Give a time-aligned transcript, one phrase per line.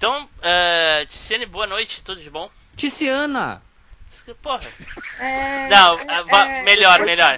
[0.00, 2.50] Então, uh, Ticiane, boa noite, tudo de bom?
[2.74, 3.60] Ticiana!
[4.42, 4.66] Porra.
[5.18, 7.36] É, Não, é, é, melhor, melhor.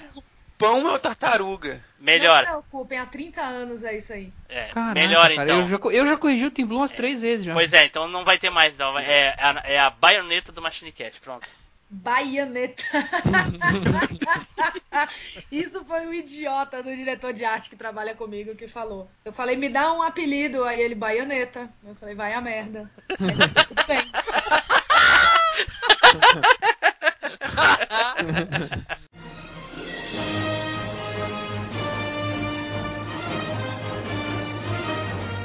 [0.57, 1.85] Pão é o tartaruga.
[1.99, 2.45] Melhor.
[2.45, 4.33] Não se preocupem, há 30 anos é isso aí.
[4.49, 5.59] É, Caraca, melhor cara, então.
[5.59, 7.53] Eu já, eu já corrigi o Blue umas três vezes já.
[7.53, 8.97] Pois é, então não vai ter mais, não.
[8.97, 11.49] É, é, a, é a baioneta do Machine Cat, pronto.
[11.93, 12.83] Baianeta.
[15.53, 19.11] Isso foi um idiota do diretor de arte que trabalha comigo que falou.
[19.23, 20.65] Eu falei, me dá um apelido.
[20.65, 21.69] Aí ele, Baianeta.
[21.85, 22.91] Eu falei, vai a merda.
[23.11, 24.11] Aí, tudo bem.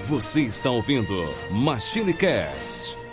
[0.03, 3.06] Você está ouvindo Machine Cast.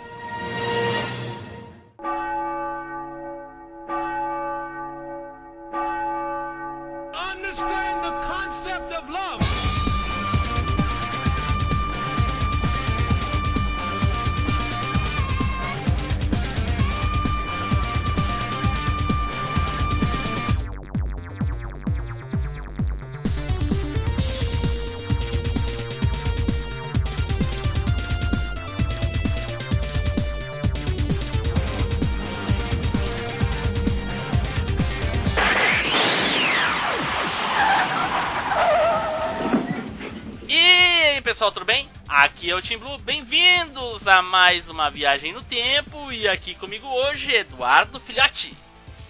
[42.55, 47.33] É o Team Blue, bem-vindos a mais uma viagem no tempo e aqui comigo hoje
[47.33, 48.55] Eduardo Filhote.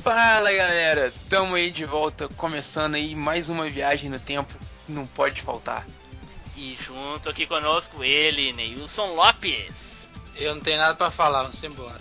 [0.01, 4.51] Fala galera, tamo aí de volta, começando aí mais uma viagem no tempo,
[4.89, 5.85] não pode faltar.
[6.57, 9.73] E junto aqui conosco ele, Neilson Lopes.
[10.35, 11.99] Eu não tenho nada pra falar, vamos embora.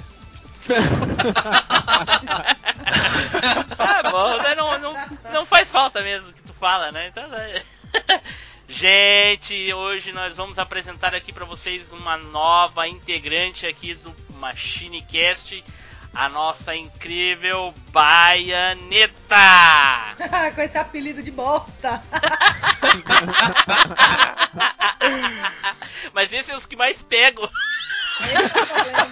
[3.77, 4.55] Tá bom, né?
[4.55, 4.95] não, não,
[5.33, 7.09] não faz falta mesmo que tu fala, né?
[7.09, 7.63] Então, né?
[8.67, 15.63] Gente, hoje nós vamos apresentar aqui pra vocês uma nova integrante aqui do MachineCast,
[16.15, 19.37] a nossa incrível Baianeta.
[20.55, 22.03] Com esse apelido de bosta.
[26.15, 27.49] Mas esses são os que mais pegam.
[28.21, 29.09] Esse é o problema.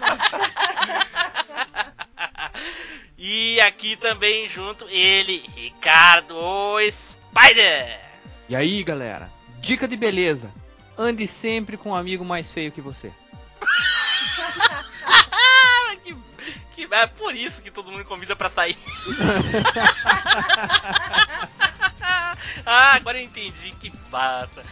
[3.19, 8.01] E aqui também junto ele, Ricardo o Spider.
[8.49, 9.31] E aí, galera?
[9.63, 10.51] Dica de beleza.
[10.99, 13.13] Ande sempre com um amigo mais feio que você.
[16.03, 16.17] Que,
[16.75, 18.77] que, é por isso que todo mundo convida pra sair.
[22.67, 24.65] ah, agora eu entendi que passa.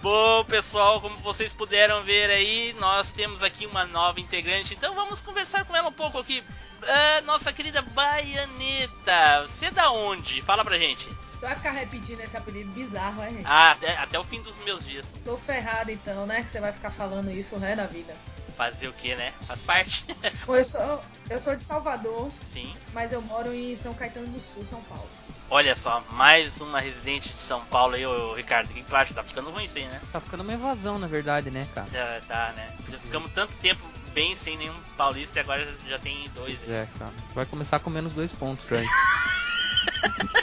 [0.00, 5.20] Bom, pessoal, como vocês puderam ver aí, nós temos aqui uma nova integrante, então vamos
[5.20, 6.42] conversar com ela um pouco aqui.
[6.84, 10.40] Ah, nossa querida Baianeta, você é da onde?
[10.40, 11.06] Fala pra gente.
[11.42, 13.44] Você vai ficar repetindo esse apelido bizarro, é, gente?
[13.44, 15.04] Ah, até, até o fim dos meus dias.
[15.24, 16.40] Tô ferrado então, né?
[16.40, 18.14] Que você vai ficar falando isso o resto da vida.
[18.56, 19.32] Fazer o que, né?
[19.48, 20.04] Faz parte.
[20.46, 22.72] Bom, eu sou, eu sou de Salvador, Sim.
[22.92, 25.08] mas eu moro em São Caetano do Sul, São Paulo.
[25.50, 28.70] Olha só, mais uma residente de São Paulo aí, ô, Ricardo.
[28.70, 29.12] O que tu acha?
[29.12, 30.00] Tá ficando ruim isso aí, né?
[30.12, 31.88] Tá ficando uma evasão, na verdade, né, cara?
[31.92, 32.72] Já tá, né?
[32.88, 33.82] Já ficamos tanto tempo
[34.14, 36.56] bem sem nenhum paulista e agora já- tem dois.
[36.68, 36.72] aí.
[36.72, 37.10] É, cara.
[37.34, 38.76] Vai começar com menos dois pontos já.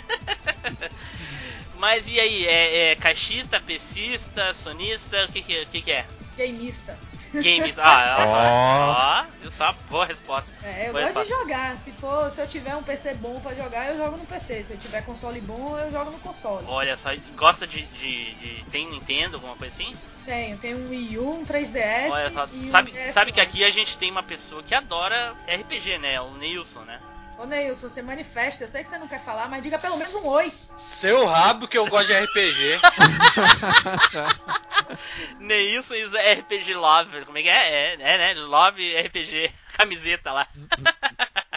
[1.79, 6.05] Mas e aí, é, é caixista, pecista, sonista, o que que, que que é?
[6.37, 6.97] Gameista.
[7.33, 9.71] Games, ah, ó, ó, ó, só?
[9.89, 10.49] Boa resposta.
[10.63, 11.43] É, eu Boa gosto de resposta.
[11.43, 11.77] jogar.
[11.77, 14.63] Se for, se eu tiver um PC bom pra jogar, eu jogo no PC.
[14.63, 16.65] Se eu tiver console bom, eu jogo no console.
[16.67, 19.95] Olha só, gosta de, de, de- Tem Nintendo, alguma coisa assim?
[20.25, 22.09] Tenho, tenho um Wii U, um 3DS.
[22.11, 25.33] Olha só, e um sabe, sabe que aqui a gente tem uma pessoa que adora
[25.47, 26.19] RPG, né?
[26.19, 26.99] O Nilson, né?
[27.39, 28.65] Ô Neilson, você manifesta.
[28.65, 30.51] Eu sei que você não quer falar, mas diga pelo menos um oi.
[30.77, 32.81] Seu rabo que eu gosto de RPG.
[35.39, 37.93] Neilson is RPG Lover, como é que é?
[37.93, 38.33] É, é né?
[38.33, 40.49] Love RPG, camiseta lá.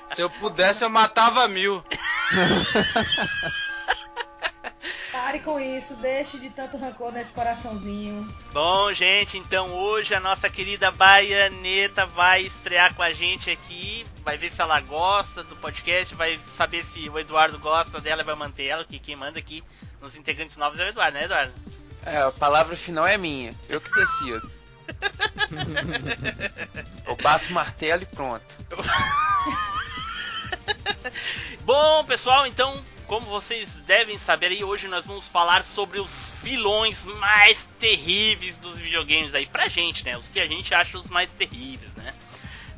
[0.05, 1.85] Se eu pudesse, eu matava mil.
[5.13, 8.27] Pare com isso, deixe de tanto rancor nesse coraçãozinho.
[8.51, 14.07] Bom, gente, então hoje a nossa querida Baianeta vai estrear com a gente aqui.
[14.25, 18.25] Vai ver se ela gosta do podcast, vai saber se o Eduardo gosta dela e
[18.25, 19.63] vai manter ela, que quem manda aqui
[20.01, 21.53] nos integrantes novos é o Eduardo, né, Eduardo?
[22.07, 24.51] É, a palavra final é minha, eu que decido.
[27.07, 28.47] eu bato o martelo e pronto.
[31.65, 37.05] Bom, pessoal, então, como vocês devem saber aí, hoje nós vamos falar sobre os vilões
[37.05, 40.17] mais terríveis dos videogames aí pra gente, né?
[40.17, 42.15] Os que a gente acha os mais terríveis, né?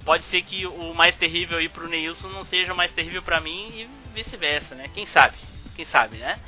[0.05, 3.41] Pode ser que o mais terrível aí pro Neilson não seja o mais terrível pra
[3.41, 4.91] mim e vice-versa, né?
[4.93, 5.37] Quem sabe?
[5.75, 6.39] Quem sabe, né?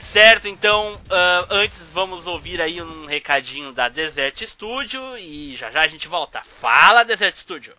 [0.00, 5.82] Certo, então, ah, antes vamos ouvir aí um recadinho da Desert Studio e já já
[5.82, 6.42] a gente volta.
[6.60, 7.74] Fala, Desert Studio!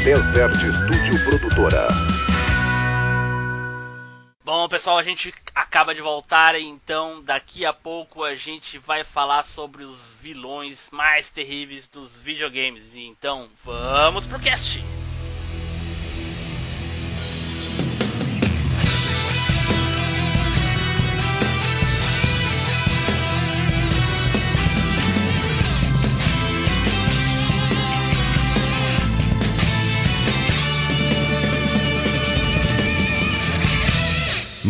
[0.03, 2.14] Desert Studio Produtora.
[4.45, 9.43] Bom, pessoal, a gente acaba de voltar, então daqui a pouco a gente vai falar
[9.43, 12.93] sobre os vilões mais terríveis dos videogames.
[12.93, 14.83] Então, vamos pro cast!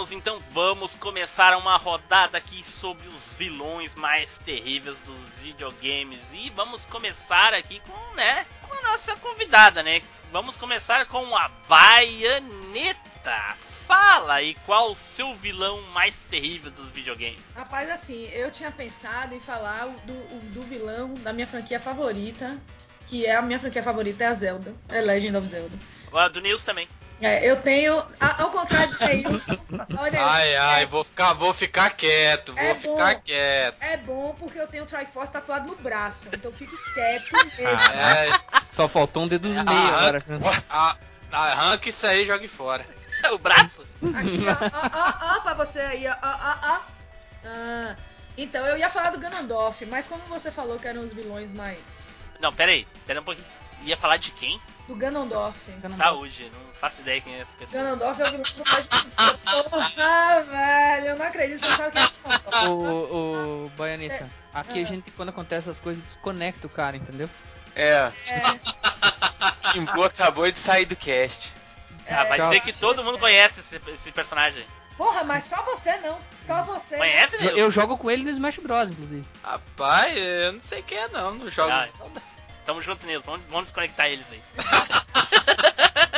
[0.00, 6.20] Voltamos, então vamos começar uma rodada aqui sobre os vilões mais terríveis dos videogames.
[6.32, 10.00] E vamos começar aqui com, né, com a nossa convidada, né?
[10.32, 13.56] Vamos começar com a Baianeta.
[13.86, 17.40] Fala aí qual o seu vilão mais terrível dos videogames.
[17.54, 22.58] Rapaz, assim, eu tinha pensado em falar do, do vilão da minha franquia favorita,
[23.10, 24.72] que é a minha franquia favorita, é a Zelda.
[24.88, 25.76] É Legend of Zelda.
[26.14, 26.88] A do Nils também.
[27.20, 29.58] É, eu tenho, ao contrário do Neilson,
[29.98, 33.20] olha, Ai, ai, é, vou ficar, vou ficar quieto, vou É ficar bom.
[33.22, 33.76] quieto.
[33.80, 37.76] é bom porque eu tenho o Triforce tatuado no braço, então fique quieto mesmo.
[37.94, 38.24] Ah.
[38.26, 38.40] É,
[38.74, 40.24] Só faltou um dedo no meio Ah, agora.
[40.70, 40.96] a-
[41.32, 42.86] arranca isso aí e jogue fora.
[43.32, 43.98] o braço.
[44.14, 46.80] Aqui, ó, ó, ó, ó, pra você aí, ó, ó, ó, ó.
[47.44, 47.96] Ah,
[48.38, 52.14] então, eu ia falar do Ganondorf, mas como você falou que eram os vilões mais...
[52.40, 53.46] Não, pera aí, pera um pouquinho.
[53.82, 54.60] Ia falar de quem?
[54.86, 55.72] Do Ganondorf.
[55.96, 57.82] Saúde, não faço ideia quem é essa pessoa.
[57.82, 58.86] Ganondorf é o vilão do mais.
[59.70, 62.10] Porra, velho, eu não acredito, você sabe quem é
[62.50, 62.68] Ganondorf.
[63.12, 64.82] Ô, ô, Baianeta, aqui Ah.
[64.82, 67.30] a gente, quando acontece essas coisas, desconecta o cara, entendeu?
[67.76, 71.52] É, É, Timbu acabou de sair do cast.
[72.08, 72.48] Ah, vai Tchau.
[72.50, 74.66] dizer que todo mundo conhece esse, esse personagem.
[75.00, 76.20] Porra, mas só você não.
[76.42, 76.98] Só você.
[76.98, 77.56] Conhece, Eu, Nils?
[77.58, 79.26] eu jogo com ele no Smash Bros, inclusive.
[79.42, 81.88] Rapaz, eu não sei quem é não, não jogo Ah.
[82.66, 83.24] Tamo junto, Nils.
[83.24, 84.42] Vamos, vamos desconectar eles aí.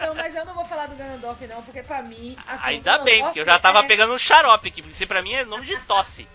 [0.00, 3.04] Não, mas eu não vou falar do Ganondorf não, porque pra mim, assim, Ainda bem,
[3.18, 5.44] Ganondorf porque eu já tava é- pegando um xarope aqui, porque isso pra mim é
[5.44, 6.26] nome de tosse.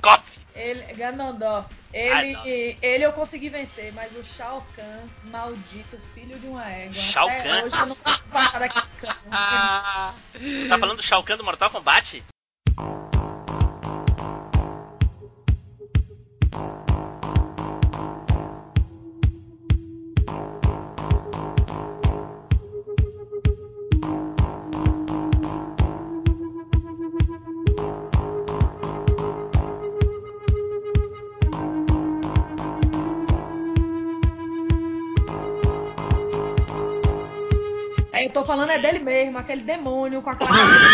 [0.00, 0.44] Coffee.
[0.54, 2.46] Ele, Ganondorf, ele, não.
[2.46, 6.94] ele eu consegui vencer, mas o Shao Kahn, maldito filho de uma égua.
[6.94, 7.62] Shao Kahn?
[7.64, 9.14] Hoje eu não consigo falar daquele cano.
[9.32, 10.14] Ah,
[10.68, 12.22] tá falando do Shao Kahn do Mortal Kombat?
[38.34, 40.88] Tô falando é dele mesmo, aquele demônio com aquela cabeça.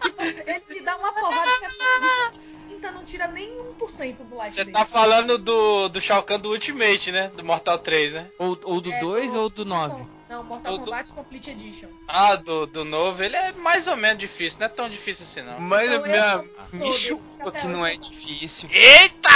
[0.00, 4.52] que você, ele me dá uma porrada, você pinta, não tira nem 1% do life
[4.54, 4.72] você dele.
[4.72, 7.30] tá falando do, do Shao Kahn do Ultimate, né?
[7.36, 8.26] Do Mortal 3, né?
[8.38, 10.02] Ou, ou do É, 2 ou do 9.
[10.30, 11.88] Não, Mortal Do- do- Kombat Complete Edition.
[12.06, 15.42] Ah, do, do novo, ele é mais ou menos difícil, não é tão difícil assim
[15.42, 15.58] não.
[15.60, 18.68] Mas Então, minha, é me todo, chupa que não é difícil.
[18.72, 19.28] Eita!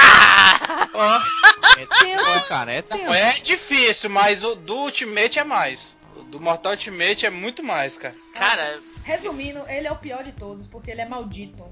[1.79, 2.85] É tenso, cara, é.
[2.91, 5.97] Não é difícil, mas o do Ultimate é mais.
[6.17, 8.15] O do Mortal Ultimate é muito mais, cara.
[8.35, 11.65] Cara, Resumindo, ele é o pior de todos, porque ele é maldito.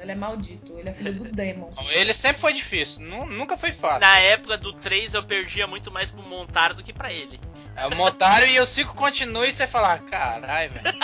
[0.00, 1.68] Ele é maldito, ele é filho do demon.
[1.90, 3.98] Ele sempre foi difícil, nu- nunca foi fácil.
[4.00, 7.40] na época do 3 eu perdia muito mais pro Montaro do que pra ele.
[7.76, 10.98] É o Motário e o Cico continua e você fala, caralho, velho.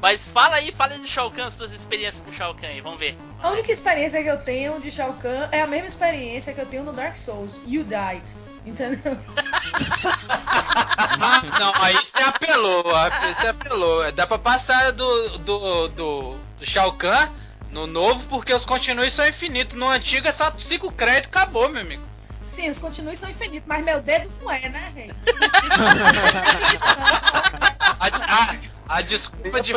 [0.00, 2.80] Mas fala aí, fala aí do Shao Kahn, suas experiências com o Shao Kahn aí,
[2.80, 3.18] vamos ver.
[3.42, 6.66] A única experiência que eu tenho de Shao Kahn é a mesma experiência que eu
[6.66, 7.60] tenho no Dark Souls.
[7.66, 8.22] You died.
[8.64, 9.16] Entendeu?
[11.22, 14.10] Ah, não, aí você apelou, aí você apelou.
[14.12, 17.28] Dá pra passar do, do, do do Shao Kahn
[17.70, 19.76] no novo porque os continues são infinitos.
[19.76, 22.09] No antigo é só 5 créditos acabou, meu amigo.
[22.50, 25.10] Sim, os continuos são infinitos, mas meu dedo não é, né, rei?
[28.00, 29.72] A, a, a desculpa de.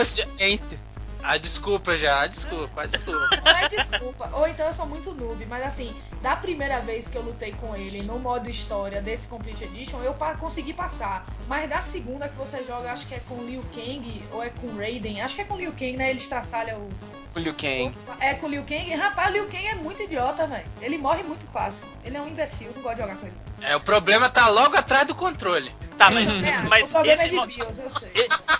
[1.22, 3.42] A desculpa já, a desculpa, a desculpa.
[3.46, 4.30] Não é desculpa.
[4.34, 7.76] Ou então eu sou muito noob, mas assim, da primeira vez que eu lutei com
[7.76, 11.26] ele no modo história desse Complete Edition, eu pa consegui passar.
[11.48, 14.76] Mas da segunda que você joga, acho que é com Liu Kang ou é com
[14.76, 15.22] Raiden.
[15.22, 16.10] Acho que é com Liu Kang, né?
[16.10, 16.90] Ele estraçalha o.
[17.36, 17.96] O Liu Kang.
[18.20, 18.94] É com Liu Kang.
[18.94, 20.66] Rapaz, o Liu Kang é muito idiota, velho.
[20.82, 21.88] Ele morre muito fácil.
[22.06, 23.36] Ele é um imbecil, não gosto de jogar com ele.
[23.62, 25.74] É, o problema tá logo atrás do controle.
[25.98, 28.12] Tá, mas, É, mas o problema é esse, de mo- BIOS, eu sei.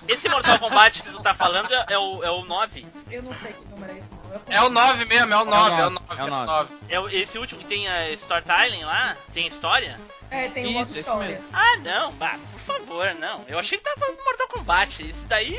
[0.08, 2.86] esse Mortal Kombat que tu tá falando é, é o, é o 9.
[3.12, 4.14] Eu não sei que número é esse,
[4.50, 5.90] É o 9 mesmo, é o 9, é o 9.
[5.90, 6.74] nove, É o é o 9.
[6.90, 9.16] É o- esse último que tem a Storytelling lá?
[9.34, 10.00] Tem história?
[10.32, 11.42] É, tem o Isso, modo história.
[11.52, 13.44] Ah, não, bah, por favor, não.
[13.48, 15.02] Eu achei que tava falando do Mortal Kombat.
[15.04, 15.58] Esse daí.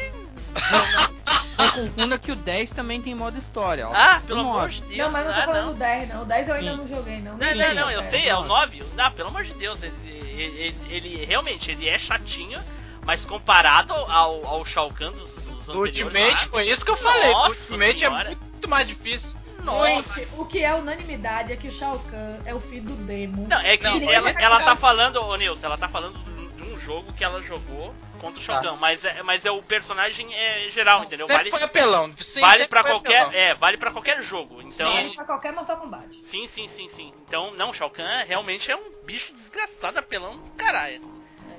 [1.59, 3.89] Não confunda que o 10 também tem modo história.
[3.89, 3.93] ó.
[3.95, 4.97] Ah, pelo amor de Deus.
[4.99, 5.73] Não, mas não tô ah, falando não.
[5.73, 6.23] do 10, não.
[6.23, 6.77] O 10 eu ainda Sim.
[6.77, 7.37] não joguei, não.
[7.37, 8.03] Não, não, não, eu é.
[8.03, 8.83] sei, é o 9.
[8.97, 12.61] Não, pelo amor de Deus, ele, ele- ele- ele realmente ele é chatinho,
[13.05, 16.91] mas comparado ao, ao Shao Kahn dos, dos Do anteriores Ultimate, lá, foi isso que
[16.91, 17.31] eu falei.
[17.33, 18.33] Nossa O Ultimate senhora.
[18.33, 19.37] é muito mais difícil.
[19.63, 19.87] Nossa.
[19.87, 23.47] Gente, o que é unanimidade é que o Shao Kahn é o filho do Demo.
[23.49, 26.19] Não, é que Não, ela, esse ela é tá falando, ô Nilson, ela tá falando
[26.59, 27.95] de um jogo que ela jogou
[28.25, 28.73] contra o Shao Tá.
[28.75, 31.27] Mas, é, mas é o personagem é geral, entendeu?
[31.27, 32.11] Sempre Vale, foi apelão.
[32.21, 33.33] Sim, vale foi qualquer, apelão.
[33.33, 34.61] é, vale para qualquer jogo.
[34.63, 36.21] Então, Vale pra qualquer Mortal Kombat.
[36.25, 37.13] sim, sim, sim, sim.
[37.27, 41.03] Então, não, Shao Kahn realmente é um bicho desgraçado, apelão do caralho.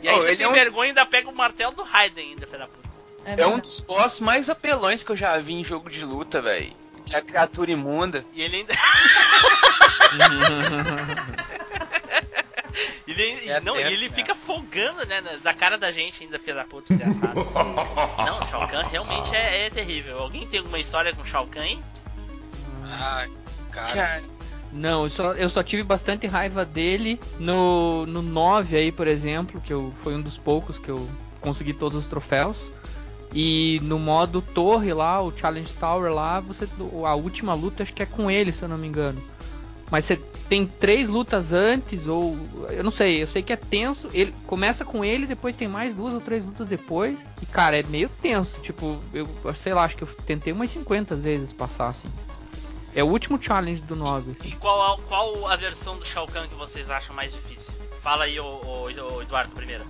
[0.01, 2.45] E aí, Oh, ele sem é um- vergonha, ainda pega o martelo do Raiden ainda,
[2.45, 2.89] filha da puta.
[3.25, 6.41] É, É um dos boss mais apelões que eu já vi em jogo de luta,
[6.41, 6.71] velho.
[7.11, 8.23] É a criatura imunda.
[8.33, 8.73] E ele ainda.
[13.07, 14.15] ele, É não, ele né?
[14.15, 17.35] fica folgando, né, na- da cara da gente ainda, filha da puta, desgraçado.
[18.25, 20.19] não, o Shao Kahn realmente é, é terrível.
[20.19, 21.83] Alguém tem alguma história com o Shao Kahn, hein?
[22.83, 23.29] Ai,
[23.71, 23.93] cara.
[23.93, 24.23] Cara,
[24.71, 29.61] Não, eu só, eu só tive bastante raiva dele no, no 9 aí, por exemplo,
[29.61, 31.09] que eu, foi um dos poucos que eu
[31.41, 32.57] consegui todos os troféus.
[33.33, 36.67] E no modo torre lá, o Challenge Tower lá, você
[37.05, 39.21] a última luta acho que é com ele, se eu não me engano.
[39.91, 40.15] Mas você
[40.49, 42.37] tem três lutas antes, ou.
[42.69, 44.07] Eu não sei, eu sei que é tenso.
[44.13, 47.17] Ele começa com ele, depois tem mais duas ou três lutas depois.
[47.41, 48.59] E cara, é meio tenso.
[48.61, 52.07] Tipo, eu sei lá, acho que eu tentei umas 50 vezes passar assim.
[52.93, 54.37] É o último challenge do 9.
[54.45, 57.73] E qual, a- qual a versão do Shao Kahn que vocês acham mais difícil?
[58.01, 59.83] Fala aí, ô, ô, ô, Eduardo, primeiro.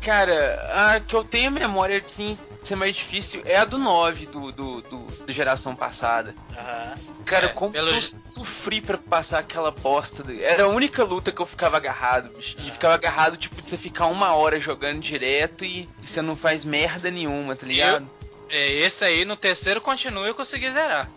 [0.00, 2.38] cara, a que eu tenho memória assim,
[2.68, 6.34] ser mais difícil é a do 9 do, do, do, geração passada.
[6.56, 6.94] Aham.
[7.24, 10.22] Cara, É, como pelo eu sofri pra passar aquela bosta.
[10.22, 12.56] de- Era a única luta que eu ficava agarrado, bicho.
[12.66, 16.36] E ficava agarrado, tipo, de você ficar uma hora jogando direto e, e você não
[16.36, 18.08] faz merda nenhuma, tá ligado?
[18.48, 21.08] É, esse aí no terceiro continua eu consegui zerar.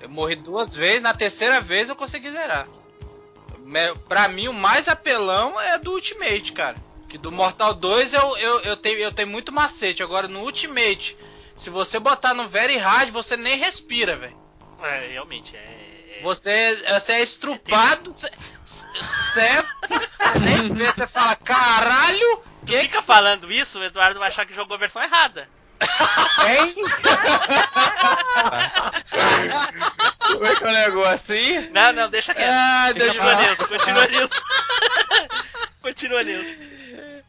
[0.00, 2.66] Eu morri duas vezes, na terceira vez eu consegui zerar.
[4.08, 6.76] Pra mim, o mais apelão é do Ultimate, cara.
[7.12, 10.02] Que do Mortal 2 eu, eu, eu, tenho, eu tenho muito macete.
[10.02, 11.14] Agora no Ultimate,
[11.54, 14.34] se você botar no Very Hard, você nem respira, velho.
[14.82, 15.58] É, realmente, é.
[15.58, 18.30] é- Você, você é estrupado, você,
[18.64, 19.62] você, você
[20.40, 24.54] nem vê, você fala, caralho, Tu que fica falando isso, o Eduardo vai achar que
[24.54, 25.46] jogou a versão errada.
[26.48, 26.74] Hein?
[30.32, 31.68] Como é que é o negócio aí?
[31.68, 32.50] Não, não, deixa quieto.
[32.50, 34.42] Ah, deixa continua nisso, continua nisso.
[35.82, 36.81] continua nisso.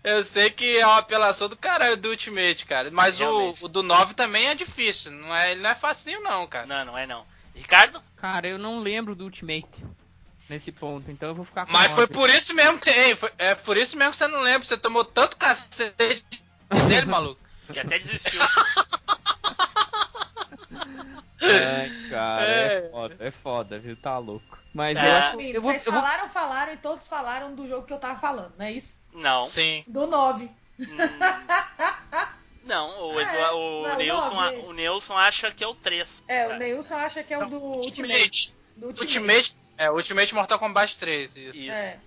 [0.03, 2.91] Eu sei que é uma apelação do caralho do Ultimate, cara.
[2.91, 5.11] Mas o, o do 9 também é difícil.
[5.11, 6.65] Não é, ele não é facinho, não, cara.
[6.65, 7.25] Não, não é não.
[7.55, 8.01] Ricardo?
[8.17, 9.67] Cara, eu não lembro do Ultimate
[10.49, 12.89] nesse ponto, então eu vou ficar com Mas foi por isso mesmo que.
[12.89, 14.67] Ei, foi- é por isso mesmo que você não lembra.
[14.67, 16.25] Você tomou tanto cacete
[16.87, 17.41] dele, maluco.
[17.71, 18.41] Que até desistiu.
[21.39, 22.77] É, cara, é.
[22.77, 22.89] É.
[22.89, 23.95] foda, é foda, viu?
[23.97, 24.57] Tá louco.
[24.73, 25.33] Mas É.
[25.35, 27.99] eu, eu, vou, vocês eu vou- falaram, falaram e todos falaram do jogo que eu
[27.99, 29.01] tava falando, não é isso?
[29.13, 29.45] Não.
[29.45, 29.83] Sim.
[29.87, 30.49] Do 9.
[30.79, 30.85] Hum,
[32.63, 34.69] Não, o, Edu, É, o, não, Nilson, esse.
[34.69, 36.23] o Nilson acha que é o 3.
[36.27, 38.53] É, o Neilson acha que é o do Ultimate.
[38.75, 39.57] Do Ultimate.
[39.77, 41.35] É, Ultimate Mortal Kombat 3.
[41.35, 41.57] Isso.
[41.59, 41.71] Isso.
[41.71, 41.97] É.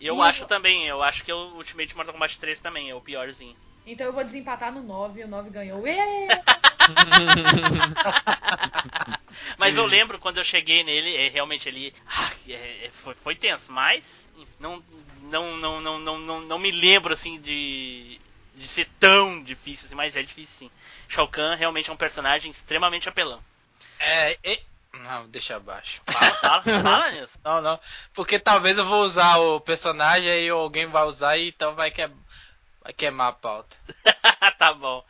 [0.00, 2.90] Eu E acho o- também, eu acho que é o Ultimate Mortal Kombat 3 também,
[2.90, 3.56] é o piorzinho.
[3.86, 5.82] Então eu vou desempatar no 9, o 9 ganhou.
[9.58, 13.34] Mas eu lembro quando eu cheguei nele, é, realmente ele ah, é, é, foi, foi
[13.34, 14.02] tenso, mas
[14.58, 14.82] não,
[15.22, 18.20] não, não, não, não, não, não me lembro assim de,
[18.54, 20.70] de ser tão difícil, assim, mas é difícil sim.
[21.08, 23.42] Shao Kahn realmente é um personagem extremamente apelão.
[23.98, 24.38] É.
[24.44, 24.60] e-
[24.92, 26.00] Não, deixa abaixo.
[26.06, 27.38] Fala, fala, fala nisso.
[27.44, 27.80] Não, não.
[28.12, 32.08] Porque talvez eu vou usar o personagem aí alguém vai usar e então vai, que...
[32.84, 33.76] vai queimar a pauta.
[34.58, 35.02] tá bom.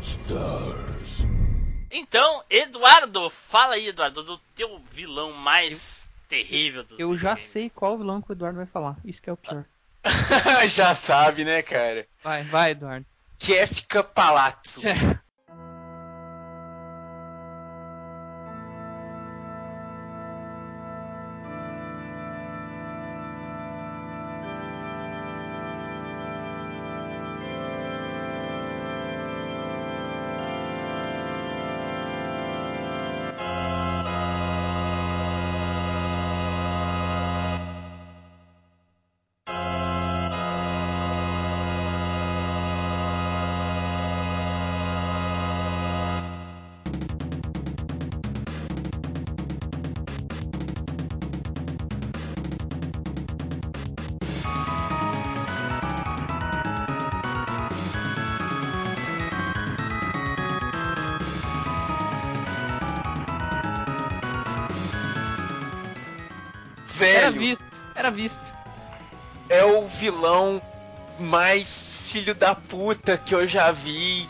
[0.00, 1.26] Stars.
[1.90, 7.98] Então, Eduardo, fala aí, Eduardo, do teu vilão mais terrível dos Eu já sei qual
[7.98, 8.96] vilão que o Eduardo vai falar.
[9.04, 9.64] Isso que é o pior.
[10.70, 12.06] Já sabe, né, cara?
[12.22, 13.04] Vai, vai, Eduardo.
[13.38, 14.80] Kefka Palazzo.
[70.00, 70.62] vilão
[71.18, 74.26] mais filho da puta que eu já vi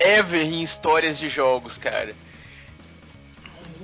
[0.00, 2.14] ever em histórias de jogos, cara.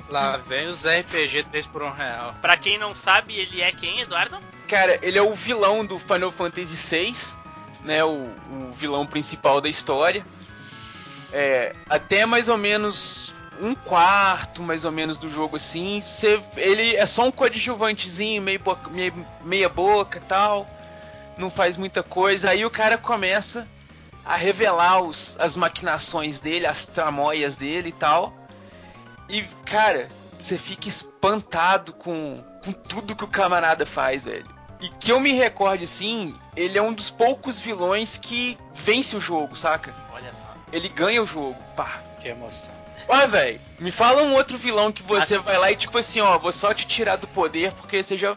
[0.09, 2.35] Lá vem os RPG 3 por 1 real.
[2.41, 4.39] Pra quem não sabe, ele é quem, Eduardo?
[4.67, 7.15] Cara, ele é o vilão do Final Fantasy VI,
[7.85, 8.03] né?
[8.03, 8.13] O,
[8.51, 10.25] o vilão principal da história.
[11.33, 16.01] É, até mais ou menos um quarto, mais ou menos, do jogo assim.
[16.01, 19.13] cê- ele é só um coadjuvantezinho, meio boca- meia,
[19.45, 20.67] meia boca e tal.
[21.37, 22.51] Não faz muita coisa.
[22.51, 23.67] Aí o cara começa
[24.25, 28.35] a revelar os, as maquinações dele, as tramóias dele e tal.
[29.29, 30.09] E, cara,
[30.39, 34.47] você fica espantado com, com tudo que o camarada faz, velho.
[34.81, 39.21] E que eu me recorde, assim, ele é um dos poucos vilões que vence o
[39.21, 39.95] jogo, saca?
[40.13, 40.55] Olha só.
[40.73, 42.03] Ele ganha o jogo, pá.
[42.19, 42.73] Que emoção.
[43.09, 46.39] Olha, velho, me fala um outro vilão que você vai lá e tipo assim, ó,
[46.39, 48.37] vou só te tirar do poder porque você já.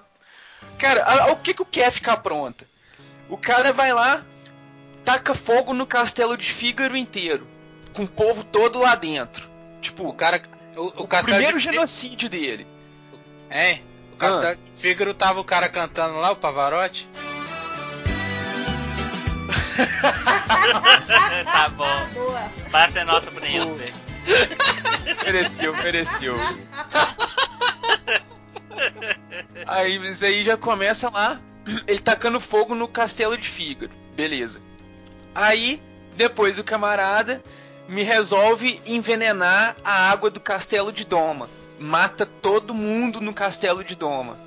[0.78, 2.66] Cara, a- o que que o quer ficar pronta?
[3.30, 4.24] O cara vai lá,
[5.04, 7.48] taca fogo no castelo de Fígaro inteiro,
[7.94, 9.48] com o povo todo lá dentro.
[9.82, 10.42] Tipo, O cara.
[10.76, 11.64] O, o, o castelo primeiro de...
[11.64, 12.66] genocídio dele.
[13.50, 13.84] Hein?
[14.14, 17.08] O castelo de Fígaro tava o cara cantando lá, o Pavarotti?
[21.52, 22.08] tá bom.
[22.14, 22.52] Boa.
[22.72, 23.94] Passa é nossa pro aí.
[25.24, 26.36] Mereceu, mereceu.
[29.68, 31.40] Aí, mas aí já começa lá,
[31.88, 33.92] ele tacando fogo no castelo de Fígaro.
[34.16, 34.62] Beleza.
[35.34, 35.82] Aí,
[36.16, 37.44] depois o camarada
[37.88, 41.50] me resolve envenenar a água do castelo de Doma.
[41.80, 44.38] Mata todo mundo no castelo de Doma.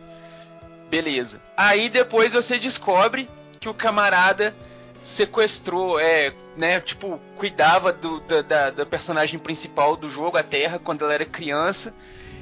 [0.89, 1.41] Beleza.
[1.57, 4.55] Aí depois você descobre que o camarada
[5.03, 10.81] sequestrou, é, né, tipo, cuidava do, da, da, da personagem principal do jogo, a Terra,
[10.81, 11.95] quando ela era criança,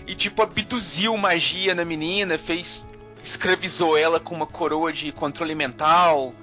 [0.06, 2.86] e tipo, abduziu magia na menina, fez.
[3.24, 6.34] Escravizou ela com uma coroa de controle mental,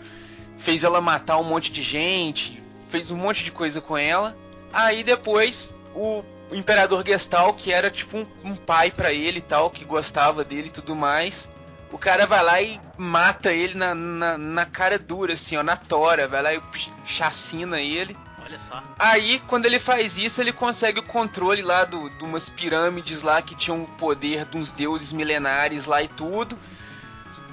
[0.58, 4.36] fez ela matar um monte de gente, fez um monte de coisa com ela.
[4.74, 9.70] Aí depois o Imperador Gestal, que era tipo um, um pai pra ele e tal,
[9.70, 11.48] que gostava dele e tudo mais.
[11.92, 15.76] O cara vai lá e mata ele na, na, na cara dura, assim, ó, na
[15.76, 16.28] tora.
[16.28, 16.62] Vai lá e
[17.06, 18.18] chacina ele.
[18.52, 18.84] Olha só.
[19.00, 23.42] Aí, quando ele faz isso, ele consegue o controle lá do, de umas pirâmides lá
[23.42, 26.60] que tinham o poder de uns deuses milenares lá e tudo.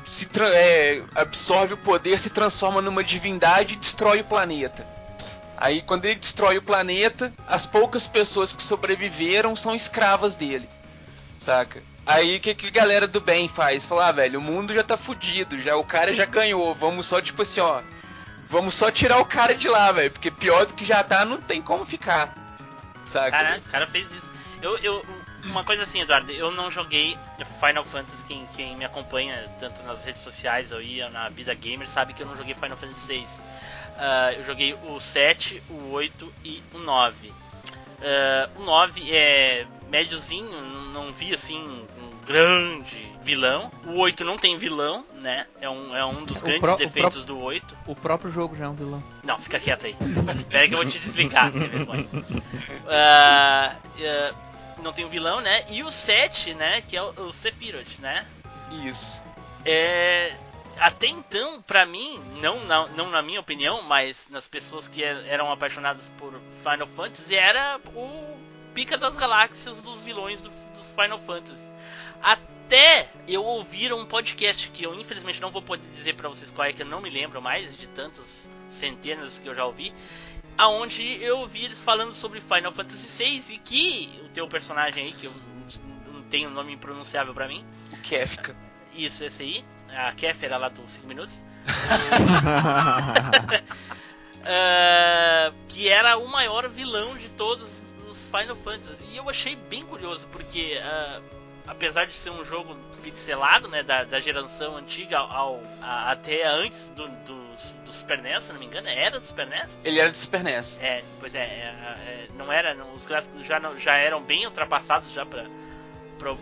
[0.04, 4.84] Se é, absorve o poder, se transforma numa divindade e destrói o planeta.
[5.56, 10.68] Aí, quando ele destrói o planeta, as poucas pessoas que sobreviveram são escravas dele.
[11.38, 11.80] Saca?
[12.04, 13.86] Aí o que, que a galera do bem faz?
[13.86, 17.20] Fala, ah, velho, o mundo já tá fudido, já o cara já ganhou, vamos só,
[17.20, 17.82] tipo assim, ó.
[18.48, 21.40] Vamos só tirar o cara de lá, velho, porque pior do que já tá, não
[21.40, 22.34] tem como ficar.
[23.06, 23.58] Saca?
[23.58, 24.32] O cara fez isso.
[24.62, 25.06] Eu, eu,
[25.44, 27.16] uma coisa assim, Eduardo, eu não joguei
[27.60, 32.12] Final Fantasy, quem, quem me acompanha tanto nas redes sociais ia na vida gamer sabe
[32.12, 33.30] que eu não joguei Final Fantasy 6.
[34.36, 37.32] eu joguei o 7, o 8 e o 9.
[38.00, 41.86] Ah, o 9 é médiozinho, não- vi assim
[42.28, 43.70] grande vilão.
[43.86, 45.46] O 8 não tem vilão, né?
[45.60, 47.76] É um, é um dos grandes defeitos do 8.
[47.86, 49.02] O próprio jogo já é um vilão.
[49.24, 49.96] Não, fica quieto aí.
[50.36, 52.06] Espera que eu vou te explicar, sem vergonha.
[52.86, 54.34] Ah, ah,
[54.82, 55.64] não tem o vilão, né?
[55.70, 56.80] E o 7, né?
[56.82, 58.26] Que é o, o Sephiroth, né?
[58.84, 59.20] Isso.
[59.64, 60.32] É,
[60.78, 65.24] até então, pra mim, não na, não na minha opinião, mas nas pessoas que er-
[65.26, 68.36] eram apaixonadas por Final Fantasy, era o
[68.74, 71.67] pica das galáxias dos vilões do, dos Final Fantasy.
[72.22, 76.66] Até eu ouvir um podcast que eu infelizmente não vou poder dizer pra vocês qual
[76.66, 79.92] é, que eu não me lembro mais de tantos centenas que eu já ouvi.
[80.56, 85.12] Aonde eu ouvi eles falando sobre Final Fantasy VI e que o teu personagem aí,
[85.12, 85.32] que eu
[86.12, 88.56] não tenho um nome impronunciável pra mim, O Kefka.
[88.94, 91.42] isso, esse aí, a Kéfera lá dos 5 minutos.
[94.44, 99.04] Ah, que era o maior vilão de todos os Final Fantasy.
[99.12, 101.20] E eu achei bem curioso, porque ah,
[101.68, 106.88] apesar de ser um jogo pixelado, né, da, da geração antiga ao, a- até antes
[106.96, 107.48] do, do,
[107.84, 109.68] do Super NES, se não me engano, era do Super NES?
[109.84, 110.78] Ele era do Super NES.
[110.80, 114.44] É, pois é, é, é, não era, não, os gráficos já, não- já eram bem
[114.46, 115.46] ultrapassados já para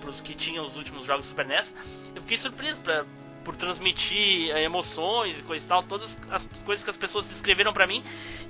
[0.07, 1.75] os que tinham os últimos jogos do Super NES.
[2.15, 3.05] Eu fiquei surpreso pra,
[3.45, 7.73] por transmitir eh, emoções e coisa e tal, todas as coisas que as pessoas descreveram
[7.73, 8.03] pra mim.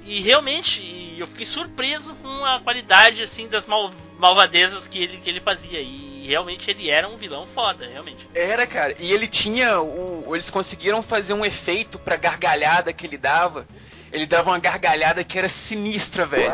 [0.04, 5.28] E realmente, eu fiquei surpreso com a qualidade assim das mal, malvadezas que ele, que
[5.28, 5.80] ele fazia.
[5.80, 8.28] E realmente ele era um vilão foda, realmente.
[8.34, 8.94] Era, cara.
[8.98, 10.34] E ele tinha o.
[10.34, 13.66] Eles conseguiram fazer um efeito pra gargalhada que ele dava.
[14.12, 16.52] Ele dava uma gargalhada que era sinistra, velho.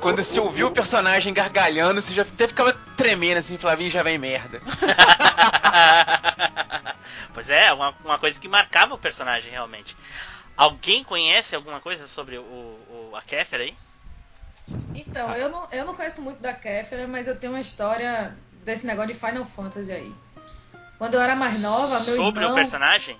[0.00, 4.02] Quando você ouviu o personagem gargalhando, você já até ficava tremendo assim, falava, "Ih, já
[4.02, 4.60] vem merda.
[7.32, 9.96] pois é, uma, uma coisa que marcava o personagem realmente.
[10.56, 13.74] Alguém conhece alguma coisa sobre o, o a Kéfera aí?
[14.94, 18.86] Então, eu não, eu não conheço muito da Kéfera, mas eu tenho uma história desse
[18.86, 20.14] negócio de Final Fantasy aí.
[20.98, 22.52] Quando eu era mais nova, meu sobre irmão...
[22.52, 23.18] o personagem?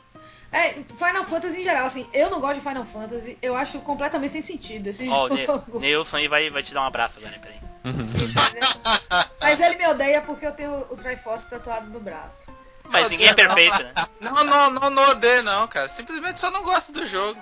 [0.50, 4.32] É, Final Fantasy em geral, assim, eu não gosto de Final Fantasy, eu acho completamente
[4.32, 5.80] sem sentido esse Ó, o jogo.
[5.80, 7.58] Ne- Nilson aí vai, vai te dar um abraço agora, peraí.
[9.40, 12.54] Mas ele me odeia porque eu tenho o Triforce tatuado no braço.
[12.84, 13.92] Mas ninguém é perfeito, né?
[14.20, 15.88] Não, não, não, não odeio não, cara.
[15.88, 17.40] Simplesmente só não gosto do jogo.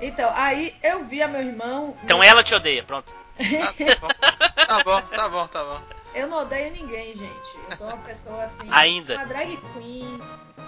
[0.00, 1.96] Então, aí eu via meu irmão.
[2.04, 3.12] Então ela te odeia, pronto.
[4.66, 5.93] Tá bom, tá bom, tá bom.
[6.14, 7.58] Eu não odeio ninguém, gente.
[7.68, 8.68] Eu sou uma pessoa assim.
[8.70, 9.14] Ainda.
[9.14, 10.20] Uma drag queen,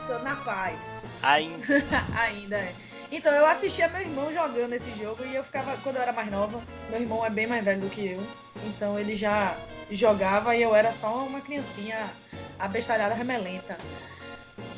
[0.06, 1.08] tô na paz.
[1.22, 1.66] Ainda.
[2.18, 2.74] Ainda é.
[3.12, 6.28] Então, eu assistia meu irmão jogando esse jogo e eu ficava, quando eu era mais
[6.30, 8.26] nova, meu irmão é bem mais velho do que eu.
[8.64, 9.56] Então ele já
[9.90, 12.12] jogava e eu era só uma criancinha
[12.58, 13.78] abestalhada remelenta.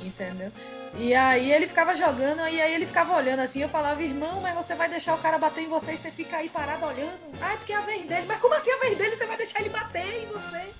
[0.03, 0.53] Entendeu?
[0.97, 4.55] E aí ele ficava jogando e aí ele ficava olhando assim, eu falava, irmão, mas
[4.55, 7.19] você vai deixar o cara bater em você e você fica aí parado olhando?
[7.41, 8.27] Ah, é porque é a vez dele.
[8.27, 9.15] Mas como assim a vez dele?
[9.15, 10.75] Você vai deixar ele bater em você?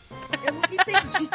[0.45, 1.29] Eu nunca entendi.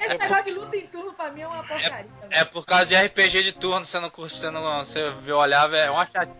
[0.00, 2.10] Esse negócio de luta em turno pra mim é uma porcaria.
[2.30, 4.84] É por causa de RPG de turno, você não curte, você não.
[4.84, 6.34] Você vê olhava, é uma chata.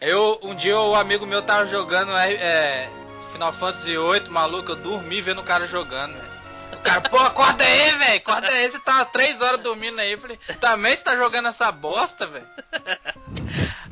[0.00, 2.90] Eu, um dia o amigo meu tava jogando é, é,
[3.32, 6.35] Final Fantasy VIII, maluco, eu dormi vendo o cara jogando, velho.
[6.72, 10.12] O cara, pô, acorda aí, velho, acorda aí, você tá três horas dormindo aí.
[10.12, 12.46] Eu falei, também você tá jogando essa bosta, velho?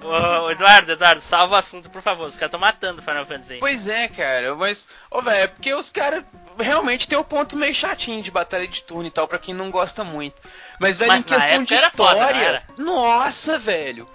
[0.02, 2.28] Ô, Eduardo, Eduardo, salva o assunto, por favor.
[2.28, 3.58] Os caras estão matando o Final Fantasy.
[3.58, 6.24] Pois é, cara, mas, ô, velho, é porque os caras
[6.58, 9.70] realmente tem um ponto meio chatinho de batalha de turno e tal, pra quem não
[9.70, 10.40] gosta muito.
[10.78, 12.62] Mas, velho, Mas em questão de foda, história, era?
[12.78, 14.08] nossa, velho.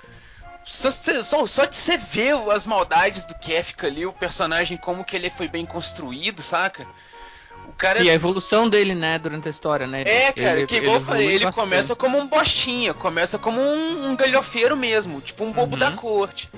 [0.64, 5.16] Só, só, só de você ver as maldades do Kefka ali, o personagem, como que
[5.16, 6.86] ele foi bem construído, saca?
[7.80, 10.04] Cara E a evolução dele, né, durante a história, né?
[10.06, 11.64] É, cara, que igual eu falei, ele bastante.
[11.64, 15.80] começa como um bostinha, começa como um, um galhofeiro mesmo, tipo um bobo Uhum.
[15.80, 16.50] da corte.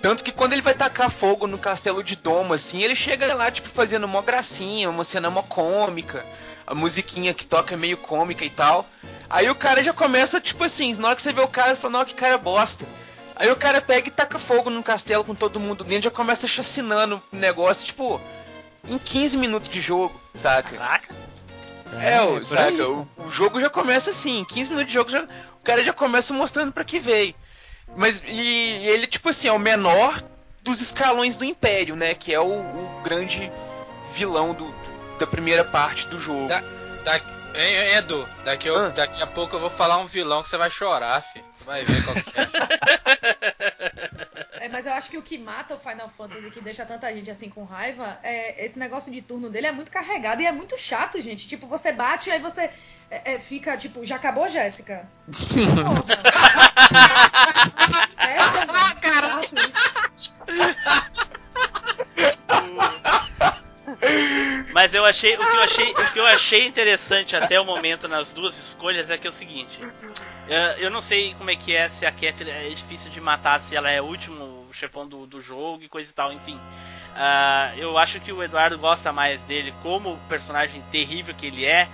[0.00, 3.50] Tanto que quando ele vai tacar fogo no castelo de Doma, assim, ele chega lá,
[3.50, 6.24] tipo, fazendo uma gracinha, uma cena mó cômica,
[6.66, 8.86] a musiquinha que toca é meio cômica e tal.
[9.28, 11.98] Aí o cara já começa, tipo assim, na hora que você vê o cara, fala,
[11.98, 12.86] não, que cara bosta.
[13.36, 16.46] Aí o cara pega e taca fogo no castelo com todo mundo dentro, já começa
[16.48, 18.18] chacinando o negócio, tipo,
[18.86, 20.76] em 15 minutos de jogo, saca?
[20.76, 21.14] Caraca.
[22.00, 22.62] É, o, por saca?
[22.68, 22.80] aí.
[22.82, 26.32] O, o jogo já começa assim, 15 minutos de jogo, já- o cara já começa
[26.34, 27.34] mostrando pra que veio.
[27.96, 30.22] Mas e, e ele, tipo assim, é o menor
[30.62, 32.14] dos escalões do Império, né?
[32.14, 33.50] Que é o, o grande
[34.12, 34.74] vilão do,
[35.18, 36.46] da primeira parte do jogo.
[36.48, 36.62] Da-
[37.54, 38.88] hein, Edu, daqui, eu- Ah.
[38.90, 41.42] daqui a pouco eu vou falar um vilão que você vai chorar, fi.
[41.68, 42.48] Vai ver qual que é.
[44.64, 47.30] É, mas eu acho que o que mata o Final Fantasy, que deixa tanta gente
[47.30, 50.78] assim com raiva, é esse negócio de turno dele é muito carregado e é muito
[50.78, 51.46] chato, gente.
[51.46, 52.70] Tipo, você bate e aí você
[53.10, 55.06] é, é, fica, tipo, já acabou, Jéssica?
[55.28, 56.04] Porra.
[58.16, 58.36] é,
[60.16, 61.37] isso.
[64.72, 68.06] Mas eu achei, o que eu achei, o que eu achei interessante até o momento
[68.06, 69.80] nas duas escolhas é que é o seguinte.
[70.48, 73.60] eh, Eu não sei como é que é, se a Kefir é difícil de matar,
[73.62, 76.58] se ela é o último chefão do, do jogo e coisa e tal, enfim.
[77.16, 81.88] Ah, eu acho que o Eduardo gosta mais dele como personagem terrível que ele é,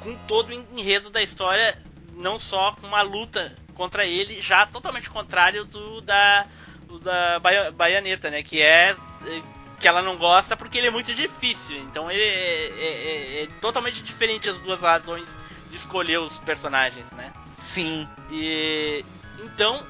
[0.00, 1.76] com todo o enredo da história,
[2.14, 6.46] não só com uma luta contra ele, já totalmente contrário do da,
[6.86, 7.40] do da
[7.74, 8.42] baianeta, né?
[8.42, 8.94] Que é
[9.26, 9.42] eh,
[9.78, 11.78] que ela não gosta porque ele é muito difícil.
[11.78, 15.28] Então ele é, é- é- é totalmente diferente as duas razões
[15.70, 17.32] de escolher os personagens, né?
[17.60, 18.08] Sim.
[18.30, 19.04] E
[19.38, 19.84] então,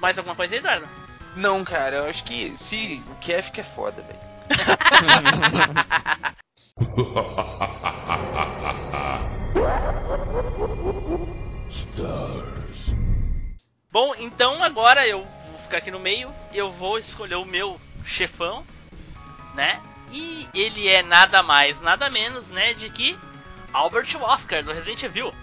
[0.00, 0.88] mais alguma coisa aí, Eduardo?
[1.34, 4.18] Não, cara, eu acho que se o Kef que é foda, velho.
[13.92, 18.64] Bom, então agora eu vou ficar aqui no meio, eu vou escolher o meu chefão,
[19.56, 19.82] né?
[20.12, 23.18] E ele é nada mais, nada menos, né, de que
[23.72, 25.34] Albert Wesker do Resident Evil.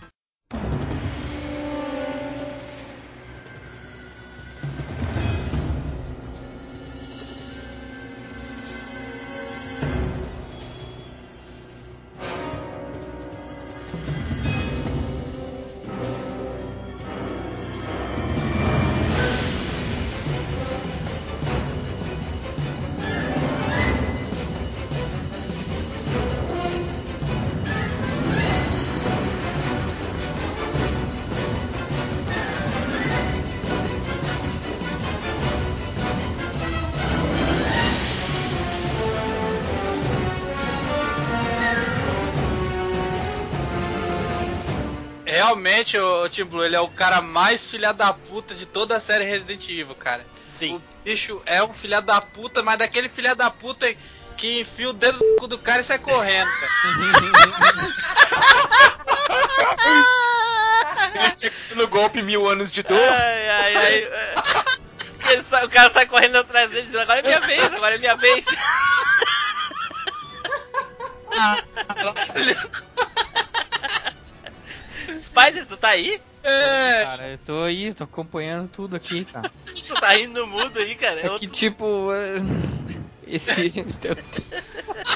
[45.64, 49.00] Realmente, o Tim Blue, ele é o cara mais filha da puta de toda a
[49.00, 50.26] série Resident Evil, cara.
[50.46, 50.76] Sim.
[50.76, 53.88] O bicho é um filha da puta, mas daquele filha da puta
[54.36, 56.74] que enfia o dedo no cu do cara e sai correndo, cara.
[61.78, 63.00] No golpe mil anos de dor.
[63.00, 64.08] Ai, ai, ai.
[65.30, 68.00] Ele sai- o cara sai correndo atrás dele dizendo, agora é minha vez, agora é
[68.00, 68.44] minha vez.
[75.34, 76.22] Spider, tu tá aí?
[76.44, 79.50] É, Cara, eu tô aí, tô acompanhando tudo aqui, cara.
[79.88, 81.16] Tu tá rindo mudo aí, cara.
[81.16, 82.10] É É que outro- tipo.
[82.14, 82.36] é,
[83.26, 83.74] Esse.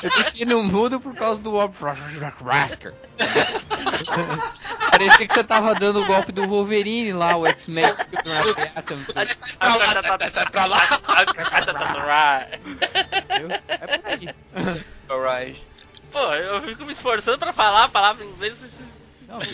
[0.04, 2.94] Eu, eu tô no mudo por causa do Rasker.
[4.92, 7.86] Parecia que você tava dando o golpe do Wolverine lá, o X-Men.
[9.60, 10.84] pra lá, sai pra lá.
[13.68, 14.30] É por aí.
[15.10, 15.68] Alright.
[16.12, 18.58] Pô, eu fico me esforçando pra falar a palavra em inglês.
[18.58, 18.97] vocês-
[19.28, 19.54] Não, acho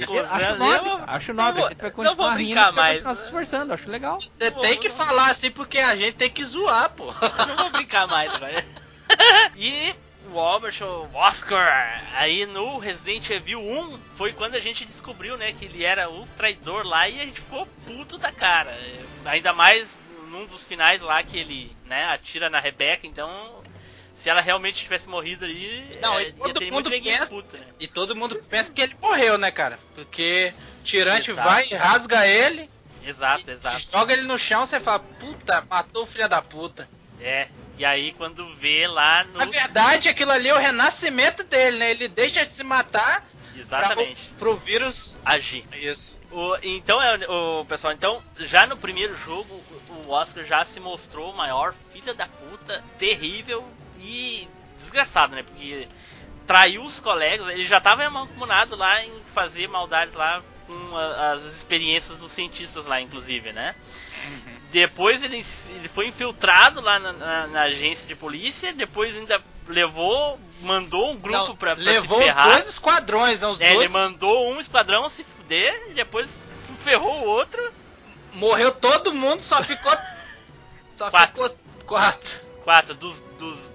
[0.57, 1.61] nobre, acho nobre.
[1.61, 2.95] não vai vou- não vou continuar brincar rindo, vai mais.
[2.97, 4.19] continuar se esforçando, acho legal.
[4.19, 7.05] Você tem que falar assim porque a gente tem que zoar, pô.
[7.47, 8.63] Não vou brincar mais agora.
[9.57, 9.93] e
[10.31, 15.51] o Albert o Oscar aí no Resident Evil 1 foi quando a gente descobriu, né,
[15.53, 18.71] que ele era o traidor lá e a gente ficou puto da cara.
[19.25, 19.87] Ainda mais
[20.27, 23.62] num dos finais lá que ele, né, atira na Rebeca, então
[24.23, 27.35] se ela realmente tivesse morrido ali, Não, é, ia todo ter mundo muito ninguém pensa-
[27.35, 27.65] né?
[27.77, 29.77] E todo mundo pensa que ele morreu, né, cara?
[29.93, 31.45] Porque o tirante Exato.
[31.49, 32.69] vai, rasga ele,
[33.05, 33.81] Exato, exato.
[33.91, 36.87] joga ele no chão, você fala, puta, matou o filho da puta.
[37.19, 37.49] É.
[37.77, 41.91] E aí quando vê lá no Na verdade, aquilo ali é o renascimento dele, né?
[41.91, 45.65] Ele deixa de se matar exatamente pra, pro vírus agir.
[45.73, 46.17] Isso.
[46.31, 49.53] O, então, é, o pessoal, então, já no primeiro jogo,
[49.89, 53.67] o- o Oscar já se mostrou o maior filho da puta, terrível
[54.03, 54.47] e
[54.79, 55.43] desgraçado, né?
[55.43, 55.87] Porque
[56.45, 62.17] traiu os colegas, ele já tava mancomunado lá em fazer maldades lá com as experiências
[62.19, 63.75] dos cientistas lá, inclusive, né?
[64.71, 70.39] Depois ele, ele foi infiltrado lá na, na- na agência de polícia, depois ainda levou,
[70.61, 72.47] mandou um grupo Não, pra, pra levou se ferrar.
[72.49, 73.47] dois esquadrões, né?
[73.47, 73.83] Os É, dois.
[73.85, 76.27] ele mandou um esquadrão se fuder e depois
[76.83, 77.61] ferrou o outro.
[78.33, 79.91] Morreu todo mundo, só ficou.
[80.93, 81.27] Só Quatro.
[81.43, 82.39] ficou quatro.
[82.63, 82.93] Quatro.
[82.95, 83.71] Dos, dos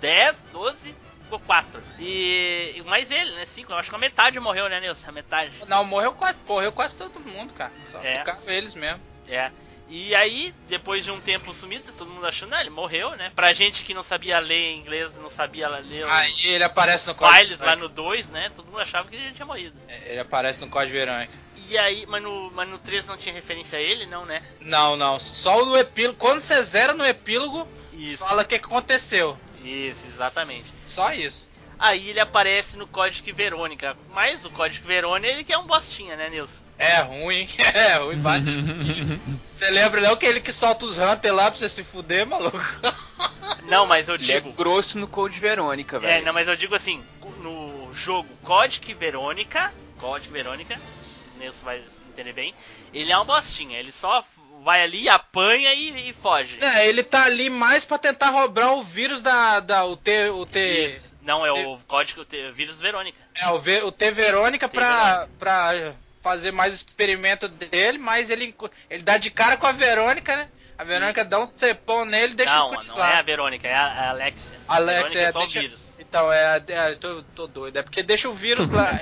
[0.00, 1.82] 10, 12, ficou quatro.
[1.98, 3.46] E, mais ele, né?
[3.46, 3.72] Cinco.
[3.72, 5.08] Eu acho que a metade morreu, né, Nilson?
[5.08, 5.52] A metade.
[5.68, 7.72] Não, morreu quase, morreu quase todo mundo, cara.
[7.92, 8.18] Só É.
[8.18, 9.00] ficava eles mesmo.
[9.28, 9.50] É.
[9.92, 13.32] E aí, depois de um tempo sumido, todo mundo achando, ah, ele morreu, né?
[13.34, 17.14] Pra gente que não sabia ler inglês, não sabia ler os Aí ele aparece no
[17.14, 18.52] files lá no 2, né?
[18.54, 19.76] Todo mundo achava que ele já tinha morrido.
[19.88, 21.32] É, Ele aparece no código verônica.
[21.68, 24.40] E aí, mas no, mas no 3 não tinha referência a ele, não, né?
[24.60, 25.18] Não, não.
[25.18, 26.16] Só no epílogo.
[26.18, 28.24] Quando você zera no epílogo, Isso.
[28.24, 29.36] fala o que aconteceu.
[29.64, 30.72] Isso, exatamente.
[30.86, 31.48] Só isso.
[31.78, 33.96] Aí ele aparece no Código Verônica.
[34.12, 36.62] Mas o Código Verônica, ele que é um bostinha, né, Nilson?
[36.78, 38.44] É ruim, é ruim, bate.
[39.54, 42.58] Você lembra não que ele que solta os Hunter lá pra você se fuder, maluco?
[43.64, 44.52] Não, mas eu Ele é digo.
[44.52, 46.24] grosso no Code Verônica, É, velho.
[46.24, 47.04] não, mas eu digo assim,
[47.38, 50.80] no jogo Código Verônica, Código Verônica,
[51.36, 52.54] o Nilson vai entender bem,
[52.92, 54.24] ele é um bostinha, ele só
[54.62, 56.58] vai ali, apanha e, e foge.
[56.62, 59.60] É, ele tá ali mais pra tentar roubar o vírus da.
[59.60, 60.28] da o T.
[60.30, 60.86] O T.
[60.88, 61.10] Isso.
[61.22, 63.18] Não, é o código T- vírus Verônica.
[63.34, 65.92] É, o, v, o T Verônica T pra, pra
[66.22, 68.54] fazer mais experimento dele, mas ele,
[68.88, 70.48] ele dá de cara com a Verônica, né?
[70.78, 73.12] A Verônica dá um cepão nele e deixa não, o Chris não lá.
[73.12, 74.50] é a Verônica, é a, Alexia.
[74.66, 75.89] A Alex, Verônica é, só deixa- o vírus.
[76.10, 77.76] Então, é, é tô, tô doido.
[77.76, 78.98] É porque deixa o vírus lá.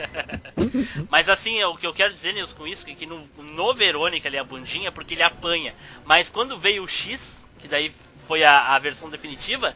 [1.08, 4.28] Mas assim, o que eu quero dizer, Nils, com isso, é que no, no Verônica
[4.28, 5.74] ele é a bundinha porque ele apanha.
[6.04, 7.94] Mas quando veio o X, que daí
[8.26, 9.74] foi a, a versão definitiva,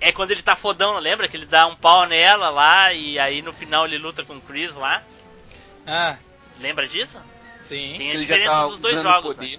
[0.00, 1.28] é quando ele tá fodão, lembra?
[1.28, 4.42] Que ele dá um pau nela lá e aí no final ele luta com o
[4.42, 5.04] Chris lá.
[5.86, 6.18] ah,
[6.58, 7.20] Lembra disso?
[7.58, 7.94] sim.
[7.96, 9.58] Tem a Ele já diferença tá dos dois jogos, poder.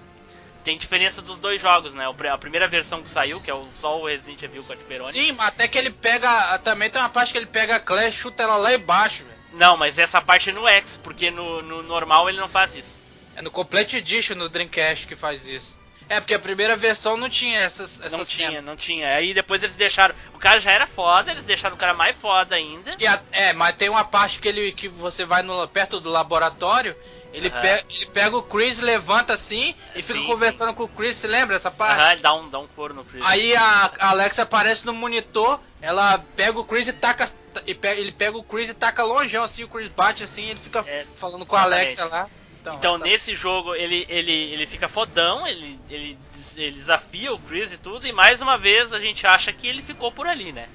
[0.68, 2.04] Tem diferença dos dois jogos, né?
[2.30, 5.18] A primeira versão que saiu, que é o, só o Resident Evil com a Verônica.
[5.18, 6.58] Sim, mas até que ele pega.
[6.58, 9.38] Também tem uma parte que ele pega a Claire e chuta ela lá embaixo, velho.
[9.54, 12.98] Não, mas essa parte é no X, porque no, no normal ele não faz isso.
[13.34, 15.78] É no Complete Edition no Dreamcast que faz isso.
[16.06, 18.64] É, porque a primeira versão não tinha essas, essas não tinha, cenas.
[18.64, 19.14] não tinha.
[19.14, 20.14] Aí depois eles deixaram.
[20.34, 22.92] O cara já era foda, eles deixaram o cara mais foda ainda.
[23.06, 26.94] A- é, mas tem uma parte que ele que você vai no, perto do laboratório,
[27.38, 27.50] ele, Aham.
[27.50, 31.26] pega, ele pega o Chris, levanta assim e fica Sim, conversando com o Chris, você
[31.26, 32.04] lembra essa parte?
[32.04, 33.28] Aham, ele dá um, dá um couro no Chris.
[33.30, 37.30] Aí a a Alexa aparece no monitor, ela pega o Chris e taca.
[37.66, 40.50] E pega, ele pega o Chris e taca longeão assim, o Chris bate assim e
[40.50, 42.06] ele fica É, falando com a Alexa exatamente.
[42.06, 42.30] lá.
[42.70, 46.20] Então, essa- nesse jogo ele, ele, ele fica fodão, ele, ele,
[46.56, 49.82] ele desafia o Chris e tudo, e mais uma vez a gente acha que ele
[49.82, 50.70] ficou por ali, né?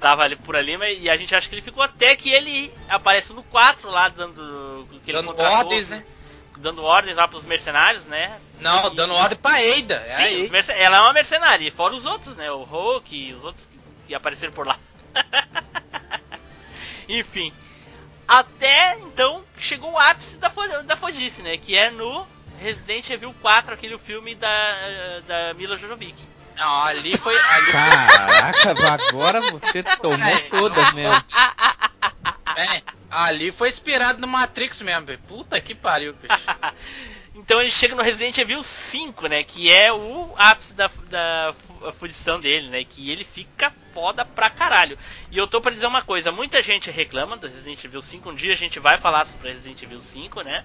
[0.00, 2.72] Tava ali por ali, mas, e a gente acha que ele ficou até que ele
[2.88, 4.86] aparece no 4 lá, dando.
[5.04, 6.04] Que ele Dando ordens, né?
[6.58, 8.38] Dando ordens lá pros mercenários, né?
[8.60, 9.94] Não, E- dando ordem pra Eida.
[10.06, 12.50] É Sim, mercen- ela é uma mercenária, e fora os outros, né?
[12.50, 14.78] O Hulk e os outros que, que apareceram por lá.
[17.08, 17.52] Enfim.
[18.26, 21.56] Até então chegou o ápice da, fo- da fodice, né?
[21.56, 22.26] Que é no
[22.60, 26.14] Resident Evil 4, aquele filme da, da Mila Jovovich.
[26.58, 27.38] Não, ali foi.
[27.38, 28.70] Ali, Caraca,
[29.10, 31.24] agora você tomou todas mesmo.
[32.56, 35.18] é, ali foi inspirado no Matrix mesmo, velho.
[35.28, 36.34] Puta que pariu, bicho.
[37.40, 39.44] Então ele chega no Resident Evil 5, né?
[39.44, 42.82] Que é o ápice da, da fu- fundição dele, né?
[42.82, 44.98] Que ele fica foda pra caralho.
[45.30, 48.28] E eu tô pra dizer uma coisa: muita gente reclama do Resident Evil 5.
[48.30, 50.64] Um dia a gente vai falar sobre Resident Evil 5, né?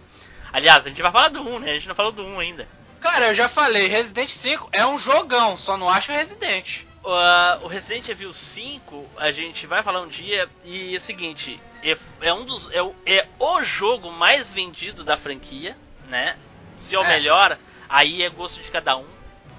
[0.51, 1.69] Aliás, a gente vai falar do 1, né?
[1.69, 2.67] A gente não falou do 1 ainda.
[3.03, 6.83] Cara, eu já falei, Resident 5 é um jogão, só não acho Resident.
[7.03, 11.59] Uh, o Resident Evil 5 a gente vai falar um dia e é o seguinte
[11.83, 16.37] é, é um dos é o, é o jogo mais vendido da franquia né
[16.81, 17.09] se é o É.
[17.09, 17.57] melhor
[17.89, 19.05] aí é gosto de cada um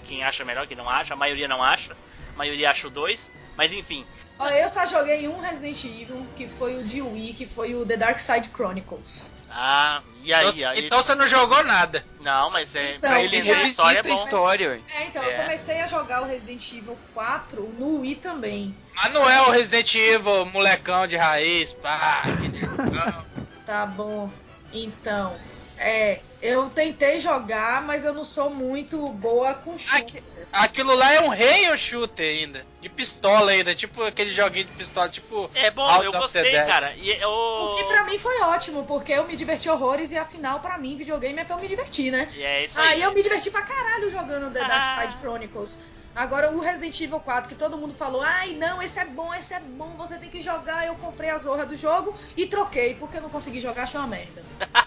[0.07, 1.95] quem acha melhor quem não acha a maioria não acha
[2.33, 4.07] a maioria acha o 2 mas enfim
[4.39, 7.87] Ó, eu só joguei um Resident Evil, que foi o de Wii, que foi o
[7.87, 9.31] The Dark Side Chronicles.
[9.51, 12.05] ah e aí, então, aí então você não jogou nada.
[12.21, 14.83] não mas é Então, pra ele a revisita história é bom história.
[14.99, 15.29] É, então, É.
[15.39, 18.75] eu comecei a jogar o Resident Evil 4 no Wii também.
[18.97, 22.23] Mas não é o Resident Evil molecão de raiz, pá.
[23.67, 24.31] Tá bom.
[24.73, 25.37] Então,
[25.79, 29.97] é, eu tentei jogar, mas eu não sou muito boa com chute.
[29.97, 32.65] Aqui- Aquilo lá é um rail shooter ainda.
[32.81, 35.51] De pistola ainda, tipo aquele joguinho de pistola, tipo.
[35.55, 37.29] é bom House eu gostei cara e eu...
[37.29, 40.97] O que pra mim foi ótimo, porque eu me diverti horrores e afinal, pra mim,
[40.97, 42.31] videogame é pra eu me divertir, né?
[42.37, 44.69] E é isso aí Aí eu me diverti pra caralho jogando The Ah.
[44.69, 45.81] Dark Side Chronicles.
[46.15, 49.53] Agora o Resident Evil 4, que todo mundo falou, ai não, esse é bom, esse
[49.53, 50.87] é bom, você tem que jogar.
[50.87, 54.07] Eu comprei a zorra do jogo e troquei, porque eu não consegui jogar, achei uma
[54.07, 54.45] merda.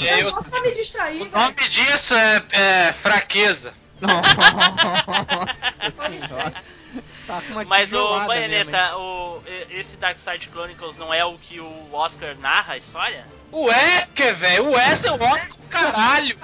[0.00, 1.30] E aí Eu eu- pra me distrair, O velho.
[1.38, 3.72] nome disso é, é fraqueza.
[7.26, 11.88] Tá uma Mas o Baioneta, o, esse Dark Side Chronicles não é o que o
[11.92, 13.26] Oscar narra a história?
[13.50, 14.66] O Wesker, velho.
[14.66, 16.38] O Wesker é o Oscar do caralho.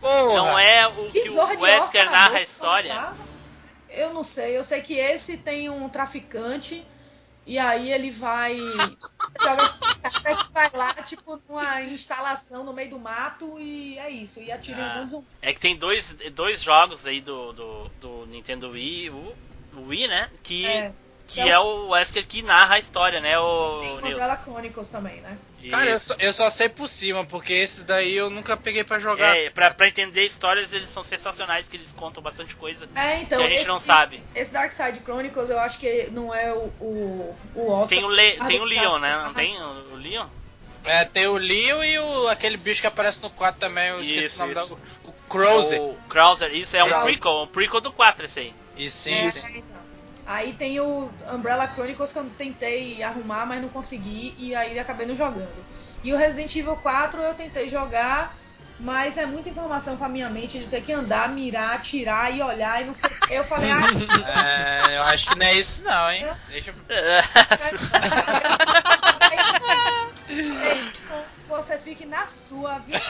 [0.00, 0.34] Porra.
[0.36, 3.08] Não é o que Que zorra o de Wesker narra a história?
[3.90, 6.86] Eu não sei, eu sei que esse tem um traficante
[7.46, 8.56] e aí ele vai.
[9.40, 9.74] joga
[10.52, 14.40] vai lá, tipo, numa instalação no meio do mato e é isso.
[14.40, 14.94] E atira em Ah.
[14.94, 15.28] alguns zumbis.
[15.40, 19.34] É que tem dois, dois jogos aí do, do, do Nintendo Wii, o,
[19.76, 20.28] o Wii, né?
[20.42, 20.92] Que É.
[21.28, 25.36] que é o Wesker que narra a história, né, o Tem o Chronicles também, né?
[25.70, 26.06] Cara, eu Isso.
[26.08, 29.36] só, eu só sei por cima, porque esses daí eu nunca peguei pra jogar.
[29.36, 33.38] É, pra, pra entender histórias, eles são sensacionais, que eles contam bastante coisa É, então.
[33.40, 34.22] que a gente esse, não sabe.
[34.34, 37.98] Esse Dark Side Chronicles eu acho que não é o, o, o Oscar.
[37.98, 38.68] Tem o, Le, Ah, tem o tá.
[38.68, 39.22] Leon, né?
[39.24, 40.26] Não tem o, Leon?
[40.84, 44.26] É, tem o Leo e o, aquele bicho que aparece no 4 também, eu esqueci
[44.26, 44.62] Isso, o nome da.
[44.62, 44.78] isso.
[45.04, 45.80] O, o Krauser.
[45.82, 48.54] O Krauser, isso é um prequel, um prequel do 4 esse aí.
[48.76, 49.64] Isso, sim, É, sim.
[50.26, 55.06] Aí tem o Umbrella Chronicles que eu tentei arrumar, mas não consegui, e aí acabei
[55.06, 55.64] não jogando.
[56.02, 58.34] E o Resident Evil 4 eu tentei jogar,
[58.78, 62.82] mas é muita informação pra minha mente de ter que andar, mirar, atirar e olhar
[62.82, 63.08] e não sei.
[63.30, 63.80] Eu falei, ah,
[64.90, 66.26] É, eu acho que não é isso não, hein?
[66.48, 66.74] Deixa eu...
[70.28, 71.14] é isso,
[71.48, 72.98] você fique na sua, viu?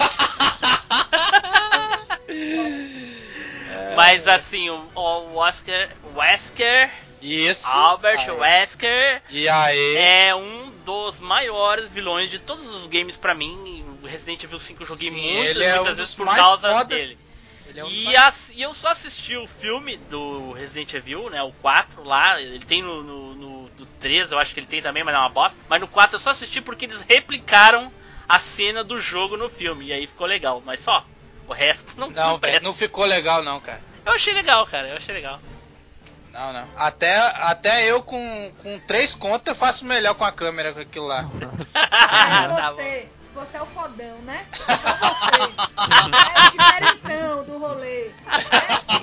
[3.96, 6.90] Mas assim, o, o Oscar Wesker,
[7.20, 7.66] Isso.
[7.66, 8.30] Albert Aí.
[8.30, 9.96] Wesker, E aí?
[9.96, 13.84] é um dos maiores vilões de todos os games pra mim.
[14.02, 16.68] O Resident Evil 5 eu joguei Sim, muitas, é um muitas dos vezes por causa
[16.72, 16.86] fodas.
[16.88, 17.18] dele.
[17.68, 21.42] Ele é um E, as- e eu só assisti o filme do Resident Evil, né?
[21.42, 22.40] O 4 lá.
[22.40, 25.18] Ele tem no, no, no- do 3, eu acho que ele tem também, mas é
[25.18, 25.56] uma bosta.
[25.68, 27.90] Mas no 4 eu só assisti porque eles replicaram
[28.28, 29.86] a cena do jogo no filme.
[29.86, 31.04] E aí ficou legal, mas só.
[31.48, 32.60] O resto não, Não, presta.
[32.60, 33.80] não ficou legal não, cara.
[34.04, 34.86] Eu achei legal, cara.
[34.88, 35.40] Eu achei legal.
[36.37, 36.68] Não, não.
[36.76, 41.07] Até, até eu com, com três contas eu faço melhor com a câmera com aquilo
[41.07, 41.24] lá.
[41.74, 44.47] Ah, Tá você, você é o fodão, né?
[44.66, 45.30] Só você.
[45.41, 48.11] É o diferentão do rolê.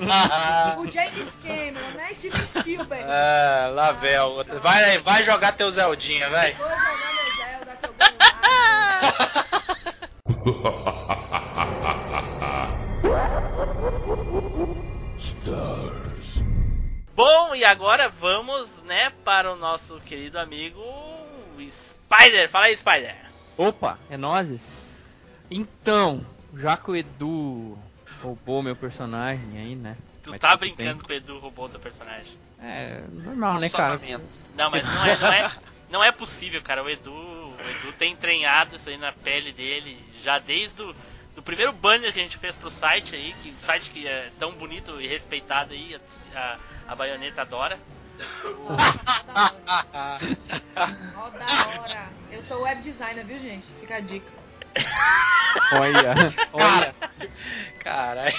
[0.00, 0.74] né?
[0.78, 2.14] O James Cameron, né?
[2.14, 3.04] Steven Spielberg.
[3.08, 4.60] Ah, lá vem a outra.
[4.60, 6.52] Vai, vai jogar teu Zeldinha, vai.
[6.52, 8.14] Vou jogar meu Zelda que eu ganho
[17.14, 20.82] Bom, e agora vamos, né, para o nosso querido amigo
[21.70, 22.50] Spider.
[22.50, 23.14] Fala aí, Spider.
[23.56, 24.62] Opa, é nozes?
[25.48, 27.78] Então, já que o Edu
[28.20, 29.96] roubou meu personagem aí, né?
[30.24, 32.36] Tu Mas tá brincando que o Edu roubou teu personagem.
[32.60, 34.00] É normal, né, cara?
[34.56, 35.52] Não, mas não é, não é,
[35.90, 36.82] não é possível, cara.
[36.82, 40.94] O Edu, o Edu tem entranhado isso aí na pele dele já desde o
[41.34, 44.30] do primeiro banner que a gente fez pro site aí, que o site que é
[44.38, 45.98] tão bonito e respeitado aí,
[46.34, 47.78] a, a, a baioneta adora.
[48.66, 50.20] Ó, da hora.
[51.16, 52.08] Ó, da hora.
[52.30, 53.66] Eu sou web designer, viu, gente?
[53.80, 54.30] Fica a dica.
[55.72, 56.14] Olha,
[56.52, 56.94] olha.
[57.80, 58.32] Caralho.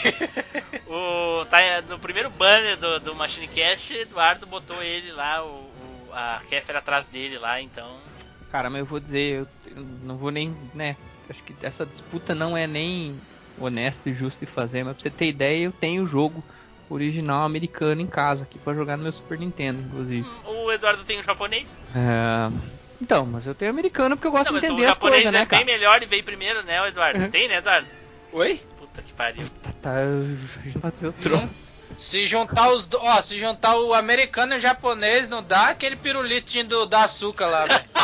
[0.88, 1.58] O, tá,
[1.90, 6.80] no primeiro banner do, do Machine Cast, Eduardo botou ele lá, o, o- a Kéfera
[6.80, 8.00] atrás dele lá, então.
[8.52, 10.96] Cara, mas eu vou dizer, eu não vou nem, né?
[11.30, 13.20] Acho que essa disputa não é nem
[13.58, 16.44] honesta e justa de fazer, mas pra você ter ideia, eu tenho o jogo
[16.90, 20.28] original americano em casa aqui pra jogar no meu Super Nintendo, inclusive.
[20.46, 21.68] O Eduardo tem o japonês.
[21.96, 22.50] É,
[23.02, 25.24] Então, mas eu tenho americano porque eu gosto Não, de mas o entender as japonês
[25.26, 25.66] coisas, é né, bem cara?
[25.66, 27.20] melhor e veio primeiro, né, o Eduardo?
[27.20, 27.30] Uhum.
[27.32, 27.88] Tem, né, Eduardo?
[28.34, 28.60] Oi?
[28.78, 29.48] Puta que pariu.
[29.62, 30.24] Tá, tá, a
[30.64, 31.65] gente vai fazer o troco.
[31.98, 36.66] Se juntar os ó, se juntar o americano e o japonês, não dá aquele pirulitinho
[36.66, 37.86] do, da açúcar lá, velho.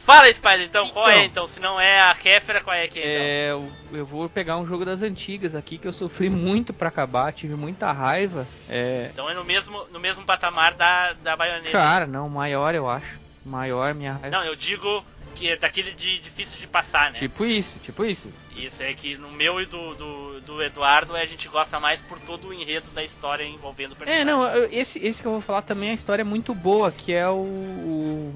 [0.00, 1.20] Fala, Spider, então, qual Então.
[1.20, 1.46] é então?
[1.46, 3.64] Se não é a Kéfera, qual é que é, então?
[3.64, 6.88] É, eu, eu vou pegar um jogo das antigas aqui que eu sofri muito pra
[6.88, 8.46] acabar, tive muita raiva.
[8.68, 11.70] É, Então é no mesmo, no mesmo patamar da, da baioneta.
[11.72, 13.20] cara, não, maior eu acho.
[13.44, 14.30] Maior minha raiva.
[14.30, 15.04] Não, eu digo
[15.42, 17.18] que é daquele de difícil de passar, né?
[17.18, 18.32] Tipo isso, tipo isso.
[18.54, 22.16] Isso é que no meu e do, do, do Eduardo a gente gosta mais por
[22.20, 24.22] todo o enredo da história envolvendo o personagem.
[24.22, 27.12] É, não, esse, esse que eu vou falar também a história é muito boa, que
[27.12, 27.34] é o.
[27.34, 28.34] o,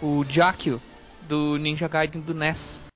[0.00, 0.80] o Jakio
[1.28, 2.87] do Ninja Gaiden do NES.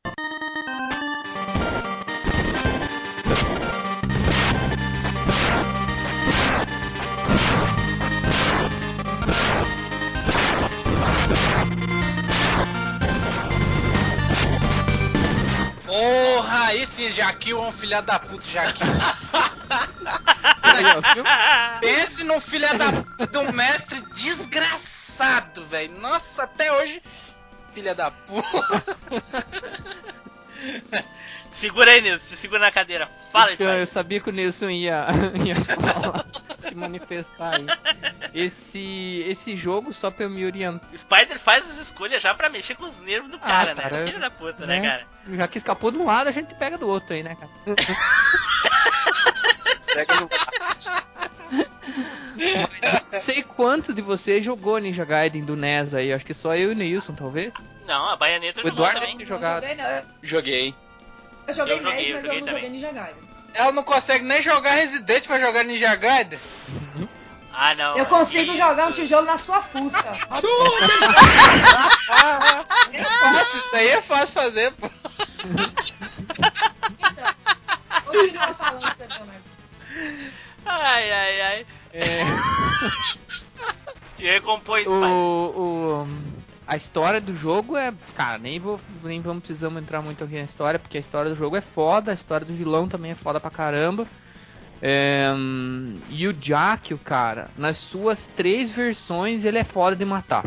[17.02, 18.86] Porra, aí sim, Jaquil é um filha da puta, Jaquil.
[21.80, 22.86] Pense num filha da
[23.40, 25.98] um mestre desgraçado, velho.
[25.98, 27.02] Nossa, até hoje.
[27.74, 28.42] Filha da puta.
[31.52, 33.06] Segura aí, Nilson, te segura na cadeira.
[33.30, 35.06] Fala, Então, eu sabia que o Nilson ia,
[35.44, 36.24] ia falar,
[36.60, 37.66] se manifestar aí.
[38.34, 42.74] Esse, esse jogo, só pra eu me orientar, Spider faz as escolhas já pra mexer
[42.74, 44.06] com os nervos do cara, cara, né?
[44.06, 44.88] Filho da puta, né, né?
[44.88, 45.06] cara?
[45.36, 47.50] já que escapou de um lado, a gente pega do outro aí, né, cara?
[49.94, 50.28] Pega no...
[53.12, 56.70] Não sei quanto de você jogou Ninja Gaiden do NES aí, acho que só eu
[56.70, 57.52] e o Nilson, talvez.
[57.86, 59.16] Não, a baioneta O jogou Eduardo também.
[59.18, 59.62] tem Não jogado.
[59.62, 59.90] joguei, não.
[59.90, 60.74] Eu- Joguei.
[61.46, 62.62] Eu joguei Eu joguei, NES, eu mas joguei eu não também.
[62.62, 63.22] joguei Ninja Gaiden.
[63.54, 66.38] Ela não consegue nem jogar Resident pra jogar Ninja Gaiden.
[67.52, 67.96] Ah, não.
[67.98, 68.56] Eu é consigo isso.
[68.62, 70.08] jogar um tijolo na sua fuça.
[72.92, 74.90] É fácil, isso aí é fácil fazer, pô.
[76.98, 77.34] Então,
[78.06, 79.78] continua falando ver o negócio.
[80.64, 81.66] Ai, ai, ai.
[81.92, 82.24] É,
[84.16, 86.08] Te recompõe, o, o,
[86.72, 87.92] a história do jogo é.
[88.16, 91.36] Cara, nem, vou, nem vamos precisamos entrar muito aqui na história, porque a história do
[91.36, 94.06] jogo é foda, a história do vilão também é foda pra caramba.
[94.80, 95.30] É,
[96.08, 100.46] e o Jakio, cara, nas suas três versões ele é foda de matar.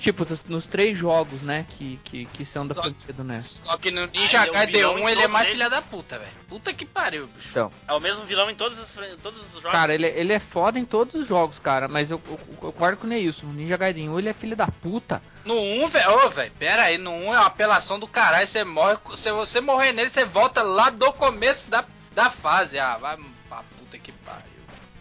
[0.00, 3.44] Tipo, nos- três jogos, né, que, que, que são da Só- franquia do NES.
[3.66, 5.30] Só que no Ah, Ninja ele é um Gaiden vilão 1 em ele é todos
[5.32, 5.52] mais eles.
[5.58, 6.30] filha da puta, velho.
[6.48, 7.70] Puta que pariu, bicho.
[7.86, 9.70] É o mesmo vilão em todos os, em todos os jogos.
[9.70, 12.56] Cara, ele, é- ele é foda em todos os jogos, cara, mas eu, eu, eu
[12.56, 13.46] concordo com o Neilson.
[13.46, 15.20] O Ninja Gaiden 1 ele é filho da puta.
[15.44, 18.64] No 1, velho, ô, velho, pera aí, no 1 é uma apelação do caralho, você
[18.64, 21.84] morre, se você morrer nele, você volta lá do começo da,
[22.14, 22.78] da fase.
[22.78, 23.16] Ah, vai
[23.48, 24.42] pra puta que pariu.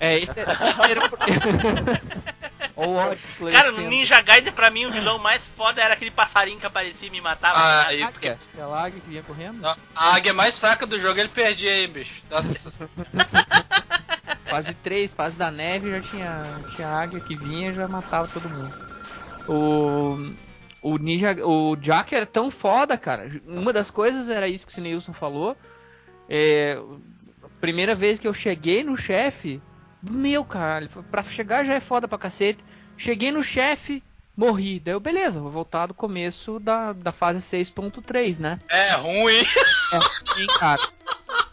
[0.02, 1.02] É, esse, é- esse era
[2.76, 3.20] o ódio
[3.52, 3.90] Cara, no.
[3.90, 7.22] Ninja Gaiden, pra mim, o vilão mais foda era aquele passarinho que aparecia e me
[7.22, 7.58] matava.
[7.60, 9.66] Ah, aí, porque Águia, que é a águia que vinha correndo.
[9.66, 12.24] a águia mais fraca do jogo ele perdia aí, bicho.
[12.30, 12.90] Nossa,
[14.46, 18.50] Fase 3, fase da neve, já tinha, tinha águia que vinha e já matava todo
[18.50, 18.74] mundo.
[19.48, 20.52] O.
[20.84, 21.36] O Ninja.
[21.46, 23.32] O Jack era tão foda, cara.
[23.46, 25.56] Uma das coisas era isso que o Neilson falou.
[26.28, 26.78] É,
[27.60, 29.62] primeira vez que eu cheguei no chefe.
[30.02, 32.64] Meu caralho, pra chegar já é foda pra cacete.
[32.98, 34.04] Cheguei no chefe,
[34.36, 34.80] morri.
[34.80, 38.60] Daí eu, beleza, vou voltar do começo da, da fase 6.3, né?
[38.70, 39.42] é ruim.
[39.94, 40.00] É,
[40.34, 40.82] sim, cara.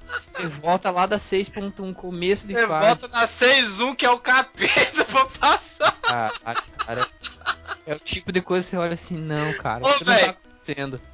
[0.07, 2.87] Você volta lá da 6.1, começo de Você fase.
[2.87, 5.97] volta na 6-1, que é o capeta pra passar.
[6.05, 6.31] Ah,
[6.79, 7.07] cara,
[7.87, 10.37] é o tipo de coisa que você olha assim, não, cara, Ô, não tá.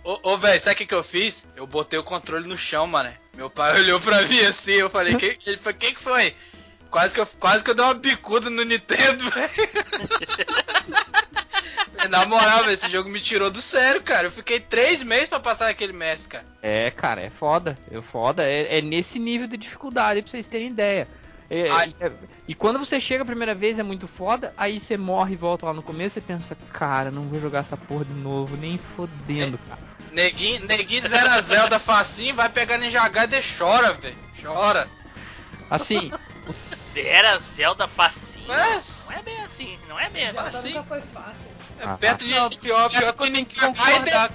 [0.02, 1.46] Ô, ô velho, sabe o que, que eu fiz?
[1.54, 3.12] Eu botei o controle no chão, mano.
[3.36, 6.34] Meu pai olhou pra mim assim, eu falei, que, ele falou, quem que foi?
[6.94, 9.50] Quase que, eu, quase que eu dei uma bicuda no Nintendo, velho.
[12.08, 14.28] Na moral, velho, esse jogo me tirou do sério, cara.
[14.28, 16.44] Eu fiquei três meses pra passar aquele mestre, cara.
[16.62, 20.68] É, cara, é foda, é foda, é, é nesse nível de dificuldade pra vocês terem
[20.68, 21.08] ideia.
[21.50, 21.96] É, Ai.
[21.98, 22.12] é-
[22.46, 25.66] e quando você chega a primeira vez é muito foda, aí você morre e volta
[25.66, 29.58] lá no começo e pensa, cara, não vou jogar essa porra de novo, nem fodendo,
[29.68, 29.80] cara.
[30.12, 34.14] Neguinho, neguinho zero a Zelda facinho, vai pegar Ninja Gaiden e chora, velho.
[34.40, 34.88] Chora.
[35.70, 36.12] Assim,
[36.96, 38.24] Era Zelda facinho.
[38.46, 40.34] Mas, Não é bem assim, não é bem assim.
[40.34, 40.68] Zelda assim?
[40.74, 41.48] nunca foi fácil.
[41.80, 42.34] é Ah, perto de...
[42.34, 44.30] Não, pior, pior que eu tenho que concordar.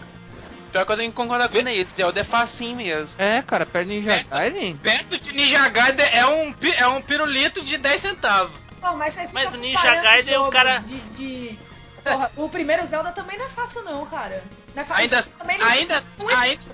[0.72, 1.84] Pior que eu tenho que concordar com o Ney.
[1.92, 3.22] Zelda é facinho mesmo.
[3.22, 7.62] é, cara, perto de Ninja Gaiden, Perto de Ninja Gaiden é um, é um pirulito
[7.64, 8.56] de 10 centavos.
[8.82, 11.60] Bom, mas vocês Mas ficam o Ninja Gaiden, o jogo cara- De, de-
[12.04, 14.44] Porra, o primeiro Zelda também não é fácil não, cara.
[14.74, 15.04] Não é fácil.
[15.04, 16.74] Ainda- também não ainda- uma ainda-.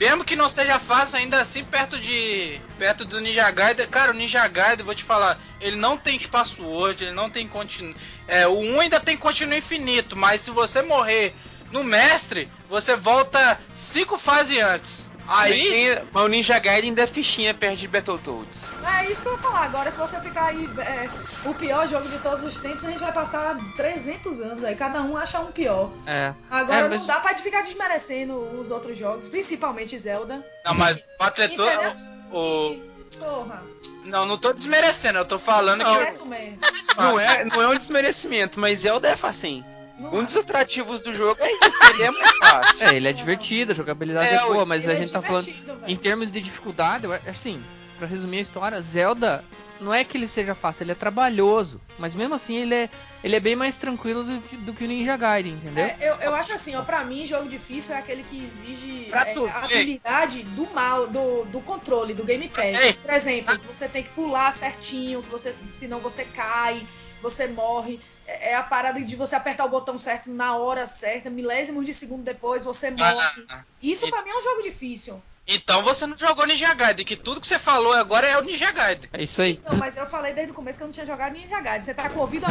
[0.00, 2.58] Mesmo que não seja fácil, ainda assim, perto de.
[2.78, 3.86] Perto do Ninja Gaiden.
[3.86, 7.46] Cara, o Ninja Gaiden, vou te falar, ele não tem espaço hoje, ele não tem
[7.46, 7.94] continuo.
[8.26, 11.34] É, o 1 ainda tem continuo infinito, mas se você morrer
[11.70, 15.09] no mestre, você volta cinco fases antes.
[15.32, 15.70] Aí.
[15.70, 18.64] tem- mas o Ninja Gaiden ainda é fichinha perto de Battletoads.
[19.00, 19.64] É isso que eu ia falar.
[19.64, 21.08] Agora, se você ficar aí, é,
[21.48, 24.74] o pior jogo de todos os tempos, a gente vai passar 300 anos aí.
[24.74, 25.90] Cada um acha um pior.
[26.06, 26.34] é.
[26.50, 30.44] Agora É, mas- não dá pra ficar desmerecendo os outros jogos, principalmente Zelda.
[30.64, 31.94] Não, mas Battletoads.
[32.32, 32.72] O.
[32.72, 33.62] E- Porra,
[34.04, 35.92] Não, não tô desmerecendo, eu tô falando que.
[35.92, 36.58] direto mesmo.
[36.96, 39.64] Não é, não é um desmerecimento, mas Zelda é facinho.
[40.00, 40.24] Não Um é.
[40.24, 42.84] dos atrativos do jogo é isso, ele é mais fácil.
[42.86, 45.44] É, ele é divertido, a jogabilidade é, É, boa, mas a é gente tá falando
[45.44, 45.98] divertido, em velho.
[45.98, 47.62] termos de dificuldade, assim,
[47.98, 49.44] pra resumir a história, Zelda
[49.80, 52.90] não é que ele seja fácil, ele é trabalhoso, mas mesmo assim ele é,
[53.24, 55.84] ele é bem mais tranquilo do, que- do que o Ninja Gaiden, entendeu?
[55.84, 59.32] É, eu, eu acho assim, ó, pra mim, jogo difícil é aquele que exige é,
[59.32, 62.76] tu, a habilidade do mal, do, do controle, do gamepad.
[62.78, 62.92] Ei.
[62.92, 66.86] Por exemplo, que você tem que pular certinho, que você, senão você cai,
[67.22, 67.98] você morre.
[68.42, 72.22] É a parada de você apertar o botão certo na hora certa, milésimos de segundo
[72.22, 73.44] depois você morre.
[73.48, 75.22] Ah, Isso e- pra mim é um jogo difícil.
[75.46, 78.70] Então você não jogou Ninja Gaiden, que tudo que você falou agora é o Ninja
[78.70, 79.08] Gaiden.
[79.12, 79.60] É isso aí.
[79.68, 81.82] Não, mas eu falei desde o começo que eu não tinha jogado Ninja Gaiden.
[81.82, 82.46] Você tá com o ouvido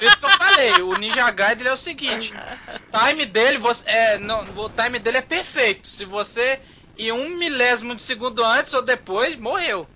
[0.00, 4.18] isso que eu falei, o Ninja Gaiden é o seguinte, o time dele, você, é,
[4.18, 5.88] não, o time dele é perfeito.
[5.88, 6.60] Se você
[6.96, 9.86] ir um milésimo de segundo antes ou depois, morreu.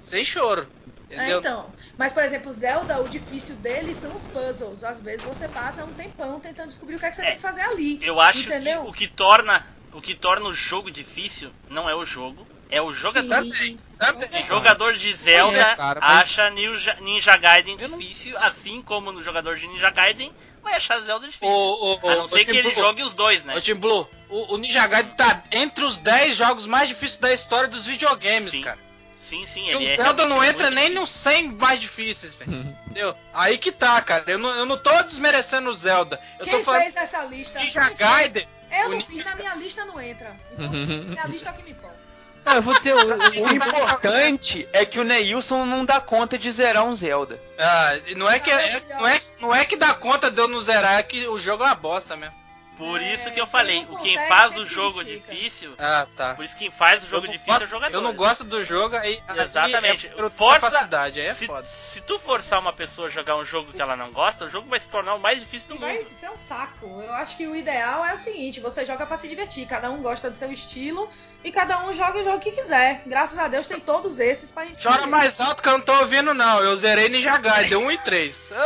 [0.00, 0.66] Sem choro.
[1.10, 1.72] É, então.
[1.98, 4.84] Mas, por exemplo, Zelda, o difícil dele são os puzzles.
[4.84, 7.40] Às vezes você passa um tempão tentando descobrir o que, é que você tem que
[7.42, 7.98] fazer ali.
[8.02, 8.82] Eu acho Entendeu?
[8.84, 12.80] que o que torna o que torna o jogo difícil não é o jogo, é
[12.80, 13.44] o jogador.
[13.52, 13.76] Sim.
[13.98, 14.28] Também.
[14.28, 14.44] Sim.
[14.46, 19.20] Jogador de Zelda É, cara, mas- acha Ninja, Ninja Gaiden não- difícil, assim como no
[19.20, 20.32] jogador de Ninja Gaiden
[20.62, 21.48] vai achar Zelda difícil.
[21.48, 23.56] O, o, a não ser que ele jogue os dois, né?
[23.56, 27.32] Ô, Tim Blue, o, o Ninja Gaiden tá entre os 10 jogos mais difíceis da
[27.32, 28.62] história dos videogames, Sim.
[28.62, 28.78] cara.
[29.20, 31.00] Sim, sim, E ele o é Zelda não entra nem difícil.
[31.00, 32.52] nos 100 mais difíceis, velho.
[32.86, 33.14] Entendeu?
[33.34, 34.24] Aí que tá, cara.
[34.26, 36.18] Eu não, eu não tô desmerecendo o Zelda.
[36.38, 37.60] Eu Quem tô falando fez essa lista?
[37.60, 37.90] Ninja?
[37.90, 38.48] Gaiden.
[38.72, 40.34] Eu não fiz, na minha lista não entra.
[40.52, 42.00] Então, minha lista é o que me importa.
[42.44, 43.12] Não, eu vou dizer, o, o-
[43.46, 47.38] O importante é que o Neilson não dá conta de zerar um Zelda.
[47.58, 50.60] Ah, não é que é- não é, não é que dá conta de eu não
[50.62, 52.34] zerar, é que o jogo é uma bosta mesmo.
[52.80, 55.34] Por É, isso que eu falei, o quem faz o jogo critica.
[55.34, 56.34] difícil, Ah, tá.
[56.34, 57.94] por isso quem faz o jogo difícil é o jogador.
[57.94, 59.22] Eu não gosto do jogo, aí.
[59.28, 60.06] aí Exatamente.
[60.06, 61.64] é por Força- capacidade, aí é se, foda.
[61.66, 64.66] se tu forçar uma pessoa a jogar um jogo que ela não gosta, o jogo
[64.70, 66.08] vai se tornar o mais difícil do E vai mundo.
[66.14, 66.86] ser um saco.
[67.02, 69.66] Eu acho que o ideal é o seguinte: você joga pra se divertir.
[69.66, 71.06] Cada um gosta do seu estilo
[71.44, 73.02] e cada um joga o jogo que quiser.
[73.04, 75.92] Graças a Deus tem todos esses pra gente Chora mais alto que eu não tô
[76.00, 76.60] ouvindo, não.
[76.60, 78.50] Eu zerei Ninja Gaiden, deu 1 e 3.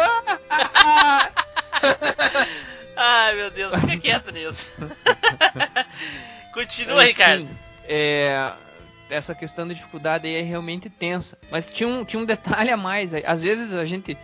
[2.96, 4.70] Ai meu Deus, fica quieto nisso.
[6.52, 7.46] Continua, Mas, Ricardo.
[7.46, 7.56] sim,
[7.88, 8.52] é,
[9.10, 11.36] essa questão da dificuldade aí é realmente tensa.
[11.50, 13.12] Mas tinha um, tinha um detalhe a mais.
[13.12, 14.16] Às vezes a gente,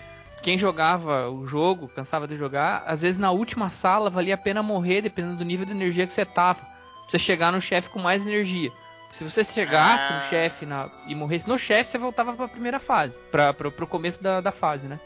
[0.43, 4.63] quem jogava o jogo, cansava de jogar, às vezes na última sala valia a pena
[4.63, 6.61] morrer, dependendo do nível de energia que você tava.
[6.61, 6.71] Pra
[7.11, 8.71] você chegar no chefe com mais energia.
[9.15, 10.23] Se você chegasse Ah.
[10.23, 10.65] no chefe
[11.09, 13.13] e morresse no chefe, você voltava pra primeira fase.
[13.33, 15.01] Pra, pro começo da, da fase, né?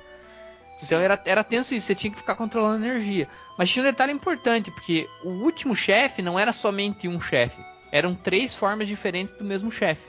[0.82, 3.28] Então era, era tenso isso, você tinha que ficar controlando a energia.
[3.56, 7.56] Mas tinha um detalhe importante, porque o último chefe não era somente um chefe.
[7.92, 10.02] Eram três formas diferentes do mesmo chefe.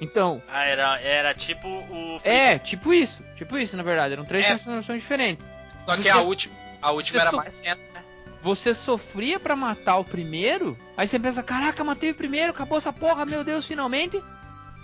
[0.00, 2.20] Então, Ah, era, era tipo o.
[2.24, 3.22] é, tipo isso.
[3.36, 4.12] Tipo isso, na verdade.
[4.14, 4.48] Eram três É.
[4.48, 5.46] transformações diferentes.
[5.84, 8.02] Só que Você- a última, a última era so- mais lenta, né?
[8.42, 12.92] Você sofria pra matar o primeiro, aí você pensa, caraca, matei o primeiro, acabou essa
[12.92, 14.20] porra, meu Deus, finalmente.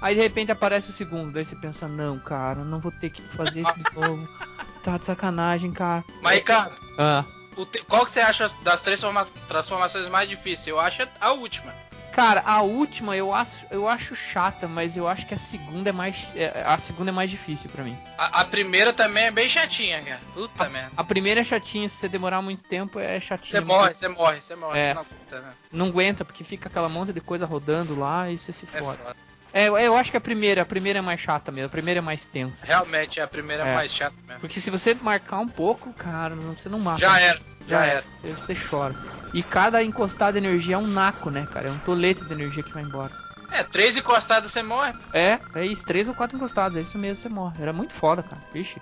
[0.01, 3.21] Aí de repente aparece o segundo, daí você pensa, não, cara, não vou ter que
[3.37, 4.27] fazer isso de novo.
[4.83, 6.05] Tá de sacanagem, cara.
[6.23, 7.25] Mas, Ricardo, Ah.
[7.57, 10.67] o te- qual que você acha das três forma- transformações mais difíceis?
[10.69, 11.73] Eu acho a última.
[12.13, 15.93] Cara, a última eu acho, eu acho chata, mas eu acho que a segunda é
[15.93, 16.17] mais.
[16.35, 17.97] é, A segunda é mais difícil pra mim.
[18.19, 20.21] A, a primeira também é bem chatinha, cara.
[20.35, 20.91] Puta merda.
[20.97, 23.53] A primeira é chatinha, se você demorar muito tempo é chatinha.
[23.53, 24.79] Você morre, você morre, você morre.
[24.81, 24.93] É.
[24.95, 25.53] Não aguenta, né?
[25.71, 28.99] Não aguenta, porque fica aquela monte de coisa rodando lá e você se É fode.
[28.99, 29.17] foda.
[29.53, 32.01] É, eu acho que a primeira, a primeira é mais chata mesmo, a primeira é
[32.01, 32.65] mais tensa.
[32.65, 33.75] Realmente, a primeira é, É.
[33.75, 34.41] mais chata mesmo.
[34.41, 36.99] Porque se você marcar um pouco, cara, você não mata.
[36.99, 38.05] Já era, já Já era.
[38.23, 38.95] Você, você chora.
[39.33, 41.69] E cada encostada de energia é um naco, né, cara?
[41.69, 43.13] É um tolete de energia que vai embora.
[43.53, 44.93] É, três encostadas você morre.
[45.13, 47.61] É, é isso, três ou quatro encostados, é isso mesmo, você morre.
[47.61, 48.81] Era muito foda, cara, vixe.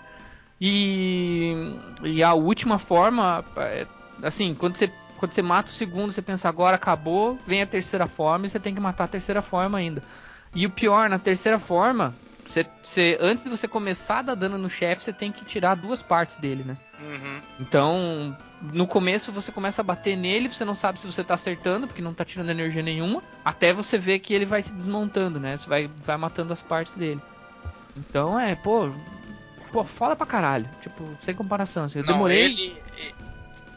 [0.61, 1.55] E,
[2.03, 3.87] e a última forma, é,
[4.23, 8.07] assim, quando você, quando você mata o segundo, você pensa agora acabou, vem a terceira
[8.07, 10.03] forma e você tem que matar a terceira forma ainda.
[10.55, 14.57] E o pior, na terceira forma, você, você, antes de você começar a dar dano
[14.59, 16.77] no chefe, você tem que tirar duas partes dele, né?
[16.99, 17.41] Uhum.
[17.61, 18.37] Então,
[18.73, 22.03] no começo você começa a bater nele, você não sabe se você tá acertando, porque
[22.03, 25.57] não tá tirando energia nenhuma, até você ver que ele vai se desmontando, né?
[25.57, 27.21] Você vai, vai matando as partes dele.
[27.97, 28.91] Então é, pô.
[29.71, 30.69] Pô, foda pra caralho.
[30.81, 31.85] Tipo, sem comparação.
[31.85, 32.45] Assim, eu Não, demorei.
[32.45, 32.83] ele-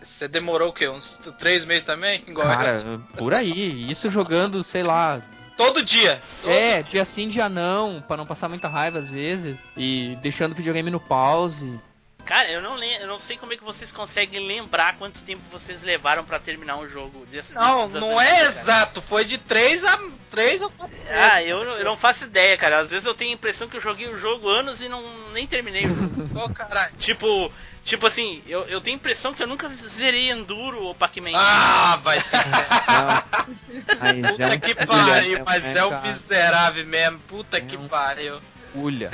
[0.02, 0.88] Você demorou o quê?
[0.88, 2.24] Uns três meses também?
[2.26, 2.58] Igual eu?
[2.58, 3.92] Cara, por aí.
[3.92, 5.22] Isso jogando, sei lá.
[5.66, 6.20] Todo dia.
[6.42, 9.58] Todo É, dia sim, dia não, pra não passar muita raiva às vezes.
[9.78, 11.80] E deixando o videogame no pause.
[12.26, 15.82] Cara, eu não, eu não sei como é que vocês conseguem lembrar quanto tempo vocês
[15.82, 17.52] levaram pra terminar um jogo desse.
[17.54, 19.02] Não, desse- não é exato.
[19.02, 20.00] Foi de três a
[20.30, 22.80] três ou quatro Ah, eu, não- eu não faço ideia, cara.
[22.80, 25.46] Às vezes eu tenho a impressão que eu joguei o jogo anos e não nem
[25.48, 26.30] terminei o jogo.
[26.46, 26.94] Ô, caralho.
[26.98, 27.52] tipo,
[27.84, 31.32] tipo assim, eu, eu tenho a impressão que eu nunca zerei Enduro ou Pac-Man.
[31.36, 32.36] Ah, vai se
[34.00, 36.08] Mas é Puta um que pariu, mas é, é, o cara.
[36.08, 37.20] miserável mesmo.
[37.28, 38.40] Puta É que um- pariu.
[38.74, 39.12] Culha.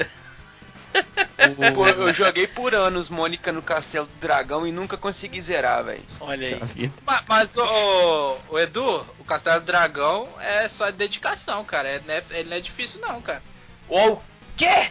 [1.75, 6.03] Pô, eu joguei por anos Mônica no Castelo do Dragão e nunca consegui zerar, velho.
[6.19, 6.59] Olha aí.
[6.59, 6.91] Sabia?
[7.05, 11.87] Ma- Mas, o, o, Edu, o Castelo do Dragão é só dedicação, cara.
[11.87, 13.43] É, não é- ele não é difícil, não, cara.
[13.87, 14.17] O
[14.55, 14.89] quê?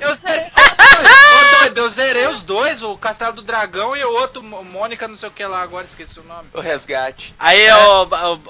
[0.00, 0.44] Eu zerei.
[0.94, 5.16] Ô, doido, eu zerei os dois, o Castelo do Dragão e o outro, Mônica, não
[5.16, 6.48] sei o que lá, agora esqueci o nome.
[6.52, 7.34] O resgate.
[7.38, 7.72] Aí, É.
[8.06, 8.40] Ba- ô,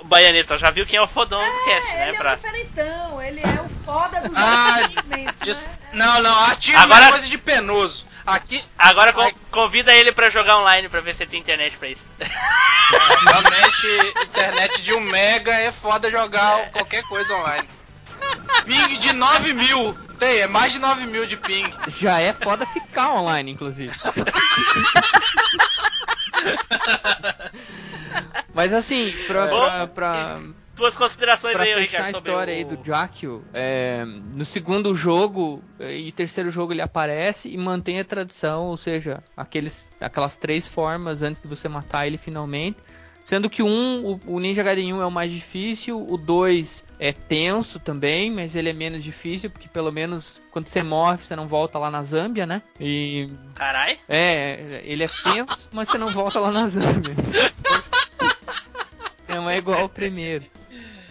[0.00, 2.08] ô, Baianeta, já viu quem é o fodão do cast, É, né?
[2.08, 2.32] ele é Pra...
[2.32, 4.80] o diferentão, ele é o foda dos Ah,
[5.42, 5.78] Diz- né?
[5.92, 8.06] Não, não, ativo Agora- é coisa de penoso.
[8.26, 11.88] Aqui, Agora con- convida ele pra jogar online pra ver se ele tem internet pra
[11.88, 12.04] isso.
[13.26, 17.68] realmente, internet de 1 mega é foda jogar qualquer coisa online.
[18.64, 19.94] Ping de 9 mil.
[20.18, 21.72] Tem, é mais de 9 mil de ping.
[21.88, 23.92] Já é foda ficar online, inclusive.
[28.54, 30.40] Mas assim, pra, Bom, pra, pra,
[30.76, 32.56] Tuas considerações pra aí, Ricardo, a história o...
[32.56, 38.00] aí do Jakio, é, no segundo jogo eh, e terceiro jogo ele aparece e mantém
[38.00, 42.76] a tradição, ou seja, aqueles, aquelas três formas antes de você matar ele finalmente.
[43.24, 47.12] Sendo que um, o, o Ninja Gaiden 1 é o mais difícil, o 2 é
[47.12, 51.48] tenso também, mas ele é menos difícil, porque pelo menos quando você morre você não
[51.48, 52.62] volta lá na Zâmbia, né?
[52.78, 53.98] E Carai.
[54.08, 57.14] é, ele é tenso, mas você não volta lá na Zâmbia.
[59.26, 60.44] Não é igual ao primeiro.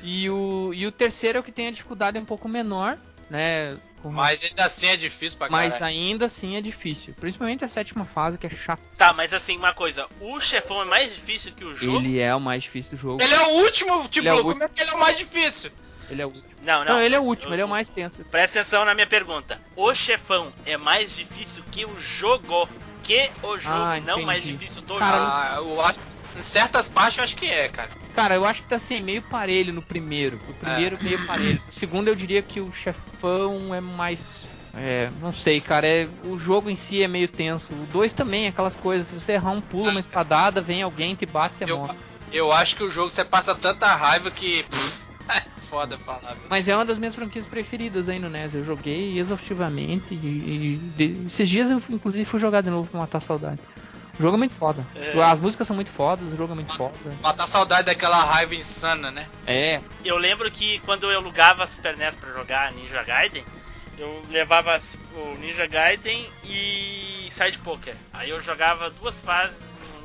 [0.01, 2.97] E o, e o terceiro é o que tem a dificuldade um pouco menor,
[3.30, 3.78] né?
[4.04, 5.91] Com- Mas ainda assim é difícil pra mas caralho.
[5.97, 7.14] ainda assim é difícil.
[7.20, 8.82] Principalmente a sétima fase, que é chato.
[8.97, 11.97] Tá, mas assim, uma coisa, o chefão é mais difícil que o jogo?
[11.97, 13.24] Ele é o mais difícil do jogo.
[13.24, 15.18] Ele é o último, tipo, Ele é o como é que ele é o mais
[15.18, 15.72] difícil?
[16.10, 16.49] Ele é o último.
[16.62, 17.01] Não, Não, não.
[17.01, 18.24] ele é o último, Eu- ele é o mais tenso.
[18.26, 19.60] Presta atenção na minha pergunta.
[19.76, 22.68] O chefão é mais difícil que o jogo?
[23.04, 25.30] Que o jogo, Ah, não mais difícil do Cara, jogo?
[25.30, 25.99] Ah, eu acho,
[26.38, 27.89] em certas partes eu acho que é, cara.
[28.16, 30.39] Cara, eu acho que tá assim, meio parelho no primeiro.
[30.47, 31.62] O primeiro meio parelho.
[31.68, 34.45] O segundo eu diria que o chefão é mais.
[34.76, 35.86] É, não sei, cara.
[35.86, 37.74] É, o jogo em si é meio tenso.
[37.74, 39.08] O 2 também, aquelas coisas.
[39.08, 41.95] Se você errar um pulo, uma espadada, vem alguém, te bate, você Eu, morre.
[42.32, 44.62] eu acho que o jogo você passa tanta raiva que.
[44.62, 45.03] é
[45.69, 46.30] foda falar.
[46.30, 46.41] velho.
[46.49, 48.53] Mas é uma das minhas franquias preferidas aí no NES.
[48.55, 52.99] Eu joguei exaustivamente e, e de- esses dias eu inclusive fui jogar de novo pra
[52.99, 53.59] matar a saudade.
[54.19, 54.86] O jogo é muito foda.
[54.95, 55.19] É.
[55.24, 56.93] As músicas são muito fodas, o jogo é muito foda.
[57.24, 59.26] Matar saudade daquela raiva insana, né?
[59.47, 63.43] É, Eu lembro que quando eu alugava a Super NES pra jogar Ninja Gaiden,
[63.97, 64.78] eu levava
[65.15, 67.95] o Ninja Gaiden e Side Poker.
[68.13, 69.55] Aí eu jogava duas fases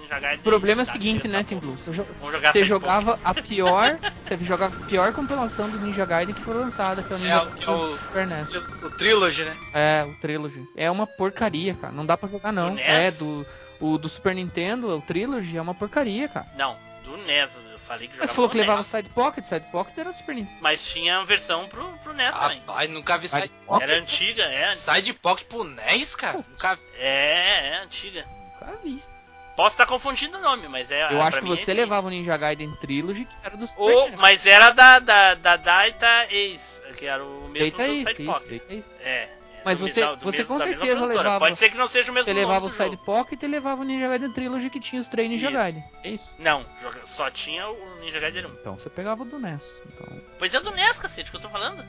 [0.08, 0.40] no Ninja Gaiden.
[0.40, 1.60] o problema é o seguinte, né, porra.
[1.60, 1.76] Blue?
[1.76, 3.98] Você, jogar você jogava a pior.
[4.22, 7.32] Você jogava a pior compilação do Ninja Gaiden que foi lançada, que é o Ninja
[7.32, 8.48] É, o- é o- Super NES.
[8.82, 9.56] O Trilogy, né?
[9.74, 10.68] É, o Trilogy.
[10.76, 11.92] É uma porcaria, cara.
[11.92, 12.70] Não dá pra jogar, não.
[12.70, 12.86] Do NES?
[12.88, 13.46] É, do,
[13.80, 16.46] o do Super Nintendo, o Trilogy, é uma porcaria, cara.
[16.56, 17.50] Não, do NES.
[17.72, 18.86] Eu falei que jogava Mas você falou que levava NES.
[18.90, 20.58] Side Pocket, Side Pocket era do Super Nintendo.
[20.60, 22.58] Mas tinha a versão pro, pro NES também.
[22.66, 23.88] Rapaz, nunca vi Side Side Pocket?
[23.88, 24.74] Era antiga, é.
[24.74, 26.44] Side Pocket pro NES, cara?
[26.48, 26.82] Nunca vi.
[26.98, 28.24] É, é antiga.
[28.60, 29.17] Nunca vi isso.
[29.58, 31.02] Posso estar confundindo o nome, mas é.
[31.02, 31.76] Eu pra acho que é você aí.
[31.76, 34.18] levava o Ninja Gaiden Trilogy, que era do Super Ou, NES.
[34.20, 38.62] mas era da, da, da Data Ace, que era o mesmo Data do Side Pocket.
[38.70, 38.88] East.
[39.00, 39.28] É.
[39.64, 42.12] Mas do você- mesmo- do você mesmo- com certeza levava- Pode ser que não seja
[42.12, 43.04] o mesmo Você levava do o Side jogo.
[43.04, 45.50] Pocket e levava o Ninja Gaiden Trilogy que tinha os três Ninja.
[45.50, 45.84] Gaiden.
[46.04, 46.24] É isso.
[46.38, 46.64] Não,
[47.04, 48.48] só tinha o Ninja Gaiden 1.
[48.60, 49.60] Então você pegava o do NES.
[49.92, 51.84] Então, Pois é do NES, cacete, que eu tô falando.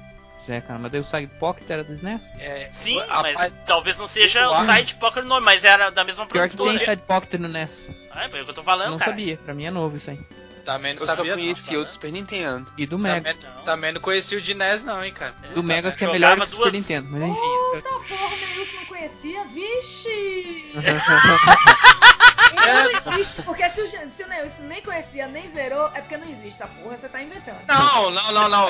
[0.49, 2.19] Zé, cara, mas daí o Side Pocket era do SNES?
[2.39, 6.03] É, Sim, rapaz, mas talvez não seja eu o Side Poker nome, mas era da
[6.03, 6.91] mesma Pior que tem produtora.
[6.95, 7.87] Side Pocket no NES.
[8.11, 9.11] Ah, é o que eu tô falando, não cara.
[9.11, 10.19] sabia, pra mim é novo isso aí.
[10.65, 11.31] Também não Eu só sabia.
[11.35, 11.39] não.
[11.41, 12.67] conhecia o do Super Nintendo.
[12.77, 13.33] E do Mega.
[13.33, 13.61] Também, Não.
[13.63, 15.33] também não conhecia o de NES, não, hein, cara.
[15.53, 17.39] Do Mega que é melhor que o duas- Super Nintendo, mas enfim.
[17.73, 19.43] Puta porra, o Neilson não conhecia?
[19.45, 20.71] Vixe!
[22.51, 26.17] Ele não existe, porque se o, se o Neilson nem conhecia, nem zerou, é porque
[26.17, 27.59] não existe essa porra, você tá inventando.
[27.67, 28.69] Não, não, não, não.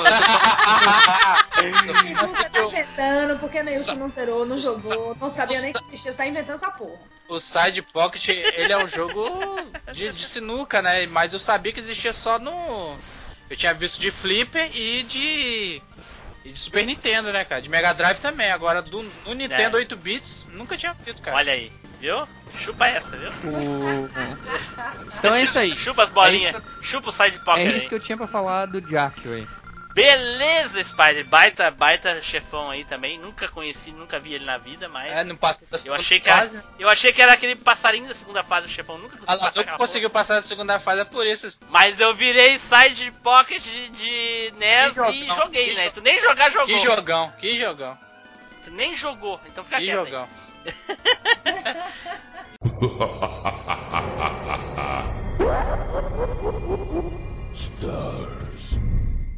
[2.28, 6.18] Você tá inventando, porque Neilson não zerou, não jogou, não sabia nem que existia, você
[6.18, 6.98] tá inventando essa porra.
[7.28, 9.24] o Side Pocket, ele é um jogo
[9.92, 11.06] de, de sinuca, né?
[11.06, 12.96] Mas eu sabia que existia só no.
[13.48, 15.82] Eu tinha visto de Flipper e de.
[16.42, 17.60] E de Super Nintendo, né, cara?
[17.60, 18.50] De Mega Drive também.
[18.50, 19.80] Agora, do, no Nintendo É.
[19.80, 21.36] 8 bits, nunca tinha visto, cara.
[21.36, 21.70] Olha aí,
[22.00, 22.26] viu?
[22.56, 23.30] Chupa essa, viu?
[23.44, 24.10] O-
[25.18, 25.76] Então é isso aí.
[25.76, 26.60] Chupa as bolinhas.
[26.82, 27.88] Chupa o Side É Poker isso aí.
[27.88, 29.46] que eu tinha pra falar do Jack aí.
[29.94, 31.26] Beleza, Spider.
[31.26, 33.18] Baita, baita chefão aí também.
[33.18, 35.12] Nunca conheci, nunca vi ele na vida, mas.
[35.12, 36.72] É, não passou da Eu segunda achei, que fase, era, né?
[36.78, 38.98] eu achei que era aquele passarinho da segunda fase do chefão.
[38.98, 41.60] Nunca consegui Ah passar conseguiu passar da segunda fase, é por isso.
[41.68, 45.84] Mas eu virei side pocket de, de NES Que e jogão, joguei, que né?
[45.86, 46.66] jo- Tu nem jogar jogou.
[46.66, 47.98] Que jogão, que jogão,
[48.64, 49.40] Tu nem jogou.
[49.46, 49.98] Então fica que quieto.
[49.98, 50.28] aí.
[52.60, 53.00] Jogão.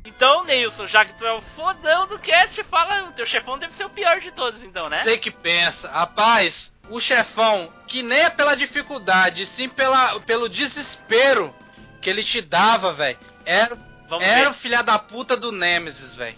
[0.05, 3.75] Então, Neilson, já que tu é o fodão do cast, fala, o teu chefão deve
[3.75, 5.03] ser o pior de todos, então, né?
[5.03, 11.53] Sei que pensa, rapaz, o chefão, que nem é pela dificuldade, sim pela, pelo desespero
[12.01, 13.77] que ele te dava, velho, era,
[14.09, 16.37] Vamos era o filha da puta do Nemesis, velho.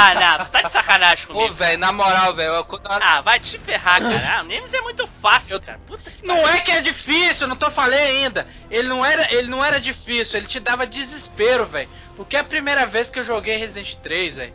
[0.00, 1.54] Ah, não, tu tá de sacanagem ô, comigo.
[1.54, 4.38] velho, na moral, velho, eu- Ah, vai te ferrar, cara.
[4.38, 5.78] Ah, o Nemes é muito fácil, Eu- cara.
[5.86, 6.48] Puta que Não pariu.
[6.56, 8.46] é que é difícil, eu não tô falei ainda.
[8.70, 11.88] Ele não era, ele não era difícil, ele te dava desespero, velho.
[12.16, 14.54] Porque é a primeira vez que eu joguei Resident 3, velho.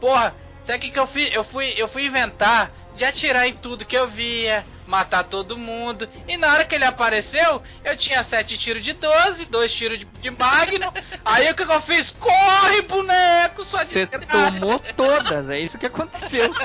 [0.00, 1.30] Porra, sabe o que, que eu fiz?
[1.34, 6.08] Eu fui, eu fui inventar de atirar em tudo que eu via, matar todo mundo.
[6.28, 10.04] E na hora que ele apareceu, eu tinha sete tiros de 12, dois tiros de,
[10.04, 10.92] de Magno.
[11.24, 12.10] aí o que, eu fiz?
[12.12, 16.52] Corre, boneco, sua Você tomou todas, é isso que aconteceu.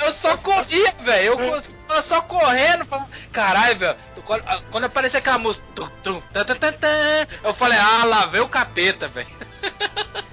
[0.00, 1.40] Eu só corria, velho.
[1.40, 1.62] Eu,
[1.96, 2.84] eu só correndo.
[2.86, 3.96] falando, Caralho, velho.
[4.24, 5.64] Quando, quando apareceu aquela música.
[7.42, 9.28] eu falei, ah, lá veio o capeta, velho.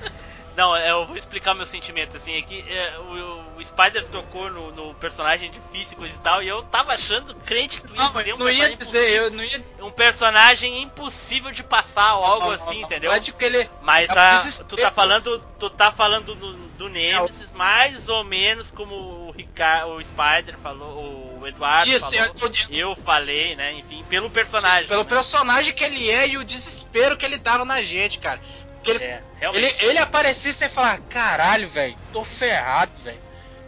[0.58, 4.50] Não, é, eu vou explicar meu sentimento, assim, é que é, o, o Spider tocou
[4.50, 7.94] no, no personagem difícil e coisa e tal, e eu tava achando, crente que tu
[7.96, 9.58] ia Não, mas um não ia personagem dizer, eu não ia.
[9.58, 13.12] impossível- um personagem impossível de passar ou algo Não, assim, não, entendeu?
[13.12, 13.70] não é ele.
[13.84, 18.72] Mas é a, tu tá falando, tu tá falando do, do Nemesis mais ou menos
[18.72, 22.32] como o Ricardo, o Spider falou, o Eduardo Isso, falou.
[22.42, 23.74] eu- Eu falei, né?
[23.74, 24.88] Enfim, pelo personagem.
[24.88, 25.10] Pelo né?
[25.10, 28.42] personagem que ele é e o desespero que ele dava na gente, cara.
[28.88, 29.22] Porque ele, É,
[29.54, 33.20] ele, ele aparecia e você falava, caralho, velho, tô ferrado, velho.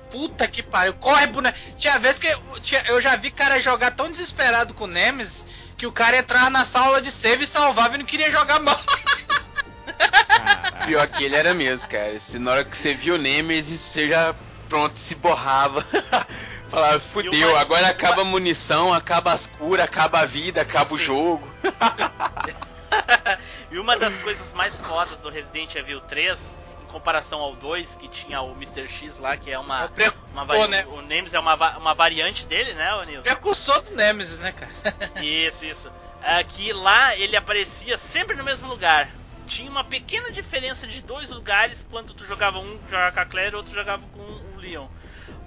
[0.10, 1.58] Puta que pariu, corre, boneco.
[1.78, 5.46] Tinha vezes que eu, tinha- eu já vi cara jogar tão desesperado com o Nemesis
[5.78, 8.80] que o cara entrava na sala de save e salvava e não queria jogar mal.
[10.86, 12.20] Pior que ele era mesmo, cara.
[12.20, 14.34] Se na hora que você viu o Nemesis, você já
[14.68, 15.86] pronto, se borrava.
[16.70, 20.98] Falava, fudeu, uma- agora acaba a munição, acaba as curas, acaba a vida, acaba o
[20.98, 21.04] Sim.
[21.06, 21.54] jogo.
[23.72, 26.38] E uma das coisas mais fodas do Resident Evil 3,
[26.84, 28.88] em comparação ao 2, que tinha o Mr.
[28.90, 29.84] X lá, que é uma.
[29.84, 30.86] É o pre- uma vari- né?
[30.88, 33.22] O Nemesis é uma, uma variante dele, né, ô Nilson?
[33.24, 34.72] Precursor do Nemesis, né, cara?
[35.24, 35.92] Isso, isso.
[36.24, 39.10] É, que lá ele aparecia sempre no mesmo lugar.
[39.48, 43.54] Tinha uma pequena diferença de dois lugares quando tu jogava um jogava com a Claire
[43.54, 44.88] e outro jogava com o Leon.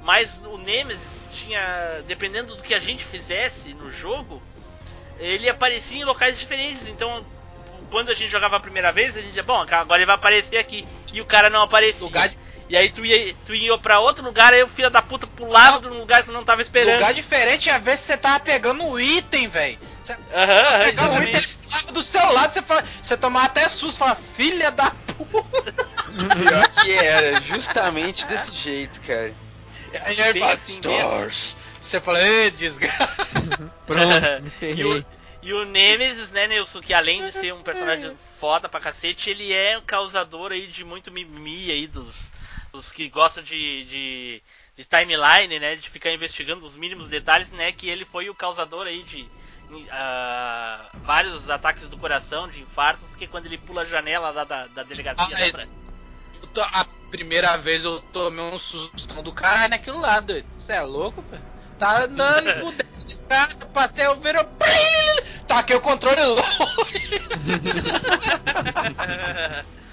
[0.02, 2.02] Mas o Nemesis tinha.
[2.08, 4.42] Dependendo do que a gente fizesse no jogo,
[5.18, 6.86] ele aparecia em locais diferentes.
[6.88, 7.24] Então,
[7.92, 10.56] quando a gente jogava a primeira vez, a gente dizia, bom, agora ele vai aparecer
[10.56, 10.88] aqui.
[11.12, 12.02] E o cara não aparecia.
[12.02, 12.38] Lugar de-
[12.70, 15.78] E aí tu ia, tu ia pra outro lugar, aí o filho da puta pulava
[15.78, 16.94] de um lugar que tu não tava esperando.
[16.94, 19.78] Lugar diferente, às vezes você tava pegando o item, velho.
[20.02, 23.68] Você Aham, aham, pegava o item ele do seu lado, você, fala, você tomava até
[23.68, 25.44] susto, fala, filha da puta.
[26.46, 29.34] Pior que era, justamente desse jeito, cara.
[30.04, 31.56] Aí ele Bem fala, assim stars.
[31.82, 33.26] Você fala, ê, desgraça.
[33.86, 35.04] Pronto, me ferrei.
[35.42, 39.30] O, e o Nemesis, né, Nilson, que além de ser um personagem foda pra cacete,
[39.30, 42.30] ele é um causador aí de muito mimimi aí dos,
[42.72, 44.42] dos que gostam de, de,
[44.76, 48.86] de timeline, né, de ficar investigando os mínimos detalhes, né, que ele foi o causador
[48.86, 49.26] aí de
[49.90, 54.66] ah, vários ataques do coração, de infartos, que quando ele pula a janela lá da,
[54.68, 55.72] da delegacia, Ah, esse-
[56.40, 60.46] Eu tô- a primeira vez eu tomei um sustão do caralho naquilo lá, doido.
[60.58, 61.36] Você é louco, pô?
[61.82, 64.38] Tá andando, mudei de escada, passei o viro.
[65.48, 66.42] Taquei o controle longe.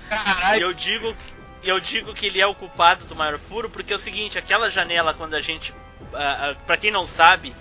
[0.05, 0.61] E Caralho.
[0.61, 1.15] eu digo,
[1.63, 4.69] eu digo que ele é o culpado do maior furo porque é o seguinte, aquela
[4.69, 5.73] janela quando a gente,
[6.13, 7.55] ah, ah, pra quem não sabe,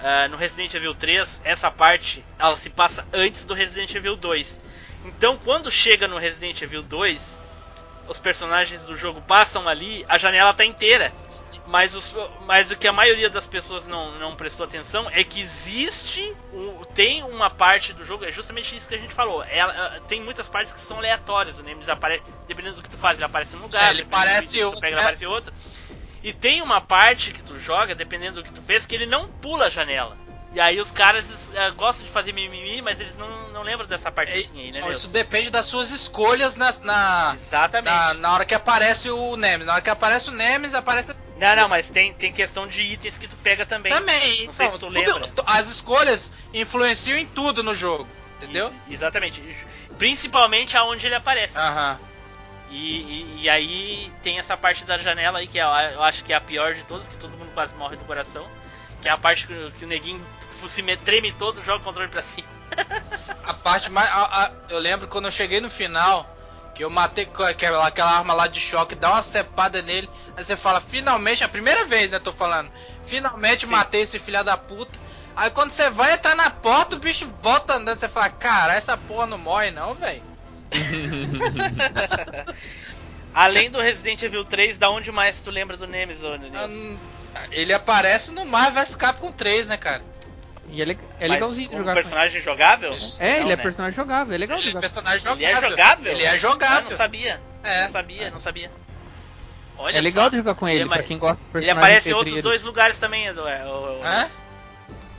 [0.00, 4.58] ah, no Resident Evil 3 essa parte ela se passa antes do Resident Evil 2.
[5.04, 7.37] Então quando chega no Resident Evil 2
[8.08, 11.12] os personagens do jogo passam ali, a janela tá inteira.
[11.66, 12.14] Mas, os,
[12.46, 16.82] mas o que a maioria das pessoas não, não prestou atenção é que existe, um-
[16.94, 19.44] tem uma parte do jogo, é justamente isso que a gente falou.
[19.44, 21.58] Ela, tem muitas partes que são aleatórias.
[21.58, 24.10] O Nemesis aparece, dependendo do que tu faz, ele aparece num lugar, É, ele dependendo
[24.10, 25.02] do parece item que tu outro, pega, ele né?
[25.02, 25.52] aparece outro.
[26.22, 29.28] E tem uma parte que tu joga, dependendo do que tu fez, que ele não
[29.28, 30.16] pula a janela.
[30.52, 34.10] E aí os caras eh, gostam de fazer mimimi, mas eles não, não lembram dessa
[34.10, 34.78] partezinha aí, né?
[34.78, 34.92] Então, Nilson?
[35.04, 37.92] isso depende das suas escolhas na, na, Exatamente.
[37.94, 39.66] na, na hora que aparece o Nemesis.
[39.66, 41.14] Na hora que aparece o Nemesis, aparece.
[41.38, 43.92] Não, não, mas tem, tem questão de itens que tu pega também.
[43.92, 44.46] Também.
[44.46, 45.32] Não sei então, se tu tudo- lembra.
[45.46, 48.08] As escolhas influenciam em tudo no jogo.
[48.36, 48.68] Entendeu?
[48.68, 49.42] Isso, exatamente.
[49.98, 51.58] Principalmente aonde ele aparece.
[51.58, 51.98] Aham.
[52.70, 55.62] E, e- e aí tem essa parte da janela aí que é,
[55.94, 58.46] eu acho que é a pior de todas, que todo mundo quase morre do coração.
[59.02, 60.24] Que é a parte que, que o neguinho
[60.68, 62.46] se me- treme todo, joga o controle pra cima.
[63.44, 64.08] A parte mais.
[64.08, 66.28] a- a- eu lembro quando eu cheguei no final,
[66.74, 70.44] que eu matei com aquela, aquela arma lá de choque, dá uma cepada nele, aí
[70.44, 72.70] você fala, finalmente, a primeira vez, né, tô falando,
[73.06, 73.72] finalmente Sim.
[73.72, 74.96] matei esse filho da puta.
[75.34, 78.96] Aí quando você vai entrar na porta, o bicho volta andando, você fala, cara, essa
[78.96, 80.22] porra não morre não, velho.
[83.34, 86.24] Além do Resident Evil 3, da onde mais tu lembra do Nemesis?
[86.24, 86.98] Hum,
[87.52, 90.02] Ele aparece no Marvel vs Capcom 3, né, cara?
[90.70, 92.92] E é, le- é legalzinho jogar com personagem jogável?
[92.92, 93.02] ele.
[93.20, 93.62] É, Não, ele é né?
[93.62, 94.80] personagem jogável, é legal de Ele é jogar.
[94.80, 95.46] personagem Ele jogável.
[95.46, 96.12] é jogável?
[96.12, 96.96] Ele é Ah, não jogável.
[96.96, 97.40] sabia.
[97.62, 97.82] É.
[97.82, 98.70] Não sabia, não sabia.
[99.78, 100.30] Olha É legal só.
[100.30, 102.42] de jogar com Ele ele, é pra quem gosta de Ele personagem aparece em outros
[102.42, 103.46] dois lugares também, Edu.
[103.46, 104.26] é, o- o- Hã?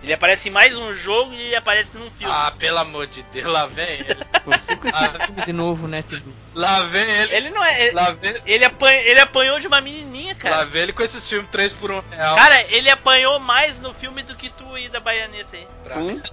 [0.01, 2.33] Ele aparece em mais um jogo e ele aparece num filme.
[2.33, 4.17] Ah, pelo amor de Deus, lá vem ele.
[4.55, 6.33] Esse filme de novo, né, Tidu?
[6.55, 7.35] Lá vem ele.
[7.35, 7.81] Ele não é.
[7.87, 10.65] Ele, Lá vem, ele, apanha- ele apanhou de uma menininha, lá cara.
[10.65, 12.35] vem ele com esses filmes 3 por 1 real.
[12.37, 15.67] Cara, ele apanhou mais no filme do que tu aí da baianeta aí.
[15.97, 16.21] Hum?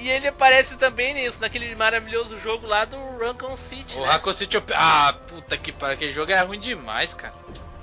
[0.00, 4.06] E ele aparece também nisso, naquele maravilhoso jogo lá do Raccoon City, O né?
[4.12, 4.54] Raccoon City...
[4.54, 5.94] eu- Ah, puta que pariu.
[5.94, 7.34] Aquele jogo é ruim demais, cara.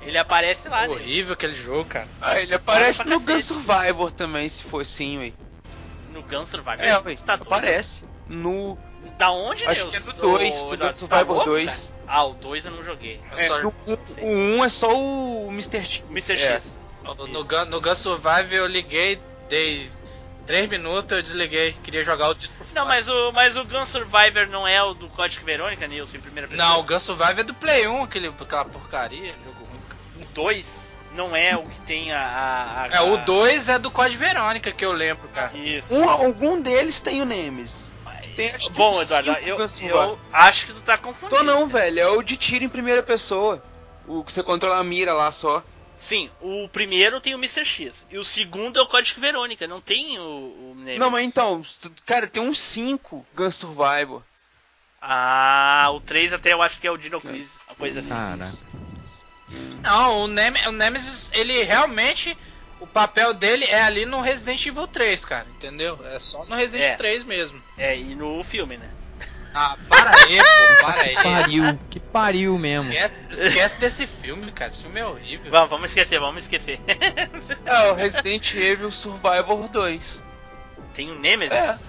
[0.05, 0.93] Ele aparece lá, né?
[0.93, 2.07] Horrível aquele jogo, cara.
[2.21, 3.19] Ah, ele aparece no.
[3.19, 5.33] Gun Survivor também, se for assim, ué.
[6.13, 6.79] No Gun Survivor.
[6.85, 8.05] É, ué, tá aparece.
[8.27, 8.77] No.
[9.17, 9.89] Da onde, Acho Deus?
[9.91, 11.93] que é do dois, do Gun Survivor 2.
[12.07, 13.19] Ah, o 2 eu não joguei.
[13.35, 15.83] É É, só- no, o 1 um é só o Mr.
[15.85, 16.01] X.
[16.09, 16.33] Mr.
[16.33, 16.37] É.
[16.55, 16.77] X.
[17.03, 19.89] No, no, Gun, no Gun Survive eu liguei, dei
[20.47, 21.73] 3 minutos, eu desliguei.
[21.83, 22.63] Queria jogar o disco.
[22.73, 26.21] Não, mas o, mas o Gun Survivor não é o do Código Verônica, Nilson, em
[26.21, 26.67] primeira pessoa?
[26.67, 29.64] Não, o Gun Survive é do Play 1, aquele, aquela porcaria, jogo
[30.35, 32.19] 2 não é o que tem a...
[32.19, 35.57] a, a É, o 2 é do Código Verônica, que eu lembro, cara.
[35.57, 35.95] Isso.
[35.95, 37.95] Um, algum deles tem o Nemesis.
[38.35, 41.37] Tem, acho Bom, Eduardo, eu, eu acho que tu tá confundindo.
[41.37, 41.99] Tô não, velho.
[41.99, 43.63] É o de tiro em primeira pessoa.
[44.05, 45.63] O que você controla a mira lá só.
[45.97, 47.63] Sim, o primeiro tem o Mr.
[47.63, 48.05] X.
[48.11, 50.99] E o segundo é o Código Verônica, não tem o, o Nemesis.
[50.99, 51.63] Não, mas então,
[52.05, 54.21] cara, tem uns 5 Gun Survivor.
[55.01, 58.09] Ah, o 3 até eu acho que é o Dino Crisis, uma coisa assim.
[58.09, 58.45] Cara.
[59.81, 62.37] Não, o, Nem o Nemesis, ele realmente.
[62.79, 65.97] O papel dele é ali no Resident Evil 3, cara, entendeu?
[66.11, 66.87] É só no Resident É.
[66.87, 67.61] Evil 3 mesmo.
[67.77, 68.89] É, e no filme, né?
[69.53, 71.15] Ah, para aí, pô, para aí.
[71.15, 72.91] Pariu, que pariu mesmo.
[72.91, 74.69] Esquece, esquece desse filme, cara.
[74.69, 75.49] Esse filme é horrível.
[75.49, 76.79] Vamos, vamos esquecer, vamos esquecer.
[77.65, 80.21] É, o Resident Evil Survivor 2.
[80.93, 81.57] tem o Nemesis?
[81.57, 81.79] É.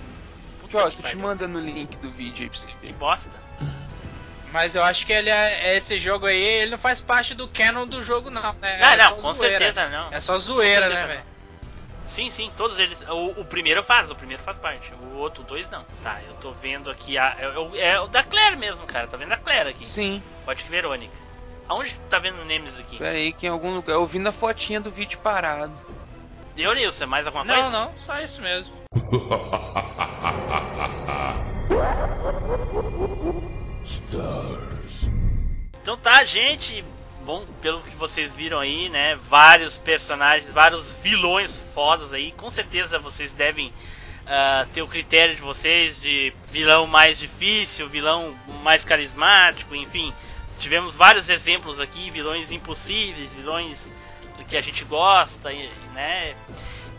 [0.60, 2.92] Puta ó, que tô te mandando o link do vídeo aí pra você Que ver.
[2.94, 3.30] bosta.
[4.52, 7.86] Mas eu acho que ele é, esse jogo aí, ele não faz parte do canon
[7.86, 8.42] do jogo, não.
[8.42, 8.54] Né?
[8.82, 9.58] ah, É não, com zoeira.
[9.58, 10.08] certeza não.
[10.12, 11.22] É só zoeira, né, velho?
[12.06, 13.02] Sim, sim, todos eles.
[13.08, 14.92] O, o primeiro faz, o primeiro faz parte.
[14.94, 15.84] O outro dois não.
[16.04, 17.34] Tá, eu tô vendo aqui a.
[17.38, 19.08] É, o- é o da Claire mesmo, cara.
[19.08, 19.84] Tá vendo a Claire aqui.
[19.84, 21.12] Sim, Pode que Verônica.
[21.68, 22.98] Aonde que tu tá vendo o Nemesis aqui?
[22.98, 25.76] pera aí que em algum lugar eu vi na fotinha do vídeo parado.
[26.54, 27.06] Deu, Nilson?
[27.06, 27.70] Mais alguma Não, coisa?
[27.70, 28.72] não, só isso mesmo.
[35.80, 36.84] Então tá, gente.
[37.24, 39.18] Bom, pelo que vocês viram aí, né?
[39.28, 42.32] Vários personagens, vários vilões fodas aí.
[42.32, 43.72] Com certeza vocês devem
[44.26, 50.12] ah, ter o critério de vocês de vilão mais difícil, vilão mais carismático, enfim.
[50.58, 53.92] Tivemos vários exemplos aqui, vilões impossíveis, vilões
[54.48, 55.50] que a gente gosta,
[55.94, 56.34] né?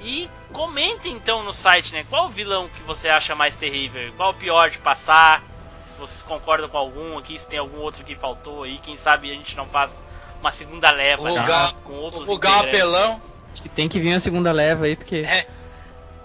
[0.02, 2.06] E comentem então no site, né?
[2.10, 4.14] Qual vilão que você acha mais terrível?
[4.16, 5.44] Qual o pior de passar?
[5.88, 9.32] Se vocês concordam com algum aqui, se tem algum outro que faltou aí, quem sabe
[9.32, 9.92] a gente não faz
[10.40, 12.60] uma segunda leva O né, Gal- com outros O Gal.
[12.62, 13.22] Apelão.
[13.54, 15.48] Acho que tem que vir a segunda leva aí, porque É.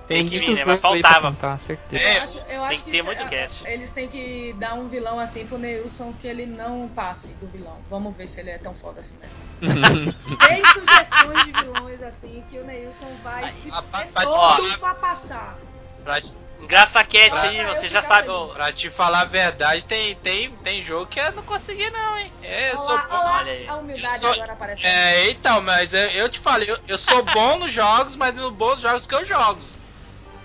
[0.08, 0.64] Tem que vir, né?
[0.64, 1.28] Mas aí faltava.
[1.30, 2.02] contar, certeza.
[2.04, 3.66] É, Eu acho, eu acho que ter se- muito cast.
[3.66, 7.78] Eles têm que dar um vilão assim pro Neilson que ele não passe do vilão.
[7.88, 9.32] Vamos ver se ele é tão foda assim mesmo.
[10.38, 14.94] Três sugestões de vilões assim que o Neilson vai se rapaz, fuder vai- todo pra
[14.96, 15.56] passar.
[16.04, 16.20] Pra,
[16.62, 18.28] Engraçaquete Só aí, pra eu você já sabe.
[18.28, 22.18] ó, pra te falar a verdade, tem, tem, tem jogo que eu não consegui não,
[22.18, 22.32] hein?
[22.42, 23.04] É, eu sou bom.
[23.10, 23.68] olha aí.
[23.68, 24.86] a humildade sou- agora aparece.
[24.86, 28.52] É, então, mas eu, eu te falei, eu, eu sou bom nos jogos, mas nos
[28.52, 29.60] bons jogos que eu jogo.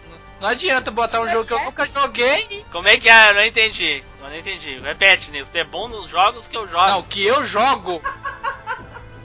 [0.09, 1.65] Não- Não adianta botar um é jogo que que eu é?
[1.65, 2.65] nunca joguei.
[2.71, 3.29] Como é que é?
[3.29, 4.03] Eu não entendi.
[4.19, 4.79] Eu não entendi.
[4.79, 5.51] Repete, Nilson.
[5.51, 6.87] Tu é bom nos jogos que eu jogo.
[6.87, 8.01] Não, que eu jogo.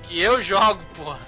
[0.04, 1.18] Que eu jogo, porra.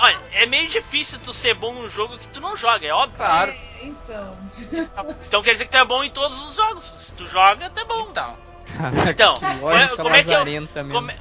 [0.00, 3.16] Olha, é meio difícil tu ser bom num jogo que tu não joga, é óbvio.
[3.16, 3.50] Claro.
[3.50, 4.38] É, então.
[5.26, 6.94] Então quer dizer que tu é bom em todos os jogos.
[6.98, 8.08] Se tu joga, tu é bom.
[8.10, 8.38] Então.
[9.08, 10.44] Então, que como, lógica como é que eu.
[10.44, 10.68] mesmo.
[10.90, 11.18] como é-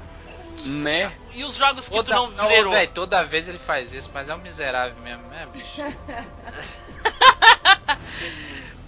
[0.65, 1.11] Né?
[1.33, 2.71] E os jogos que Toda, tu não não, zerou?
[2.73, 5.81] véi, toda vez ele faz isso, mas é um miserável mesmo, né, bicho?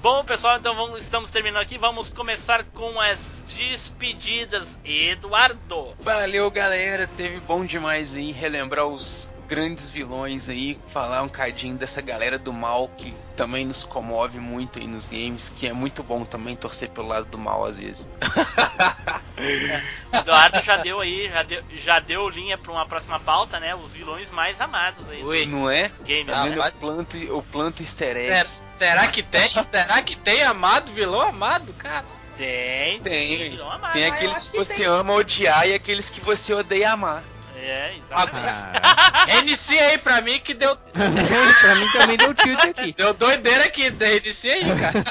[0.01, 1.77] Bom, pessoal, então vamos, estamos terminando aqui.
[1.77, 4.67] Vamos começar com as despedidas.
[4.83, 5.93] Eduardo.
[5.99, 7.05] Valeu, galera.
[7.05, 12.53] Teve bom demais aí relembrar os grandes vilões aí, falar um cadinho dessa galera do
[12.53, 16.89] mal que também nos comove muito aí nos games, que é muito bom também torcer
[16.89, 18.07] pelo lado do mal às vezes.
[20.13, 23.73] Eduardo já deu aí, já deu, já deu linha para uma próxima pauta, né?
[23.75, 25.23] Os vilões mais amados aí.
[25.23, 25.45] Ui.
[25.45, 25.87] Não é?
[25.87, 26.55] dos games, Ah, né?
[26.55, 28.65] Mas- eu planto, eu planto easter Será, eggs.
[28.73, 29.47] será que tem?
[29.49, 32.05] Será que tem amado, vilão amado, cara?
[32.37, 33.49] Tem, Tem.
[33.51, 33.93] vilão amado.
[33.93, 37.23] Tem eu aqueles que que você tem ama odiar e aqueles que você odeia amar.
[37.61, 38.79] É, exatamente.
[38.81, 42.93] Ah, Reinicia aí pra mim que deu, pra mim também deu tilt aqui.
[42.93, 43.89] deu doideira aqui.
[43.89, 45.03] Reinicia aí, cara.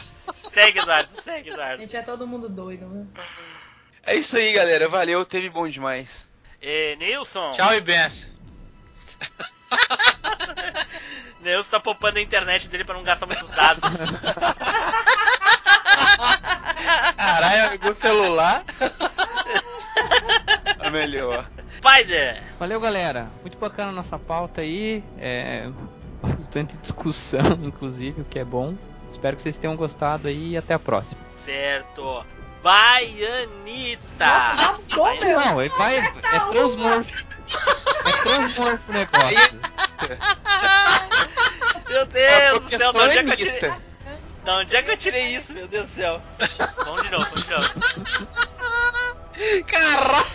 [0.53, 1.83] Segue, Eduardo, segue, A Eduardo.
[1.83, 3.07] gente é todo mundo doido, viu?
[4.03, 4.89] É isso aí, galera.
[4.89, 6.27] Valeu, teve bom demais.
[6.61, 7.53] É, Nilson.
[7.53, 8.29] Tchau e benção.
[11.41, 13.83] Neus tá poupando a internet dele pra não gastar muitos dados.
[17.17, 18.65] Caralho, o celular.
[20.81, 21.49] É melhor.
[21.79, 22.43] Spider!
[22.59, 23.31] Valeu, galera.
[23.41, 25.03] Muito bacana a nossa pauta aí.
[25.19, 25.71] É
[26.21, 28.75] bastante discussão, inclusive, o que é bom.
[29.13, 31.21] Espero que vocês tenham gostado aí e até a próxima.
[31.45, 32.25] Certo.
[32.63, 34.27] Baianita!
[34.91, 35.41] Nossa, meu.
[35.41, 35.99] Não, ele vai.
[35.99, 36.03] É
[36.51, 37.25] transmorfo.
[38.05, 39.61] É transmorfo o negócio.
[41.89, 43.73] Meu Deus do céu, de onde é que eu tirei...
[44.45, 46.21] Da onde é que eu tirei isso, meu Deus do céu?
[46.85, 47.71] Vamos de novo, vamos de novo.
[49.67, 50.27] Caralho.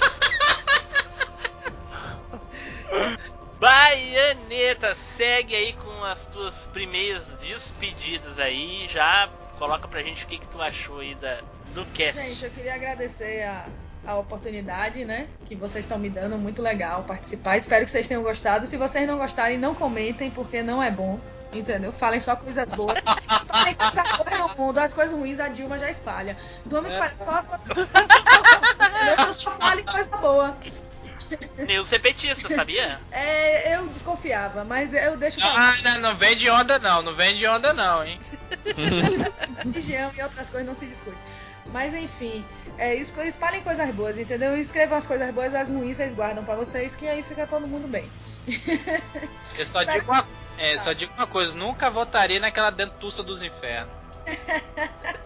[3.59, 8.87] Baianeta, segue aí com as tuas primeiras despedidas aí.
[8.87, 11.39] Já coloca pra gente o que, que tu achou aí da,
[11.73, 12.21] do cast.
[12.21, 13.65] Gente, eu queria agradecer a,
[14.05, 15.29] a oportunidade, né?
[15.45, 16.37] Que vocês estão me dando.
[16.37, 17.55] Muito legal participar.
[17.55, 18.65] Espero que vocês tenham gostado.
[18.65, 21.19] Se vocês não gostarem, não comentem, porque não é bom.
[21.53, 21.93] Entendeu?
[21.93, 23.03] Falem só coisas boas.
[23.39, 24.77] Espalhem coisas boas no mundo.
[24.79, 26.35] As coisas ruins a Dilma já espalha.
[26.65, 30.57] Vamos espalhar só as coisas só falem coisa boa.
[31.57, 32.99] Neus é petista, sabia?
[33.11, 37.35] É, eu desconfiava, mas eu deixo Ah, não, não vem de onda não, não vem
[37.35, 38.17] de onda não, hein.
[39.63, 41.17] religião e outras coisas não se discute.
[41.67, 42.45] Mas enfim,
[42.77, 44.55] é, es- espalhem coisas boas, entendeu?
[44.57, 47.87] Escrevam as coisas boas, as ruins vocês guardam pra vocês, que aí fica todo mundo
[47.87, 48.11] bem.
[49.57, 50.27] Eu só digo uma,
[50.57, 53.93] é, só digo uma coisa, nunca votaria naquela dentuça dos infernos.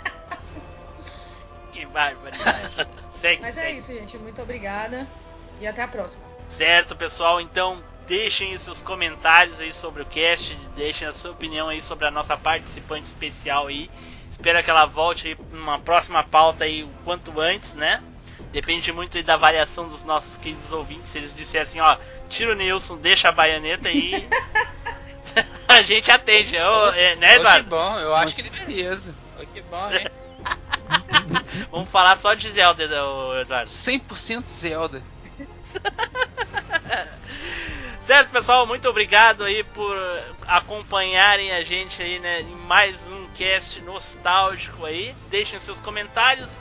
[1.72, 2.88] Que barbaridade.
[3.22, 4.18] Segue, Mas é isso, gente.
[4.18, 5.08] Muito obrigada
[5.60, 6.24] e até a próxima.
[6.50, 7.42] Certo, pessoal?
[7.42, 12.08] Então deixem os seus comentários aí sobre o cast, deixem a sua opinião aí sobre
[12.08, 13.90] a nossa participante especial aí.
[14.32, 18.02] Espero que ela volte aí numa próxima pauta aí o quanto antes, né?
[18.52, 21.12] Depende muito aí da variação dos nossos queridos ouvintes.
[21.12, 21.98] Se eles disserem assim, ó,
[22.30, 24.28] tira o Nilson, deixa a baianeta aí.
[25.68, 27.70] a gente atende, ô, é, né, Ô, que Eduardo?
[27.70, 28.90] bom, eu acho que deveria.
[28.90, 29.14] Beleza.
[29.54, 30.08] Que bom, hein.
[31.72, 33.70] Vamos falar só de Zelda, Eduardo.
[33.70, 35.04] 100% Zelda.
[38.08, 39.94] Certo, pessoal, muito obrigado aí por
[40.48, 45.14] acompanharem a gente aí, né, em mais um cast nostálgico aí.
[45.30, 46.58] Deixem seus comentários.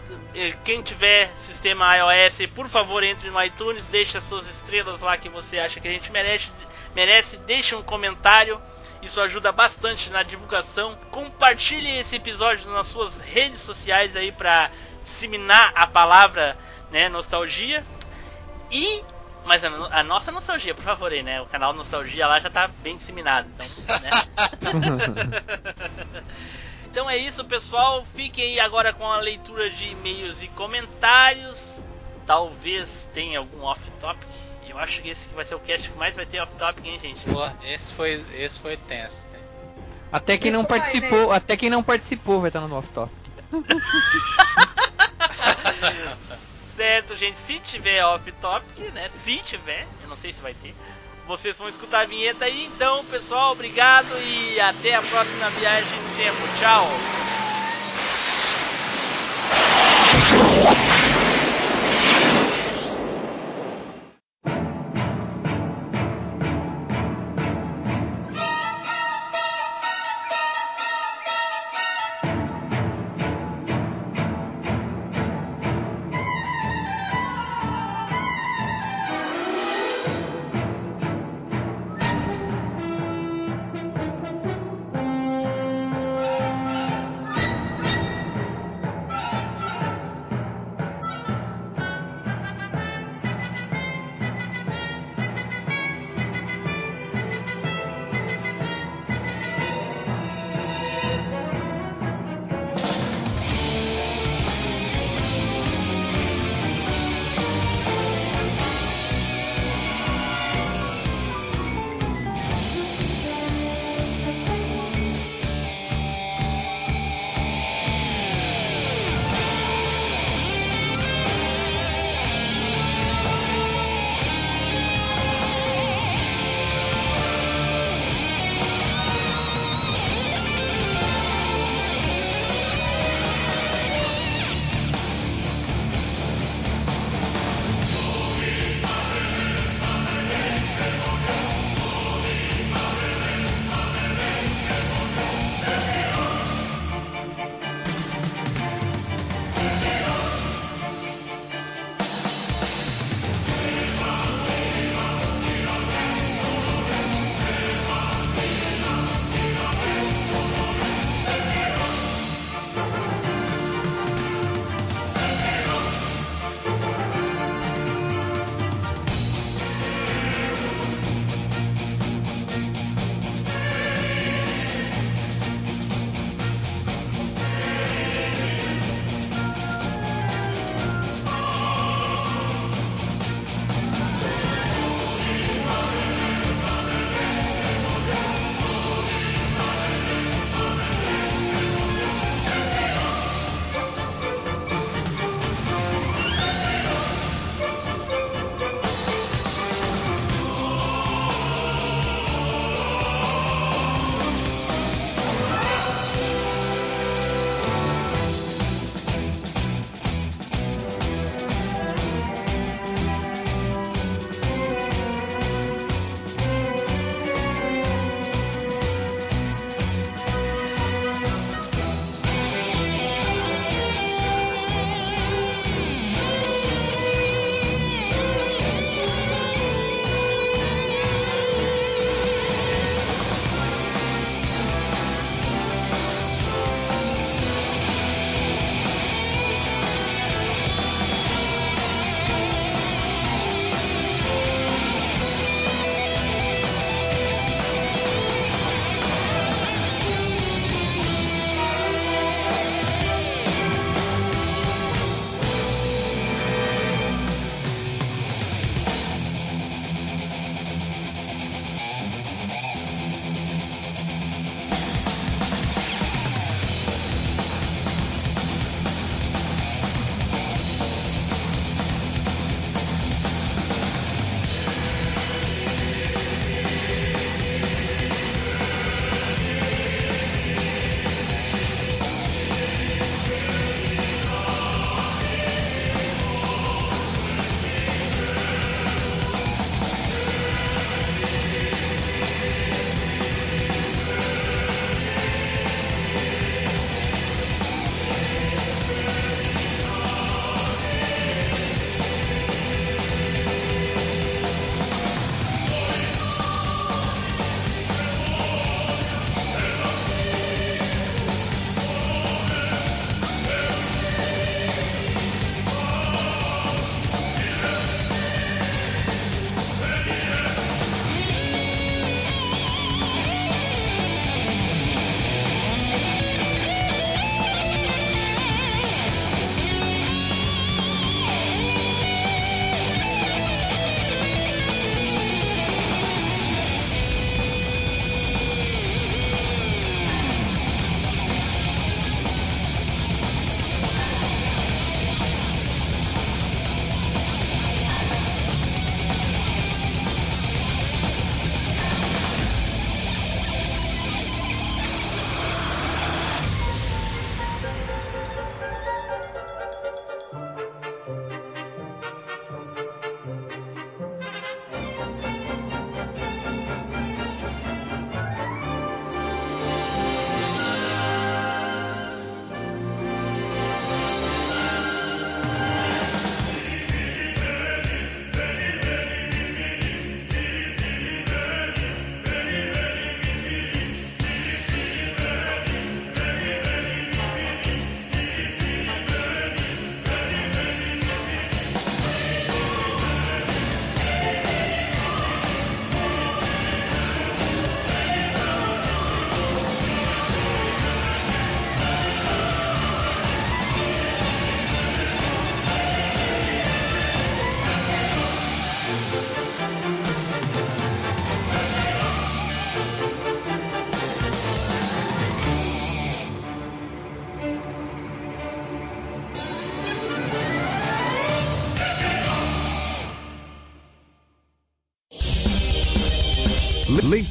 [0.64, 5.28] Quem tiver sistema iOS, por favor, entre no iTunes, deixe as suas estrelas lá que
[5.28, 6.50] você acha que a gente merece,
[6.96, 8.60] merece, deixe um comentário.
[9.00, 10.98] Isso ajuda bastante na divulgação.
[11.12, 14.68] Compartilhe esse episódio nas suas redes sociais aí para
[15.04, 16.58] disseminar a palavra,
[16.90, 17.84] né, nostalgia.
[18.70, 19.04] E
[19.46, 21.40] mas a, a nossa nostalgia, por favor, aí, né?
[21.40, 23.66] O canal Nostalgia lá já tá bem disseminado, então,
[24.00, 24.10] né?
[26.90, 28.04] então é isso, pessoal.
[28.04, 31.84] Fiquem aí agora com a leitura de e-mails e comentários.
[32.26, 34.26] Talvez tenha algum off-topic.
[34.68, 36.98] Eu acho que esse que vai ser o cast que mais vai ter off-topic, hein,
[37.00, 37.24] gente?
[37.24, 39.24] Pô, esse foi, esse foi tenso.
[40.10, 41.36] Até quem não Desculpa aí, participou, né?
[41.36, 43.12] até quem não participou vai estar no off top.
[46.76, 47.38] Certo, gente.
[47.38, 49.08] Se tiver off-topic, né?
[49.08, 50.74] Se tiver, eu não sei se vai ter.
[51.26, 52.66] Vocês vão escutar a vinheta aí.
[52.66, 56.46] Então, pessoal, obrigado e até a próxima viagem no tempo.
[56.48, 56.86] Tchau!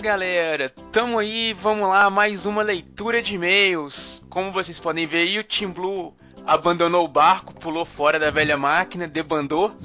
[0.00, 4.24] Galera, tamo aí, vamos lá, mais uma leitura de e-mails.
[4.30, 6.14] Como vocês podem ver aí, o Team Blue
[6.46, 9.76] abandonou o barco, pulou fora da velha máquina, debandou.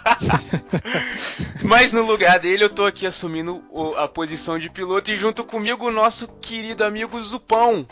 [1.62, 3.62] Mas no lugar dele eu tô aqui assumindo
[3.98, 7.86] a posição de piloto e junto comigo o nosso querido amigo Zupão.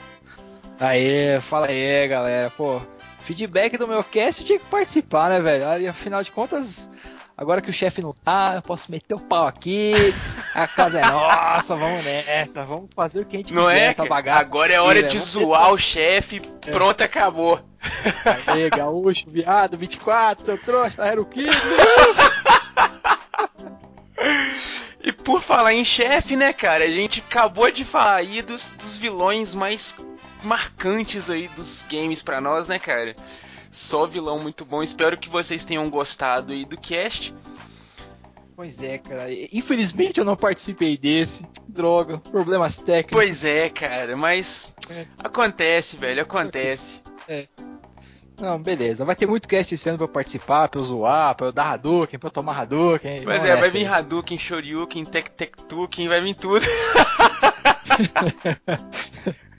[0.81, 2.51] Aê, fala aí, galera.
[2.57, 2.81] Pô,
[3.25, 5.91] feedback do meu cast eu tinha que participar, né, velho?
[5.91, 6.91] Afinal de contas,
[7.41, 9.93] agora que o chefe não tá, eu posso meter o pau aqui.
[10.55, 13.87] A casa é nossa, vamos nessa, vamos fazer o que a gente Não quiser, é?
[13.87, 14.41] essa bagaça.
[14.43, 15.09] Agora é hora né?
[15.09, 16.41] de Vamos zoar o chefe,
[16.71, 17.57] pronto, acabou.
[17.57, 21.47] meter- Aê, gaúcho, viado, 24, seu trouxa, era o quê?
[25.03, 28.97] E por falar em chefe, né, cara, a gente acabou de falar aí dos, dos
[28.99, 29.95] vilões mais
[30.43, 33.17] marcantes aí dos games pra nós, né, cara?
[33.71, 34.83] Só vilão muito bom.
[34.83, 37.35] Espero que vocês tenham gostado aí do cast.
[38.57, 39.29] Pois é, cara.
[39.53, 41.45] Infelizmente eu não participei desse.
[41.69, 43.13] Droga, problemas técnicos.
[43.13, 45.07] Pois é, cara, mas É.
[45.19, 47.01] acontece, velho, acontece.
[48.39, 49.05] Não, beleza.
[49.05, 51.71] Vai ter muito cast esse ano pra eu participar, pra eu zoar, pra eu dar
[51.73, 53.23] Hadouken, pra eu tomar Hadouken.
[53.23, 53.87] Pois Vamos é, vai vir aí.
[53.87, 56.65] Hadouken, Shoryuken, Tek Tek Tuken, vai vir tudo.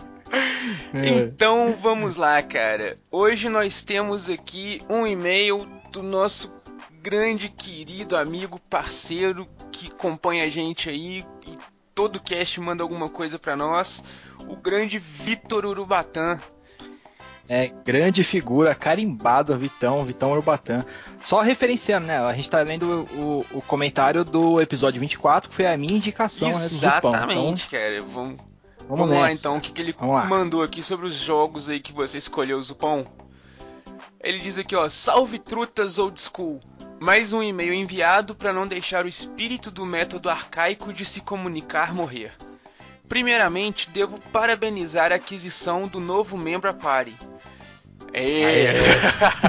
[0.93, 1.07] É.
[1.07, 2.97] Então vamos lá, cara.
[3.09, 6.53] Hoje nós temos aqui um e-mail do nosso
[7.01, 11.57] grande querido amigo, parceiro que acompanha a gente aí e
[11.95, 14.03] todo cast manda alguma coisa pra nós,
[14.47, 16.39] o grande Vitor Urubatã.
[17.49, 20.85] É, grande figura, carimbado, Vitão, Vitão Urubatã.
[21.21, 22.17] Só referenciando, né?
[22.17, 26.47] A gente tá lendo o, o comentário do episódio 24, que foi a minha indicação,
[26.47, 26.53] né?
[26.53, 27.13] Do Zupão.
[27.13, 28.01] Exatamente, cara.
[28.03, 28.50] Vamos, Então,
[28.95, 29.95] vamos, vamos, lá então, o que, que ele
[30.29, 33.05] mandou aqui sobre os jogos aí que você escolheu, Zupão.
[34.19, 36.61] Ele diz aqui, ó, salve trutas old school.
[36.99, 41.93] Mais um e-mail enviado para não deixar o espírito do método arcaico de se comunicar
[41.93, 42.33] morrer.
[43.09, 47.17] Primeiramente, devo parabenizar a aquisição do novo membro à Party.
[48.13, 48.73] É.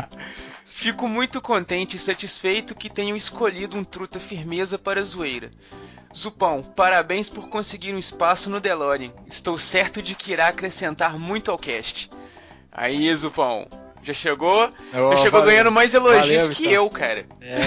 [0.64, 5.50] Fico muito contente e satisfeito que tenham escolhido um truta firmeza para a zoeira.
[6.14, 9.12] Zupão, parabéns por conseguir um espaço no DeLorean.
[9.28, 12.10] Estou certo de que irá acrescentar muito ao cast.
[12.70, 13.66] Aí, Zupão,
[14.02, 14.70] já chegou?
[14.92, 15.46] Ô, já chegou valeu.
[15.46, 16.72] ganhando mais elogios Valeu, que Vitão.
[16.72, 17.26] eu, cara.
[17.40, 17.60] É.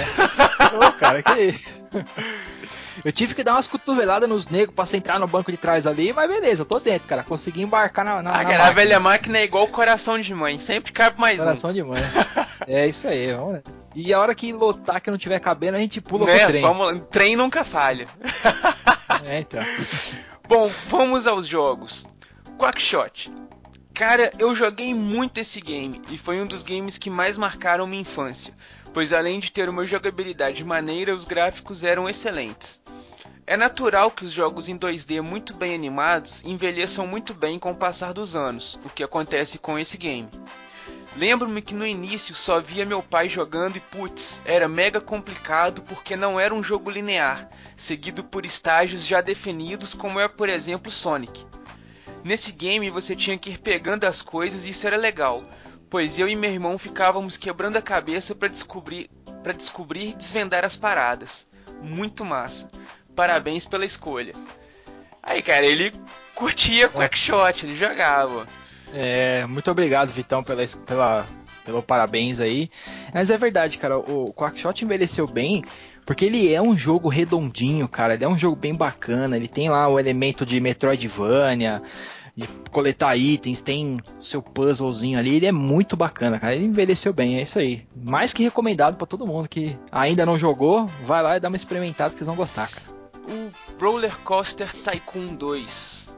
[0.76, 1.80] Ô, cara, que isso?
[3.04, 6.12] Eu tive que dar umas cotoveladas nos negros pra sentar no banco de trás ali,
[6.12, 7.22] mas beleza, eu tô dentro, cara.
[7.22, 10.92] Consegui embarcar na, na, Ah, cara, a velha máquina é igual coração de mãe, sempre
[10.92, 12.02] cabe mais Coração de mãe.
[12.66, 13.60] É isso aí, vamos lá.
[13.94, 16.02] E a hora que lotar que não tiver cabendo, a gente um.
[16.02, 16.38] pula Né?
[16.38, 16.62] pro trem.
[16.62, 17.02] Vamos.
[17.10, 18.08] Trem nunca falha.
[19.24, 19.62] É, então.
[20.46, 22.06] Bom, vamos aos jogos.
[22.58, 23.32] Quackshot.
[23.94, 28.02] Cara, eu joguei muito esse game e foi um dos games que mais marcaram minha
[28.02, 28.52] infância,
[28.96, 32.80] pois além de ter uma jogabilidade maneira, os gráficos eram excelentes.
[33.46, 37.76] É natural que os jogos em 2D muito bem animados envelheçam muito bem com o
[37.76, 40.30] passar dos anos, o que acontece com esse game.
[41.14, 46.16] Lembro-me que no início só via meu pai jogando e putz, era mega complicado porque
[46.16, 51.44] não era um jogo linear, seguido por estágios já definidos como é por exemplo Sonic.
[52.24, 55.42] Nesse game você tinha que ir pegando as coisas e isso era legal,
[55.90, 59.10] pois eu e meu irmão ficávamos quebrando a cabeça para descobrir,
[59.42, 61.46] para descobrir e desvendar as paradas.
[61.82, 62.68] Muito massa.
[63.14, 64.32] Parabéns pela escolha.
[65.22, 65.92] Aí, cara, ele
[66.34, 68.46] curtia Quackshot, ele jogava.
[68.92, 71.26] É, muito obrigado, Vitão, pela, pela,
[71.64, 72.70] pelo parabéns aí.
[73.12, 75.64] Mas é verdade, cara, o Quackshot envelheceu bem,
[76.04, 78.14] porque ele é um jogo redondinho, cara.
[78.14, 79.36] Ele é um jogo bem bacana.
[79.36, 81.82] Ele tem lá o elemento de Metroidvania,
[82.36, 85.36] de coletar itens, tem seu puzzlezinho ali.
[85.36, 86.54] Ele é muito bacana, cara.
[86.54, 87.86] Ele envelheceu bem, é isso aí.
[87.96, 91.56] Mais que recomendado pra todo mundo que ainda não jogou, vai lá e dá uma
[91.56, 92.84] experimentada que vocês vão gostar, cara.
[93.28, 93.50] O
[93.82, 96.14] Roller Coaster Tycoon 2.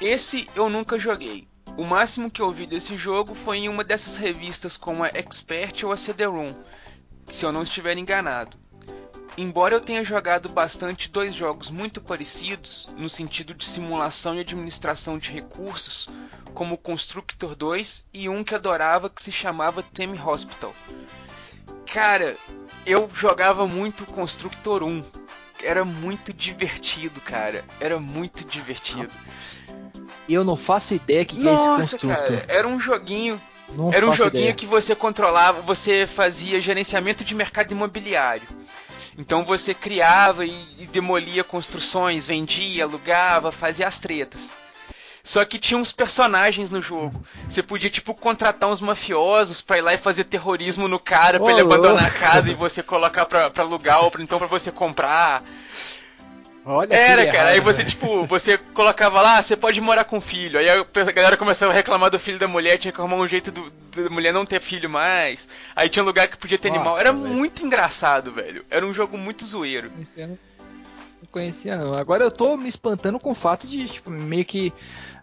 [0.00, 1.48] Esse eu nunca joguei.
[1.76, 5.84] O máximo que eu vi desse jogo foi em uma dessas revistas como a Expert
[5.84, 6.52] ou a CD-ROM,
[7.28, 8.56] se eu não estiver enganado.
[9.36, 15.18] Embora eu tenha jogado bastante dois jogos muito parecidos, no sentido de simulação e administração
[15.18, 16.08] de recursos,
[16.54, 20.74] como Constructor 2 e um que adorava que se chamava Theme Hospital.
[21.92, 22.36] Cara,
[22.84, 25.04] eu jogava muito Constructor 1.
[25.62, 27.64] Era muito divertido, cara.
[27.80, 29.10] Era muito divertido.
[30.28, 32.16] E eu não faço ideia que, que é esse construtor.
[32.16, 33.40] cara, era um joguinho
[33.72, 34.54] Não Era um joguinho ideia.
[34.54, 38.46] que você controlava, você fazia gerenciamento de mercado imobiliário.
[39.18, 44.50] Então você criava e, e demolia construções, vendia, alugava, fazia as tretas.
[45.26, 47.20] Só que tinha uns personagens no jogo.
[47.48, 51.50] Você podia, tipo, contratar uns mafiosos pra ir lá e fazer terrorismo no cara, pra
[51.50, 54.70] ele abandonar a casa e você colocar pra, pra alugar ou pra, então pra você
[54.70, 55.42] comprar.
[56.68, 57.50] Olha Era, que cara.
[57.50, 57.88] Aí errado, você, né?
[57.88, 60.58] tipo, você colocava lá, "Ah, você pode morar com o filho.
[60.58, 63.52] Aí a galera começava a reclamar do filho da mulher, tinha que arrumar um jeito
[63.52, 65.48] do- da mulher não ter filho mais.
[65.76, 66.98] Aí tinha um lugar que podia ter Nossa, animal.
[66.98, 67.24] Era velho.
[67.34, 68.64] muito engraçado, velho.
[68.68, 69.90] Era um jogo muito zoeiro.
[70.16, 70.38] Eu não
[71.30, 71.94] conhecia não.
[71.94, 74.72] Agora eu tô me espantando com o fato de, tipo, meio que.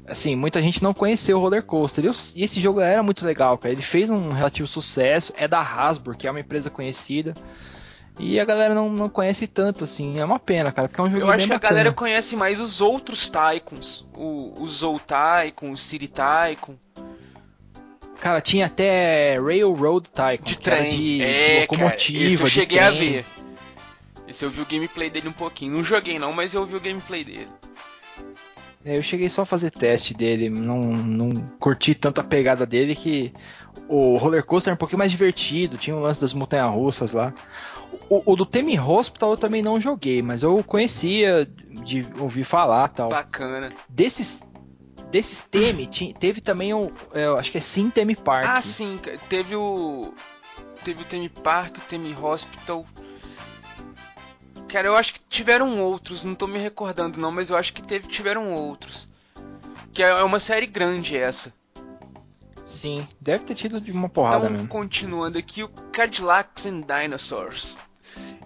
[0.08, 2.06] Assim, muita gente não conheceu o Roller Coaster.
[2.06, 3.74] E E esse jogo era muito legal, cara.
[3.74, 5.34] Ele fez um relativo sucesso.
[5.38, 7.34] É da Hasbro, que é uma empresa conhecida.
[8.20, 10.20] E a galera não, não conhece tanto, assim.
[10.20, 12.60] É uma pena, cara, porque é um jogo Eu acho que a galera conhece mais
[12.60, 14.06] os outros Tycoons.
[14.16, 16.76] O, o Zou Tycoon, o City Tycoon.
[18.20, 20.90] Cara, tinha até Railroad Tycoon, De trem.
[20.90, 22.28] de, de é, locomotiva, cara.
[22.28, 23.26] Esse eu de cheguei a ver.
[24.28, 25.74] Esse eu vi o gameplay dele um pouquinho.
[25.74, 27.50] Não joguei não, mas eu vi o gameplay dele.
[28.86, 32.96] É, eu cheguei só a fazer teste dele, não, não curti tanto a pegada dele
[32.96, 33.34] que
[33.88, 37.34] o roller coaster era um pouquinho mais divertido, tinha o lance das montanhas russas lá.
[38.10, 41.46] O, o do Temi Hospital eu também não joguei, mas eu conhecia
[41.86, 43.10] de ouvir falar tal.
[43.10, 43.70] Bacana.
[43.90, 44.44] Desses
[45.14, 45.88] desses Temi,
[46.20, 48.48] teve também o, é, eu acho que é Sim Temi Park.
[48.48, 49.00] Ah, sim,
[49.30, 50.12] teve o.
[50.84, 52.84] Teve o Temi Park, o Temi Hospital.
[54.68, 57.84] Cara, eu acho que tiveram outros, não tô me recordando não, mas eu acho que
[57.84, 59.08] teve, tiveram outros.
[59.94, 61.54] Que é é uma série grande essa.
[62.84, 64.68] Sim, deve ter tido de uma porrada Então, mesmo.
[64.68, 67.78] continuando aqui, o Cadillacs and Dinosaurs.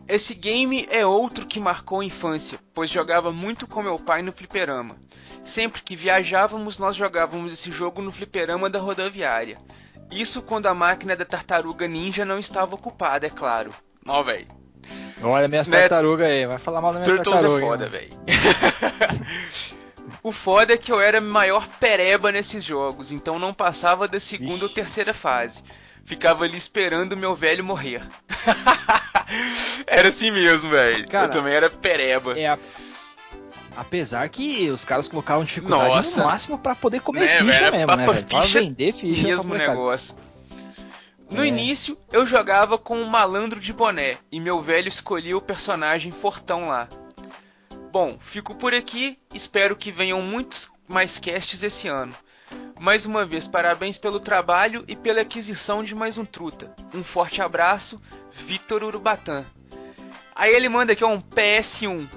[0.07, 4.31] Esse game é outro que marcou a infância, pois jogava muito com meu pai no
[4.31, 4.95] fliperama.
[5.41, 9.57] Sempre que viajávamos, nós jogávamos esse jogo no fliperama da rodoviária.
[10.11, 13.73] Isso quando a máquina da tartaruga ninja não estava ocupada, é claro.
[14.05, 14.45] Ó, velho.
[15.23, 15.79] Olha minhas né?
[15.79, 17.59] tartarugas aí, vai falar mal da minha Turtles tartaruga.
[17.59, 18.13] é hein, foda, velho.
[20.23, 24.51] o foda é que eu era maior pereba nesses jogos, então não passava da segunda
[24.53, 24.63] Vixe.
[24.63, 25.63] ou terceira fase.
[26.05, 28.01] Ficava ali esperando meu velho morrer.
[29.85, 31.05] era assim mesmo, velho.
[31.11, 32.37] Eu também era pereba.
[32.37, 32.59] É a-
[33.75, 36.19] Apesar que os caras colocavam dificuldade Nossa.
[36.21, 38.25] no máximo pra poder comer Né, ficha era mesmo, né, pra velho?
[38.25, 39.21] Pra ficha vender ficha.
[39.21, 40.15] pra mesmo negócio.
[41.29, 41.47] No É.
[41.47, 46.69] início, eu jogava com um malandro de boné e meu velho escolhia o personagem fortão
[46.69, 46.87] lá.
[47.99, 52.13] Bom, fico por aqui, espero que venham muitos mais casts esse ano.
[52.79, 56.71] Mais uma vez, parabéns pelo trabalho e pela aquisição de mais um truta.
[56.93, 57.99] Um forte abraço,
[58.31, 59.43] Victor Urubatã.
[60.35, 62.07] Aí ele manda aqui ó, um PS1.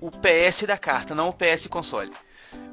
[0.00, 2.12] O PS da carta, não o PS console.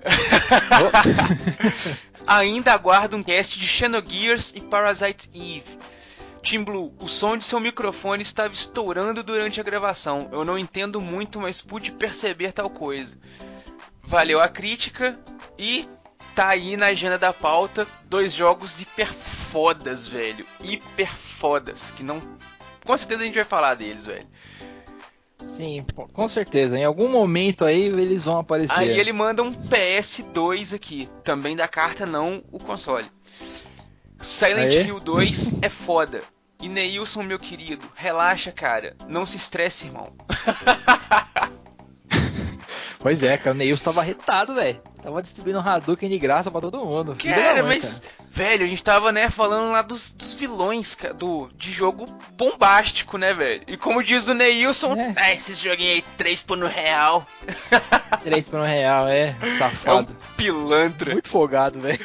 [2.28, 5.80] Ainda aguardo um cast de Xenogears e Parasite Eve.
[6.46, 10.30] Team Blue, o som de seu microfone estava estourando durante a gravação.
[10.32, 13.18] Eu não entendo muito, mas pude perceber tal coisa.
[14.04, 15.20] Valeu a crítica
[15.58, 15.90] e
[16.36, 20.46] tá aí na agenda da pauta dois jogos hiper fodas, velho.
[20.64, 22.22] Hiper fodas, que não
[22.86, 24.28] com certeza a gente vai falar deles, velho.
[25.38, 26.78] Sim, com certeza.
[26.78, 28.78] Em algum momento aí eles vão aparecer.
[28.78, 33.08] Aí ele manda um PS2 aqui, também da carta, não o console.
[34.22, 34.84] Silent Aê.
[34.84, 36.22] Hill 2 é foda.
[36.62, 38.96] E Neilson, meu querido, relaxa, cara.
[39.08, 40.14] Não se estresse, irmão.
[43.00, 44.82] Pois é, cara, o Neils tava retado, velho.
[45.04, 47.16] Tava distribuindo Hadouken de graça pra todo mundo.
[47.24, 48.02] Cara, mãe, mas,
[48.32, 53.16] velho, a gente tava, né, falando lá dos, dos vilões, ca- do, de jogo bombástico,
[53.20, 53.62] né, velho?
[53.68, 55.14] E como diz o Neilson, É.
[55.18, 57.28] ah, esses joguinhos aí, 3 por no real.
[57.70, 58.18] cara.
[58.24, 59.36] 3 por um real, é.
[59.40, 60.18] É um Safado.
[60.36, 61.12] pilantra.
[61.14, 62.00] Muito folgado, velho.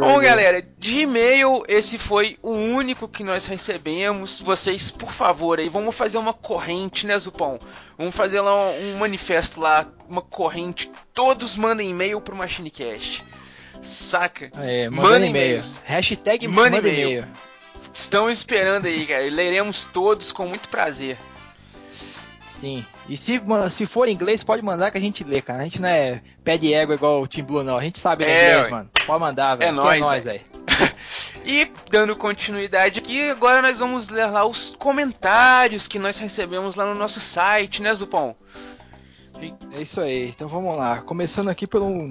[0.00, 4.40] Bom, galera, de e-mail, esse foi o único que nós recebemos.
[4.40, 7.58] Vocês, por favor, aí, vamos fazer uma corrente, né, Zupão?
[7.98, 10.90] Vamos fazer lá um, um manifesto lá, uma corrente.
[11.12, 13.22] Todos mandem e-mail pro MachineCast.
[13.82, 14.50] Saca?
[14.56, 15.82] É, Manda manda e-mails.
[15.84, 17.26] Hashtag Manda e-mail.
[17.94, 19.24] Estão esperando aí, cara.
[19.24, 21.18] E leremos todos com muito prazer.
[22.60, 22.84] Sim.
[23.08, 23.40] E se,
[23.70, 25.60] se for em inglês, pode mandar que a gente lê, cara.
[25.60, 27.78] A gente não é pé de égua igual o Team Blue, não.
[27.78, 28.70] A gente sabe ler É, inglês, ué.
[28.70, 28.90] mano.
[29.06, 29.68] Pode mandar, velho.
[29.68, 30.40] É nóis, nóis, velho.
[31.44, 36.84] E dando continuidade aqui, agora nós vamos ler lá os comentários que nós recebemos lá
[36.84, 38.36] no nosso site, né, Zupão?
[39.72, 40.98] É isso aí, então vamos lá.
[41.00, 42.10] Começando aqui pelo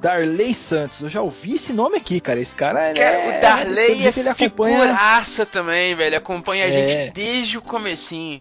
[0.00, 1.00] Darley Santos.
[1.02, 2.40] Eu já ouvi esse nome aqui, cara.
[2.40, 3.38] Esse cara Cara, é.
[3.38, 4.80] o Darley é ele acompanha.
[4.80, 6.16] figuraça também, velho.
[6.16, 6.70] Acompanha a É.
[6.72, 8.40] gente desde o comecinho.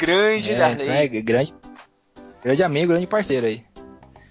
[0.00, 0.82] Grande É, Darley.
[0.82, 1.54] então é grande,
[2.42, 3.62] grande amigo, grande parceiro aí.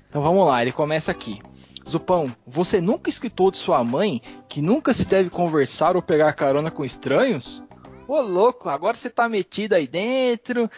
[0.09, 1.39] Então vamos lá, ele começa aqui.
[1.87, 6.69] Zupão, você nunca escutou de sua mãe que nunca se deve conversar ou pegar carona
[6.71, 7.63] com estranhos?
[8.07, 10.69] Ô louco, agora você tá metido aí dentro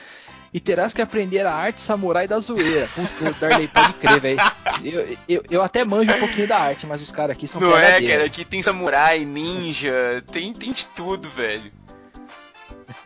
[0.53, 2.87] e terás que aprender a arte samurai da zoeira.
[2.93, 4.39] Putz, Darley, pode crer, velho.
[4.83, 7.77] Eu, eu, eu até manjo um pouquinho da arte, mas os caras aqui são Não
[7.77, 8.25] é, cara?
[8.25, 11.71] Aqui tem samurai, ninja, tem, tem de tudo, velho.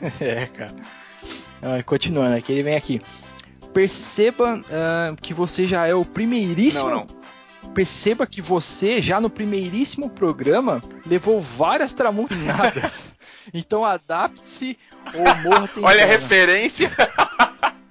[0.20, 0.76] É, cara.
[1.66, 3.02] Ah, continuando aqui, ele vem aqui.
[3.74, 6.90] Perceba ah, que você já é o primeiríssimo.
[6.90, 7.08] Não,
[7.74, 13.00] Perceba que você, já no primeiríssimo programa, levou várias tramuntinadas.
[13.54, 14.78] então adapte-se
[15.14, 15.70] ou morra.
[15.82, 16.92] Olha a referência.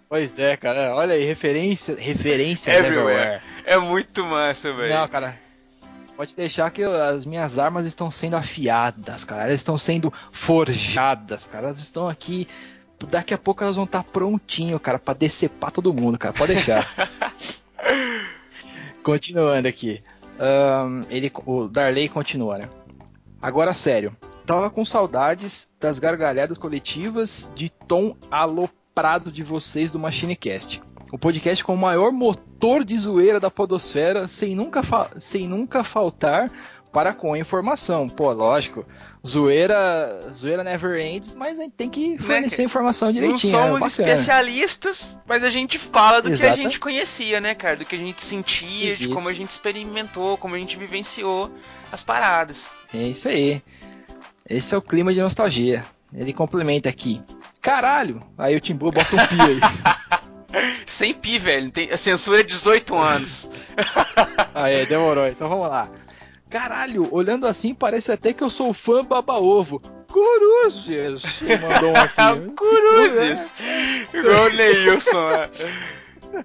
[0.06, 0.94] Pois é, cara.
[0.94, 3.40] Olha aí, referência, referência Everywhere.
[3.64, 4.94] É muito massa, velho.
[4.94, 5.36] Não, cara.
[6.16, 9.42] Pode deixar que as minhas armas estão sendo afiadas, cara.
[9.42, 11.66] Elas estão sendo forjadas, cara.
[11.66, 12.46] Elas estão aqui.
[13.04, 16.34] Daqui a pouco elas vão estar prontinho, cara, pra decepar todo mundo, cara.
[16.34, 16.88] Pode deixar.
[19.02, 20.02] Continuando aqui.
[20.38, 22.68] Ahn, ele, o Darley continua, né?
[23.40, 24.16] Agora, sério.
[24.46, 30.82] Tava com saudades das gargalhadas coletivas de tom aloprado de vocês do MachineCast.
[31.10, 34.82] O podcast com o maior motor de zoeira da podosfera, sem nunca,
[35.18, 36.50] sem nunca faltar
[36.94, 38.08] para com a informação.
[38.08, 38.86] Pô, lógico,
[39.26, 42.62] zoeira, zoeira never ends, mas a gente tem que fornecer cara?
[42.62, 43.50] informação Não direitinho.
[43.50, 43.86] somos é bacana.
[44.14, 47.76] especialistas, mas a gente fala do que a gente conhecia, né, cara?
[47.76, 51.50] Do que a gente sentia, de como a gente experimentou, como a gente vivenciou
[51.90, 52.70] as paradas.
[52.94, 53.60] É isso aí.
[54.48, 55.84] Esse é o clima de nostalgia.
[56.14, 57.20] Ele complementa aqui.
[57.60, 58.22] Caralho!
[58.38, 59.60] Aí o Tim Blue bota um pi aí.
[60.86, 61.72] Sem pi, velho.
[61.72, 63.50] Tem, a censura é 18 anos.
[64.54, 65.26] Aí, demorou.
[65.26, 65.90] Então vamos lá.
[66.54, 69.80] Caralho, olhando assim, parece até que eu sou fã baba-ovo.
[70.06, 71.24] Cruzes!
[71.60, 72.50] Mandou um aqui.
[72.54, 73.52] Cruzes!
[74.14, 75.28] Igual o Neilson.
[75.30, 76.44] né?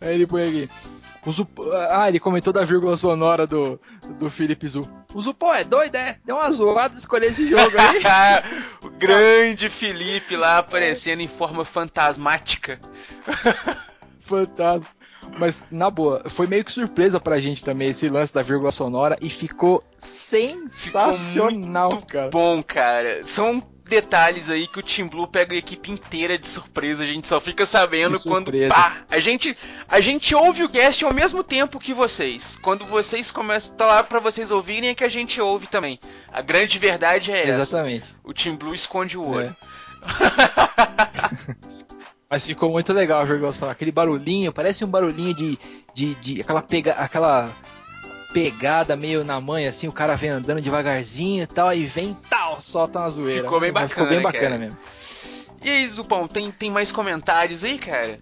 [0.00, 0.68] Aí ele põe aqui.
[1.88, 3.80] Ah, ele comentou da vírgula sonora do,
[4.18, 4.80] do Felipe Zu.
[5.14, 6.18] O Zupão é doido, é?
[6.24, 8.02] Deu uma zoada escolher esse jogo aí.
[8.82, 12.80] o grande Felipe lá aparecendo em forma fantasmática.
[14.22, 14.88] Fantasma.
[15.38, 19.16] Mas, na boa, foi meio que surpresa pra gente também esse lance da vírgula sonora
[19.20, 22.30] e ficou sensacional, cara.
[22.30, 27.04] Bom, cara, são detalhes aí que o Team Blue pega a equipe inteira de surpresa,
[27.04, 29.56] a gente só fica sabendo quando pá, a gente
[29.86, 32.56] a gente ouve o cast ao mesmo tempo que vocês.
[32.56, 36.00] Quando vocês começam tá lá pra vocês ouvirem é que a gente ouve também.
[36.32, 37.62] A grande verdade é essa.
[37.62, 38.14] Exatamente.
[38.24, 39.54] O Team Blue esconde o olho.
[42.34, 43.70] Mas ficou muito legal a vírgula sonora.
[43.70, 45.56] Aquele barulhinho, parece um barulhinho de.
[45.94, 47.48] de, de aquela, pega, aquela
[48.32, 52.60] pegada meio na mãe, assim, o cara vem andando devagarzinho e tal, aí vem tal,
[52.60, 53.44] solta uma zoeira.
[53.44, 54.58] Ficou bem Mas Ficou bacana, bem bacana cara.
[54.58, 54.78] mesmo.
[55.62, 58.18] E aí, Zupão, tem, tem mais comentários aí, cara?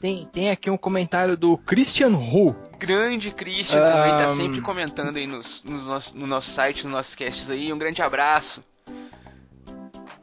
[0.00, 2.54] Tem, tem aqui um comentário do Christian Hu.
[2.78, 7.16] Grande Christian também tá sempre comentando aí nos, nos nosso- no nosso site, nos nossos
[7.16, 7.72] casts aí.
[7.72, 8.62] Um grande abraço.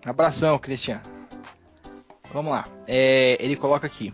[0.05, 1.01] Abração, Christian.
[2.35, 2.67] Vamos lá.
[2.85, 4.13] É, ele coloca aqui.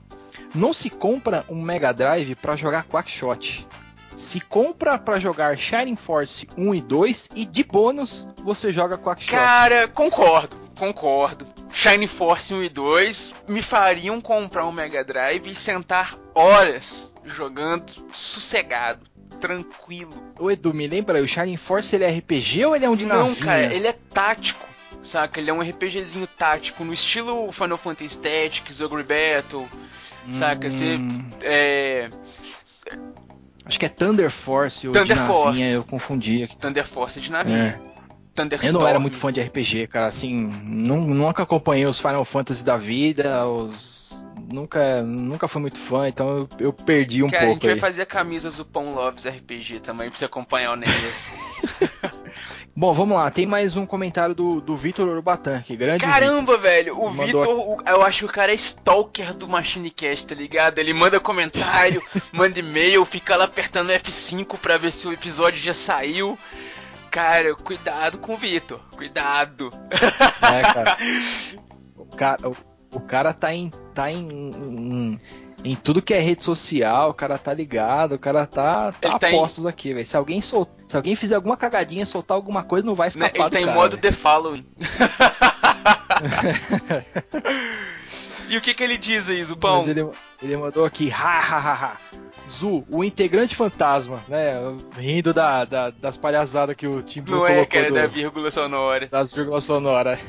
[0.53, 3.67] Não se compra um Mega Drive para jogar Quackshot.
[4.15, 9.31] Se compra para jogar Shining Force 1 e 2 e de bônus você joga Quackshot.
[9.31, 11.47] Cara, concordo, concordo.
[11.73, 17.91] Shine Force 1 e 2 me fariam comprar um Mega Drive e sentar horas jogando
[18.13, 19.03] sossegado,
[19.39, 20.13] tranquilo.
[20.37, 22.95] Ô Edu, me lembra aí, o Shining Force ele é RPG ou ele é um
[22.95, 23.45] de Não, navinha?
[23.45, 24.70] cara, ele é tático.
[25.03, 25.39] Saca?
[25.39, 29.67] Ele é um RPGzinho tático, no estilo Final Fantasy Tactics, Ogre Battle.
[30.29, 30.69] Saca?
[30.69, 30.95] Você.
[30.95, 32.09] Hum, É.
[33.65, 35.45] Acho que é Thunder Force ou Thunder de Force.
[35.59, 36.57] navinha, eu confundi aqui.
[36.57, 37.55] Thunder Force de navio.
[37.55, 37.79] É.
[38.63, 40.33] Eu não era muito fã de RPG, cara, assim,
[40.63, 44.17] nu- nunca acompanhei os Final Fantasy da vida, os
[44.49, 47.73] nunca nunca fui muito fã, então eu, eu perdi um Cara, a pouco gente vai
[47.75, 47.79] aí.
[47.79, 51.27] fazer camisas do Pão Loves RPG também pra você acompanhar o Neils.
[52.73, 56.97] Bom, vamos lá, tem mais um comentário do, do Vitor Urbatan, que grande Caramba, velho,
[56.97, 60.79] o Mandou- Vitor, eu acho que o cara é stalker do Machinecast, tá ligado?
[60.79, 65.73] Ele manda comentário, manda e-mail, fica lá apertando F5 pra ver se o episódio já
[65.73, 66.39] saiu.
[67.11, 69.69] Cara, cuidado com o Vitor, cuidado.
[70.41, 70.97] Né, cara?
[71.97, 72.55] O cara, o,
[72.93, 75.19] o cara tá em tá em, em-
[75.63, 79.19] Em tudo que é rede social, o cara tá ligado, o cara tá, tá Ele
[79.19, 80.05] tá em- apostos aqui, velho.
[80.07, 80.67] Se alguém sol...
[80.87, 83.61] se alguém fizer alguma cagadinha, soltar alguma coisa, não vai Né, escapar Ele do tá
[83.61, 84.01] em cara, modo velho.
[84.01, 84.65] The Following.
[88.49, 89.79] e o que que ele diz aí, Zupão?
[89.79, 90.09] Mas ele,
[90.41, 91.97] ele mandou aqui, ha, ha, ha, ha.
[92.49, 94.55] Zu, o integrante fantasma, né?
[94.97, 98.07] Rindo da, da- das palhaçadas que o Tim Blue Não é, colocou cara, do- da
[98.07, 99.07] vírgula sonora.
[99.07, 100.19] das vírgulas sonoras.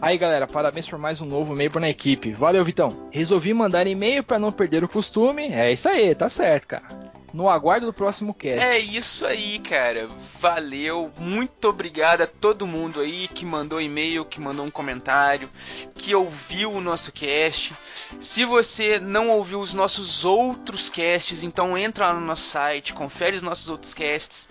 [0.00, 2.32] Aí galera, parabéns por mais um novo membro na equipe.
[2.32, 3.08] Valeu, Vitão.
[3.10, 5.48] Resolvi mandar e-mail pra não perder o costume.
[5.52, 6.84] É isso aí, tá certo, cara.
[7.34, 8.64] No aguardo do próximo cast.
[8.64, 10.08] É isso aí, cara.
[10.40, 11.10] Valeu.
[11.18, 15.50] Muito obrigado a todo mundo aí que mandou e-mail, que mandou um comentário,
[15.96, 17.74] que ouviu o nosso cast.
[18.20, 23.36] Se você não ouviu os nossos outros casts, então entra lá no nosso site, confere
[23.36, 24.48] os nossos outros casts.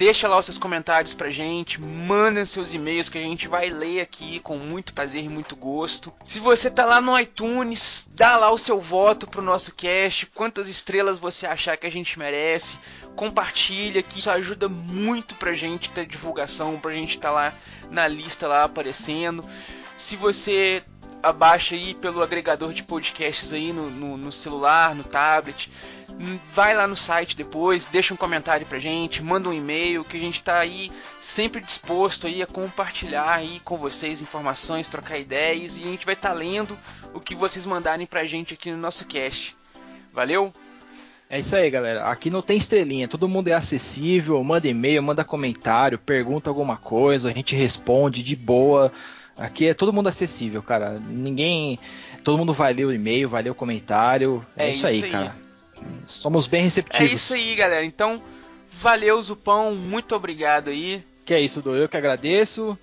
[0.00, 4.00] Deixa lá os seus comentários pra gente, mandem seus e-mails que a gente vai ler
[4.00, 6.10] aqui com muito prazer e muito gosto.
[6.24, 10.68] Se você tá lá no iTunes, dá lá o seu voto pro nosso cast, quantas
[10.68, 12.78] estrelas você achar que a gente merece.
[13.14, 17.52] Compartilha, que isso ajuda muito pra gente ter divulgação, pra gente estar lá
[17.90, 19.44] na lista lá aparecendo.
[19.98, 20.82] Se você
[21.22, 25.70] abaixa aí pelo agregador de podcasts aí no, no, no celular, no tablet,
[26.54, 30.20] vai lá no site depois, deixa um comentário pra gente, manda um e-mail, que a
[30.20, 35.82] gente tá aí sempre disposto aí a compartilhar aí com vocês informações, trocar ideias e
[35.82, 36.76] a gente vai estar lendo
[37.14, 39.56] o que vocês mandarem pra gente aqui no nosso cast.
[40.12, 40.52] Valeu?
[41.28, 42.04] É isso aí, galera.
[42.06, 47.28] Aqui não tem estrelinha, todo mundo é acessível, manda e-mail, manda comentário, pergunta alguma coisa,
[47.28, 48.92] a gente responde de boa.
[49.38, 50.98] Aqui é todo mundo acessível, cara.
[50.98, 51.78] Ninguém.
[52.24, 54.44] Todo mundo vai ler o e-mail, vai ler o comentário.
[54.56, 55.10] É, É isso, isso aí, aí.
[55.10, 55.49] cara.
[56.06, 57.12] Somos bem É receptivos.
[57.12, 57.84] isso aí, galera.
[57.84, 58.22] Então,
[58.72, 59.74] valeu, Zupão.
[59.74, 61.04] Muito obrigado aí.
[61.24, 62.78] Que é isso, do eu que agradeço.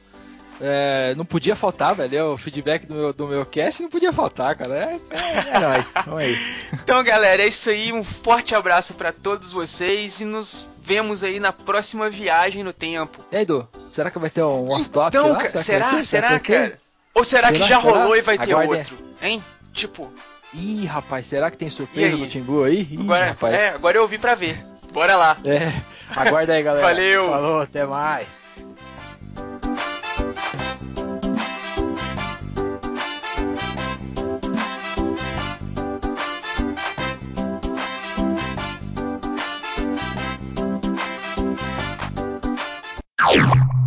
[0.59, 2.33] É, não podia faltar, velho.
[2.33, 4.75] O feedback do meu, do meu cast não podia faltar, cara.
[4.75, 5.91] É, é, é nóis.
[6.05, 6.35] Vamos aí.
[6.73, 7.93] Então, galera, é isso aí.
[7.93, 13.23] Um forte abraço pra todos vocês e nos vemos aí na próxima viagem no tempo.
[13.31, 16.01] E aí, Du, será que vai ter um off-top Então, será?
[16.01, 16.69] Será, que vai ter?
[16.69, 16.81] cara?
[17.13, 17.67] Ou será, que Será?
[17.67, 17.93] já Será?
[17.93, 18.77] rolou e vai ter Aguardem.
[18.77, 18.97] outro?
[19.21, 19.43] Hein?
[19.73, 20.11] Tipo,
[20.53, 22.21] Ih, rapaz, será que tem surpresa aí?
[22.21, 22.87] do Timbu aí?
[22.91, 23.53] Ih, agora, rapaz.
[23.53, 24.63] é, agora eu ouvi pra ver.
[24.93, 25.37] Bora lá.
[25.43, 25.71] É,
[26.15, 26.85] aguarda aí, galera.
[26.87, 27.29] Valeu.
[27.29, 28.43] Falou, até mais.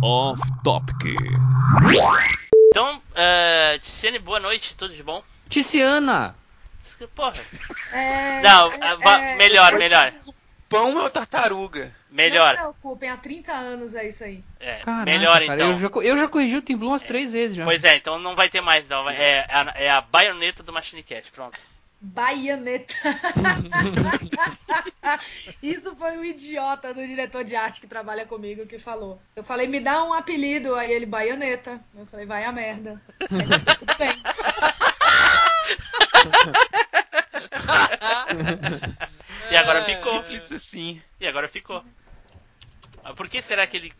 [0.03, 1.15] Off Topic.
[2.69, 5.23] Então, uh, Tiziane, boa noite, tudo de bom?
[5.49, 6.35] Ticiana!
[7.15, 7.43] Porra.
[7.93, 10.09] É, Não, é, ah, va- é, melhor, melhor.
[10.69, 11.93] Pão é o tartaruga.
[12.09, 12.55] Melhor.
[12.55, 14.43] Não se preocupem, há 30 anos é isso aí.
[14.59, 15.71] É, Caraca, melhor cara, então.
[15.71, 17.63] Eu já, eu já corrigi o Team Blue umas três vezes já.
[17.65, 19.09] Pois é, então não vai ter mais, não.
[19.09, 21.59] É, a, é a baioneta do Machine Cat, pronto.
[22.03, 22.95] Baianeta.
[25.61, 29.21] Isso foi o idiota do diretor de arte que trabalha comigo que falou.
[29.35, 30.73] Eu falei, me dá um apelido.
[30.75, 31.79] Aí ele, Baianeta.
[31.95, 32.99] Eu falei, vai a merda.
[33.19, 34.15] Aí tudo bem.
[39.51, 40.13] E agora É, ficou.
[40.23, 41.01] Simples assim.
[41.19, 41.83] E agora ficou.
[43.03, 43.93] Ah, Por que será que ele.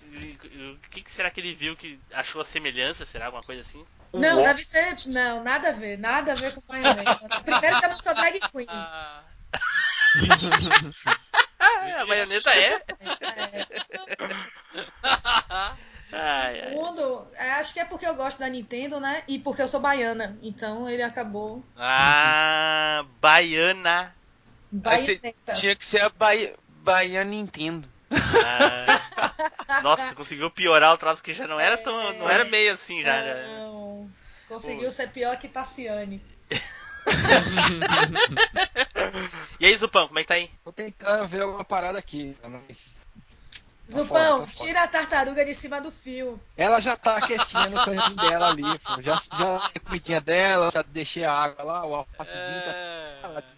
[0.73, 3.05] O que, que será que ele viu que achou a semelhança?
[3.05, 3.85] Será alguma coisa assim?
[4.13, 4.43] Não, Uó.
[4.43, 4.95] deve ser.
[5.07, 5.97] Não, nada a ver.
[5.97, 7.19] Nada a ver com Baianeta.
[7.43, 8.67] Primeiro que eu não sou drag queen.
[11.99, 12.73] A baioneta é?
[12.73, 12.81] É.
[16.11, 16.69] Ai, ai.
[16.69, 19.23] Segundo, é, acho que é porque eu gosto da Nintendo, né?
[19.27, 20.37] E porque eu sou baiana.
[20.41, 21.63] Então ele acabou.
[21.77, 24.15] Ah, baiana.
[24.71, 25.53] Baianeta.
[25.53, 27.87] tinha que ser a Bahia, Bahia Nintendo.
[28.11, 29.81] Ah.
[29.83, 32.13] Nossa, conseguiu piorar o troço que já não era tão.
[32.13, 33.21] Não era meio assim já.
[33.21, 33.35] já.
[33.47, 34.09] Não.
[34.47, 36.21] Conseguiu ser pior que Tassiane.
[39.59, 40.49] E aí, Zupão, como é que tá aí?
[40.63, 42.95] Tô tentando ver alguma parada aqui, mas.
[43.91, 46.39] Zupão, tá tira a tartaruga de cima do fio.
[46.55, 49.01] Ela já tá quietinha no cantinho dela ali, pô.
[49.01, 52.71] Já, já a comidinha dela, já deixei a água lá, o alfacezinho tá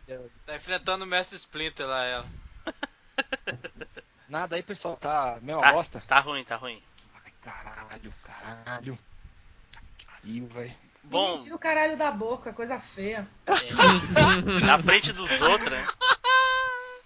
[0.08, 2.26] é, tá enfrentando o Mestre Splinter lá, ela.
[4.28, 6.04] Nada aí, pessoal, tá mesma Tá, bosta?
[6.08, 6.82] tá ruim, tá ruim.
[7.24, 9.00] Ai, caralho, caralho.
[10.06, 10.76] Pariu, velho.
[11.04, 13.28] Bom, tira o caralho da boca, coisa feia.
[14.66, 15.84] na frente dos outros, né?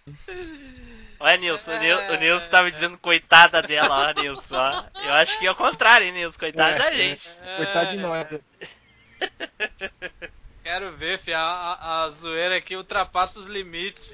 [1.19, 4.83] Olha, Nilson, o Nil- o Nilson tava dizendo coitada dela, ó, Nilson, ó.
[5.03, 6.93] Eu acho que é o contrário, hein, Nilson, coitada É, da é.
[6.97, 7.29] gente.
[7.57, 8.27] Coitado de nós.
[10.63, 14.11] Quero ver, fi, a, a, a zoeira aqui ultrapassa os limites.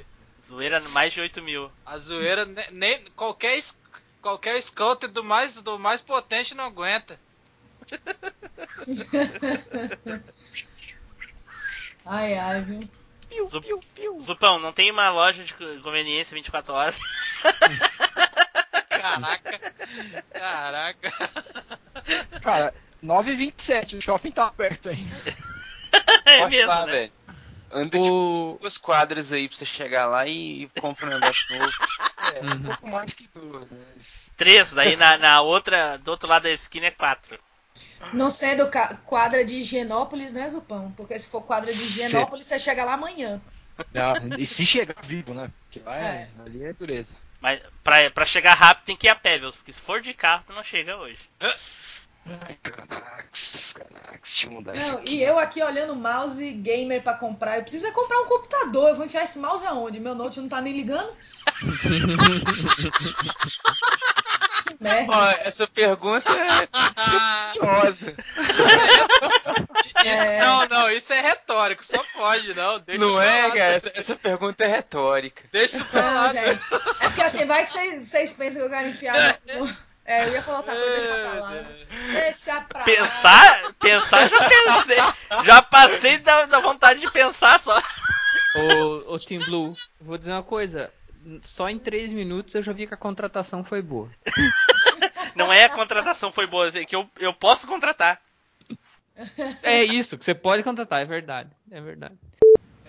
[0.47, 1.69] Zoeira mais de 8 mil.
[1.85, 3.59] A zoeira, ne- nem, qualquer,
[4.21, 7.19] qualquer scouter do mais, do mais potente não aguenta.
[12.05, 12.89] Ai, ai, viu?
[13.47, 13.65] Zup-
[14.21, 16.95] Zupão, não tem uma loja de conveniência 24 horas.
[18.89, 19.59] Caraca.
[20.33, 21.13] Caraca.
[22.41, 22.73] Cara,
[23.03, 25.15] 9h27, o shopping tá aberto ainda.
[26.25, 26.91] É Pode mesmo, falar, né?
[26.91, 27.11] velho.
[27.71, 28.01] Anda O-
[28.47, 31.71] tipo duas quadras aí pra você chegar lá e compra um negócio novo.
[32.33, 32.63] É, um Uhum.
[32.63, 33.85] pouco mais que duas, né?
[34.37, 37.37] Três, daí na, na outra, do outro lado da esquina é quatro.
[38.13, 38.69] Não sendo
[39.05, 40.91] quadra de Higienópolis, né, Zupão?
[40.91, 43.41] Porque se for quadra de Higienópolis, você chega lá amanhã.
[43.91, 45.49] Não, e se chegar vivo, né?
[45.65, 46.29] Porque lá é, É.
[46.45, 47.13] ali é dureza.
[47.41, 49.51] Mas pra, pra chegar rápido tem que ir a pé, viu?
[49.51, 51.19] Porque se for de carro, tu não chega hoje.
[52.25, 53.25] Ai, caraca, caraca,
[54.23, 55.09] deixa eu mudar isso Não, aqui.
[55.09, 57.57] e eu aqui olhando mouse gamer pra comprar.
[57.57, 58.89] Eu preciso é comprar um computador.
[58.89, 59.99] Eu vou enfiar esse mouse aonde?
[59.99, 61.11] Meu note não tá nem ligando?
[64.67, 65.11] que merda.
[65.11, 68.13] Ó, essa pergunta é capciosa.
[70.05, 70.37] É.
[70.41, 72.77] Não, não, isso é retórico, só pode, não.
[72.79, 73.73] Deixa Não é, cara?
[73.73, 75.43] Essa, essa pergunta é retórica.
[75.49, 76.27] Deixa pra Não, lá.
[76.27, 76.65] gente.
[76.99, 79.73] É porque assim, vai que vocês, vocês pensam que eu quero enfiar no...
[80.05, 81.51] É, eu ia falar outra coisa, deixa pra lá.
[82.13, 82.85] Deixa pra lá.
[82.85, 84.97] Pensar, pensar já pensei.
[85.45, 87.81] Já passei da, da vontade de pensar só.
[88.55, 89.71] Ô, ô Team Blue,
[90.01, 90.91] vou dizer uma coisa.
[91.43, 94.09] Só em 3 minutos eu já vi que a contratação foi boa.
[95.35, 98.21] Não é a contratação foi boa, é que eu, eu posso contratar.
[99.61, 101.49] É isso, que você pode contratar, é verdade.
[101.71, 102.15] É verdade.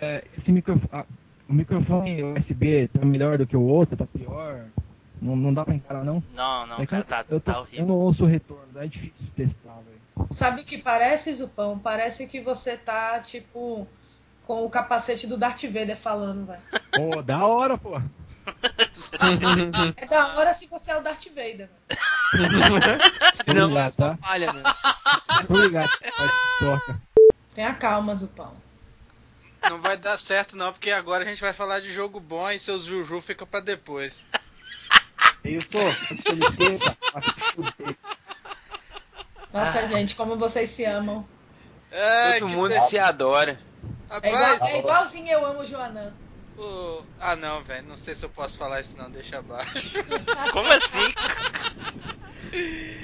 [0.00, 1.04] É, esse microfone, ah,
[1.48, 4.66] o microfone USB tá melhor do que o outro, tá pior.
[5.24, 6.22] Não, não dá pra encarar, não?
[6.34, 7.86] Não, não, É que cara, eu- tá, eu, tô- tá eu horrível.
[7.86, 10.28] não ouço o retorno, é difícil testar, velho.
[10.32, 11.78] Sabe o que parece, Zupão?
[11.78, 13.88] Parece que você tá, tipo,
[14.46, 16.60] com o capacete do Darth Vader falando, velho.
[16.92, 18.00] Pô, da hora, pô.
[19.96, 21.70] É da hora se você é o Darth Vader, velho.
[23.54, 24.18] Não, ligado, tá?
[24.28, 24.62] Olha, meu.
[25.46, 27.00] Tô ligado, faz toca.
[27.54, 28.52] Tenha calma, Zupão.
[29.70, 32.58] Não vai dar certo não, porque agora a gente vai falar de jogo bom e
[32.58, 34.26] seus Juju fica pra depois.
[35.44, 37.96] Isso, antes que eu me esqueça, acho que fudei.
[39.52, 41.26] Nossa, gente, como vocês se amam.
[41.92, 43.60] Ai, Todo que mundo se adora.
[44.22, 46.12] É, igual, é igualzinho eu amo Joanã.
[46.58, 49.72] o- Ah não, velho, não sei se eu posso falar isso não, deixa abaixo.
[50.52, 51.12] Como assim?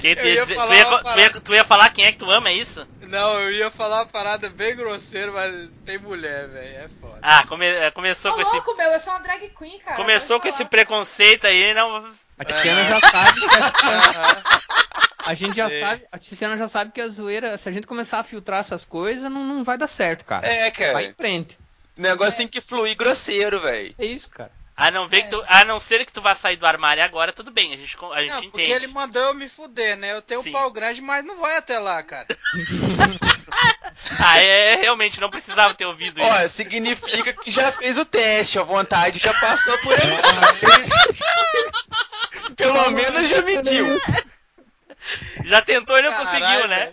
[0.01, 2.31] Quem tu, ia falar tu, ia, tu, ia, tu ia falar quem é que tu
[2.31, 2.87] ama, é isso?
[3.03, 7.19] Não, eu ia falar uma parada bem grosseira, mas tem mulher, velho, é foda.
[7.23, 8.53] Ah, come- é, começou Ô, com esse.
[8.53, 9.97] louco, meu, eu sou uma drag queen, cara.
[9.97, 10.71] Começou com pode esse falar.
[10.71, 12.15] preconceito aí, não.
[12.41, 15.81] A Tiziana já sabe que a, a gente já É.
[15.85, 18.85] sabe, a Tiziana já sabe que a zoeira, se a gente começar a filtrar essas
[18.85, 20.47] coisas, não, não vai dar certo, cara.
[20.47, 21.03] É, Vai cara.
[21.05, 21.59] em frente.
[21.99, 23.95] O negócio tem que fluir grosseiro, velho.
[23.99, 24.51] É isso, cara.
[24.81, 27.35] A não, ver que tu, a não ser que tu vá sair do armário agora,
[27.35, 28.73] tudo bem, a gente, a gente Não, porque entende.
[28.73, 30.13] ele mandou eu me fuder, né?
[30.13, 30.49] Eu tenho Sim.
[30.49, 32.27] um pau grande, mas não vai até lá, cara.
[34.19, 36.29] Ah, é, realmente, não precisava ter ouvido isso.
[36.29, 40.01] Ó, significa que já fez o teste, a vontade já passou por aí.
[42.57, 43.99] Pelo menos já mediu.
[45.45, 46.93] Já tentou e não Caralho, conseguiu, né?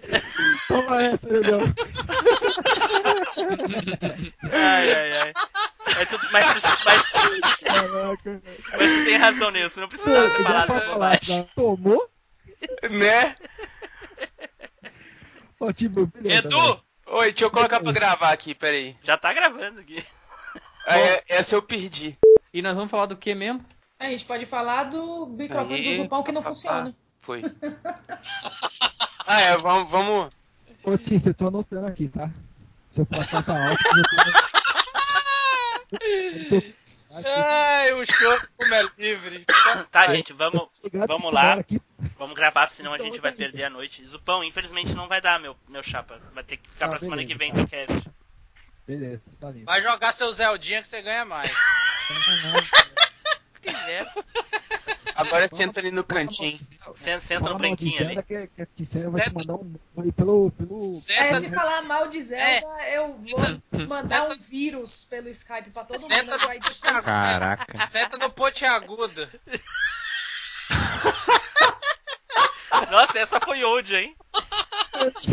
[0.68, 1.70] Toma essa, meu Deus.
[4.52, 5.34] Ai, ai, ai.
[5.86, 7.02] Mas tu, mas, tu, mas,
[7.58, 8.42] Caraca.
[8.72, 11.44] mas tu tem razão nisso, não Pô, precisava ter igual falado pra essa falar, bobagem.
[11.44, 11.50] tá?
[11.56, 12.10] Tomou?
[12.90, 13.36] Né?
[15.60, 16.56] Ó, tipo, beleza, velho.
[16.58, 16.84] Edu!
[17.08, 18.96] Oi, deixa eu colocar pra gravar aqui, peraí.
[19.02, 20.04] Já tá gravando aqui.
[20.86, 22.18] Ah, é- essa eu perdi.
[22.54, 23.66] E nós vamos falar do que mesmo?
[24.00, 26.54] A gente pode falar do microfone do Zupão que não papá.
[26.54, 26.96] funciona.
[27.28, 27.42] Foi.
[29.30, 30.32] Ah, é, vamos, vamos.
[30.86, 32.30] Ô, Tícia, eu tô anotando aqui, tá?
[32.90, 34.04] Seu placar tá alto, eu
[35.90, 36.00] tô...
[36.00, 36.68] eu tô...
[37.26, 39.46] Ai, o show como é livre.
[39.92, 40.70] Tá, gente, vamos,
[41.06, 41.58] vamos lá.
[42.18, 44.08] vamos gravar, senão a gente vai perder a noite.
[44.08, 46.22] Zupão, infelizmente não vai dar, meu, meu chapa.
[46.34, 47.60] Vai ter que ficar Ah, pra semana que vem tá.
[47.62, 48.10] do cast.
[48.88, 49.66] beleza, tá lindo.
[49.66, 51.52] Vai jogar seu Zeldinha que você ganha mais.
[53.62, 54.12] Que merda.
[55.18, 56.60] Agora senta ali no cantinho.
[56.96, 58.24] Senta, senta no branquinho Zelda ali.
[58.24, 59.74] Que, que a Ticena vai te mandar um
[60.12, 61.02] pelo, pelo...
[61.10, 63.40] É, se falar mal de Zelda, eu vou
[63.88, 66.14] mandar um vírus pelo Skype pra todo mundo.
[66.14, 66.60] Senta no Vai.
[67.04, 67.90] Caraca.
[67.90, 69.28] Senta no ponte agudo.
[72.92, 74.16] Nossa, essa foi old, hein?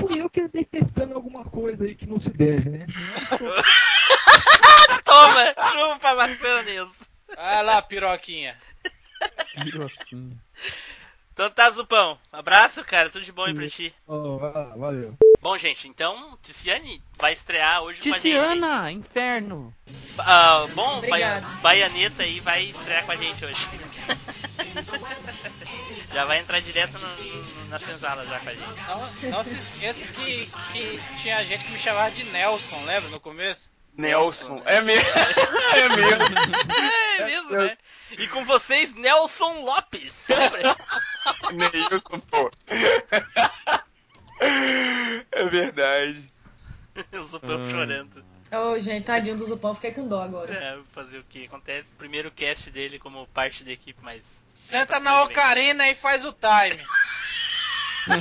[0.00, 2.86] Fui eu que andei testando alguma coisa aí que não se deve, né?
[5.04, 6.90] Toma, chupa bacana nisso.
[7.36, 8.56] Vai lá, piroquinha.
[9.84, 10.38] Assim.
[11.32, 12.18] Então tá, Zupão.
[12.32, 13.10] Abraço, cara.
[13.10, 13.92] Tudo de bom aí pra ti.
[14.06, 15.16] Lá, valeu.
[15.40, 18.22] Bom, gente, então, Ticiane vai estrear hoje com a gente.
[18.22, 19.74] Ticiana, inferno.
[20.18, 21.40] Ah, bom, Obrigada.
[21.60, 23.68] Baia- Baianeta aí vai estrear com a gente hoje.
[26.12, 28.80] já vai entrar direto no- no- na senzala já com a gente.
[28.88, 33.20] Não, não se esqueça que, que tinha gente que me chamava de Nelson, lembra no
[33.20, 33.70] começo?
[33.96, 34.62] Nelson.
[34.64, 35.04] É mesmo.
[35.74, 36.24] É mesmo.
[37.18, 37.78] É mesmo, né?
[38.12, 40.26] E com vocês, Nelson Lopes.
[41.52, 42.50] Nelson, pô.
[45.32, 46.32] É verdade.
[47.12, 48.24] o Zupão chorando.
[48.52, 50.54] Ô, gente, tadinho do Zupão, fiquei com dó agora.
[50.54, 51.88] É, fazer o que acontece.
[51.98, 54.22] Primeiro cast dele como parte da equipe, mas.
[54.46, 56.80] Senta na ocarina e faz o time.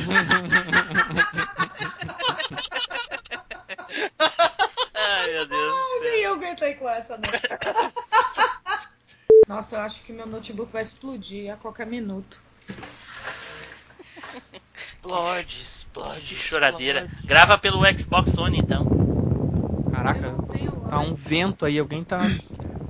[4.95, 5.73] Ai, meu Deus.
[5.75, 7.29] Ai, nem eu aguentei com essa, não.
[9.47, 12.41] Nossa, eu acho que meu notebook vai explodir a qualquer minuto.
[14.75, 16.35] Explode, explode.
[16.35, 17.09] Choradeira.
[17.25, 18.87] Grava pelo Xbox One então.
[19.91, 20.33] Caraca,
[20.89, 22.19] tá um vento aí, alguém tá.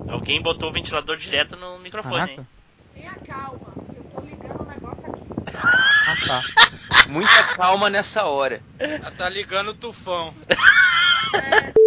[0.07, 2.41] Alguém botou o ventilador direto no microfone, Caraca.
[2.41, 2.47] hein?
[2.93, 5.23] Tenha calma, que eu tô ligando o negócio aqui.
[5.55, 6.41] Ah, tá.
[7.09, 8.61] Muita calma nessa hora.
[8.79, 10.33] Ela tá ligando o tufão.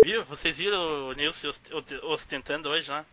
[0.05, 0.24] Viu?
[0.24, 3.05] Vocês viram o Nilson ost- ost- ostentando hoje lá?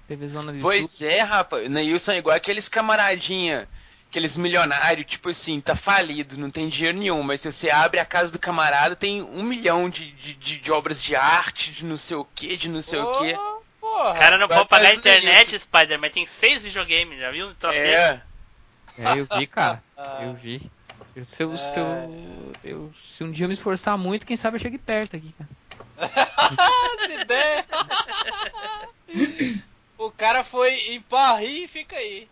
[0.57, 0.61] YouTube.
[0.77, 1.65] Pois é, rapaz.
[1.65, 3.67] O Neilson é igual aqueles camaradinha,
[4.09, 8.05] aqueles milionários, tipo assim, tá falido, não tem dinheiro nenhum, mas se você abre a
[8.05, 11.97] casa do camarada, tem um milhão de, de, de- de obras de arte, de não
[11.97, 13.33] sei o que, de não sei o que.
[13.81, 17.47] O cara não pode pagar a internet, Spider, mas tem seis videogames, já viu?
[17.47, 17.53] um?
[17.71, 18.21] É,
[18.99, 19.83] É, eu vi, cara.
[19.97, 20.19] Ah.
[20.23, 20.69] Eu vi.
[21.15, 24.57] Eu, se, eu, se, eu, eu- se um dia eu me esforçar muito, quem sabe
[24.57, 25.49] eu chegue perto aqui, cara.
[29.07, 29.61] Que
[29.97, 32.27] o cara foi em Paris e fica aí.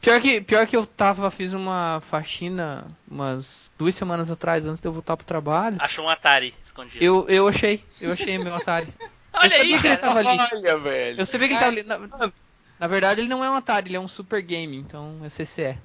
[0.00, 4.88] Pior que, pior que eu tava, fiz uma faxina umas duas semanas atrás, antes de
[4.88, 5.76] eu voltar pro trabalho.
[5.78, 7.04] Achou um Atari escondido.
[7.04, 8.92] Eu, eu achei, eu achei meu Atari.
[9.34, 10.14] Olha eu aí, sabia que ele cara.
[10.14, 10.38] tava ali.
[10.52, 11.20] olha, velho.
[11.20, 12.08] Eu sabia que ele tava ali.
[12.18, 12.32] Na,
[12.80, 15.76] na verdade, ele não é um Atari, ele é um Super Game, então é CCE.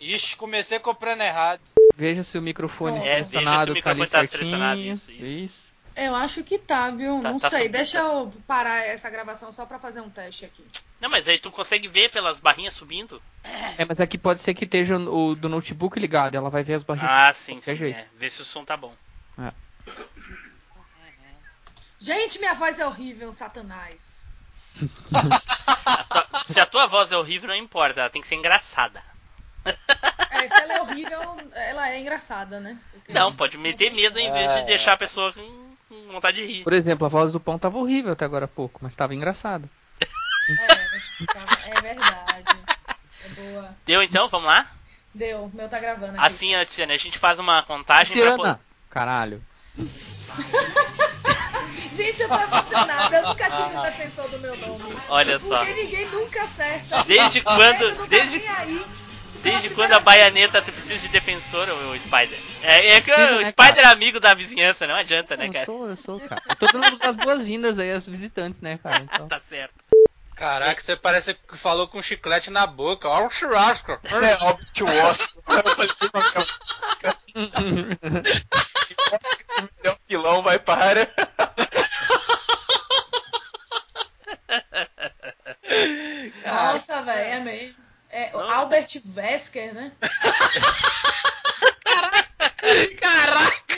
[0.00, 1.60] Ixi, comecei comprando errado.
[1.94, 4.38] Veja se o microfone É, veja se o selecionado tá microfone tá certinho.
[4.38, 5.65] selecionado, isso, isso.
[5.96, 7.20] Eu acho que tá, viu?
[7.22, 7.58] Tá- não tá sei.
[7.60, 10.64] subindo, Deixa tá- eu parar essa gravação só pra fazer um teste aqui.
[11.00, 13.20] Não, mas aí tu consegue ver pelas barrinhas subindo?
[13.42, 16.82] É, mas aqui pode ser que esteja o do notebook ligado, ela vai ver as
[16.82, 17.10] barrinhas.
[17.10, 17.76] Ah, sim, sim.
[17.76, 17.98] jeito.
[17.98, 18.06] É.
[18.18, 18.94] Vê se o som tá bom.
[21.98, 24.28] Gente, minha voz é horrível, satanás.
[25.14, 29.02] A tua- se a tua voz é horrível, não importa, ela tem que ser engraçada.
[29.64, 31.18] É, se ela é horrível,
[31.54, 32.78] ela é engraçada, né?
[32.92, 34.64] Porque- Não, pode meter medo em vez de É.
[34.64, 35.32] deixar a pessoa
[35.88, 36.64] com, vontade de rir.
[36.64, 39.68] Por exemplo, a voz do pão tava horrível até agora há pouco, mas tava engraçado.
[40.00, 40.66] É,
[41.26, 42.56] tá- é verdade.
[43.24, 43.76] É boa.
[43.84, 44.28] Deu então?
[44.28, 44.70] Vamos lá?
[45.14, 46.26] Deu, meu tá gravando aqui.
[46.26, 48.54] Assim, Tiziane, a gente faz uma contagem pra Luciana!
[48.54, 48.66] poder.
[48.90, 49.42] Caralho.
[51.92, 53.16] Gente, eu tô emocionada.
[53.16, 54.96] Eu nunca tive defensor do meu nome.
[55.08, 55.64] Olha só.
[55.64, 57.04] Porque ninguém nunca acerta.
[57.04, 58.06] Desde quando.
[58.06, 58.84] Desde, aí.
[59.46, 62.38] Desde quando a primeira baianeta precisa de defensor, o, o Spider?
[62.62, 65.64] É, é que o né, Spider é amigo da vizinhança, não adianta, né, eu cara?
[65.64, 66.42] sou, eu sou, cara.
[66.48, 69.06] Eu tô dando as boas-vindas aí aos visitantes, né, cara?
[69.16, 69.28] Então.
[69.28, 69.72] Tá certo.
[70.34, 73.08] Caraca, você parece que falou com chiclete na boca.
[73.08, 73.92] Olha o churrasco.
[73.92, 75.30] É óbvio que o Oscar.
[79.86, 81.08] o pilão vai para.
[86.44, 87.85] Nossa, velho, é mesmo.
[88.10, 89.92] É o Albert Wesker, né?
[93.00, 93.76] Caraca!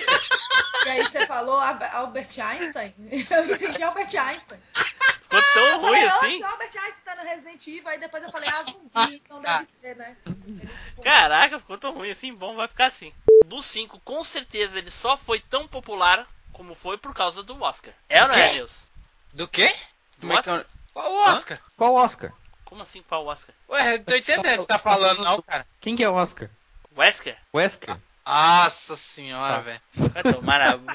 [0.87, 2.95] E aí você falou Albert Einstein?
[3.31, 4.61] Eu entendi Albert Einstein.
[4.73, 6.43] Ficou tão Eu ruim falei, assim?
[6.43, 9.65] o Albert Einstein tá no Resident Evil, aí depois eu falei, ah, zumbi, então deve
[9.67, 10.17] ser, né?
[10.27, 12.33] Ele, tipo, Caraca, ficou tão ruim assim.
[12.33, 13.13] Bom, vai ficar assim.
[13.45, 17.93] Do 5, com certeza ele só foi tão popular como foi por causa do Oscar.
[18.09, 18.55] É ou não é?
[18.55, 18.85] Deus?
[19.33, 19.69] Do quê?
[20.17, 20.67] Do Como é que Oscar?
[20.95, 21.61] Qual o Oscar?
[21.77, 22.33] Qual Oscar?
[22.69, 23.55] Como assim qual Oscar?
[23.71, 25.67] Ué, eu tô entendendo o que você tá falando, não, cara.
[25.81, 26.51] Quem que é o Oscar?
[26.97, 27.37] Wesker?
[27.55, 27.97] Wesker?
[28.27, 29.61] Nossa senhora, Tá.
[29.61, 29.81] velho.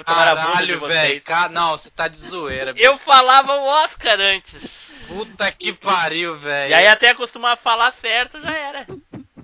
[0.06, 0.94] Caralho, vocês.
[1.02, 1.22] velho.
[1.24, 2.74] Ca- Não, você tá de zoeira.
[2.74, 2.86] bicho.
[2.86, 5.06] Eu falava o Oscar antes.
[5.08, 6.70] Puta que pariu, velho.
[6.72, 8.86] E aí até acostumar a falar certo já era.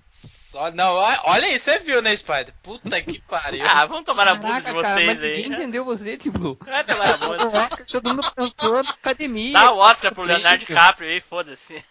[0.07, 2.53] Só, não, olha aí, você viu, né, Spider?
[2.63, 3.63] Puta que pariu.
[3.67, 5.35] Ah, vamos tomar a bunda de Caraca, cara, vocês mas aí.
[5.37, 6.57] ninguém entendeu você, tipo.
[6.65, 7.45] Vai tomar a bunda.
[7.49, 9.53] O Oscar todo mundo pensou na academia.
[9.53, 11.83] Dá o Oscar pro Leonardo DiCaprio aí, foda-se.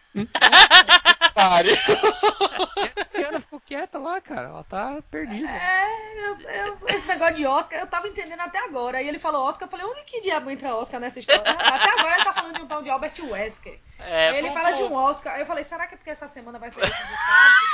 [1.34, 1.74] Pariu.
[1.74, 4.48] A Luciana ficou quieta lá, cara.
[4.48, 5.48] Ela tá perdida.
[5.48, 8.98] É, eu, eu- esse negócio de Oscar, eu tava entendendo até agora.
[8.98, 11.42] Aí ele falou Oscar, eu falei, onde que diabo entra Oscar nessa história?
[11.42, 13.78] Até agora ele tá falando de um tal de Albert Wesker.
[14.00, 15.34] É, Aí ele fala de um Oscar.
[15.34, 17.72] Aí eu falei, será que é porque essa semana vai sair resultados?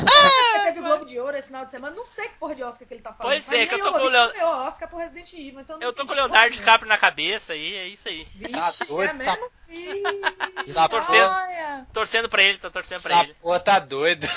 [0.00, 1.96] porque teve o Globo de Ouro esse final de semana.
[1.96, 3.42] Não sei que porra de Oscar que ele tá falando.
[3.42, 5.60] Pois é, que eu tô com o bicho Leo- ganhou Oscar pro Resident Evil.
[5.60, 6.54] Então Eu tô com o Leonardo.
[6.54, 8.24] DiCaprio na cabeça aí, é isso aí.
[8.34, 9.50] Vixe, Tá doido, é mesmo?
[9.66, 11.86] Vixe, Tá torcendo.
[11.92, 13.34] Torcendo pra ele, tô torcendo pra ele.
[13.34, 14.28] porra tá doida.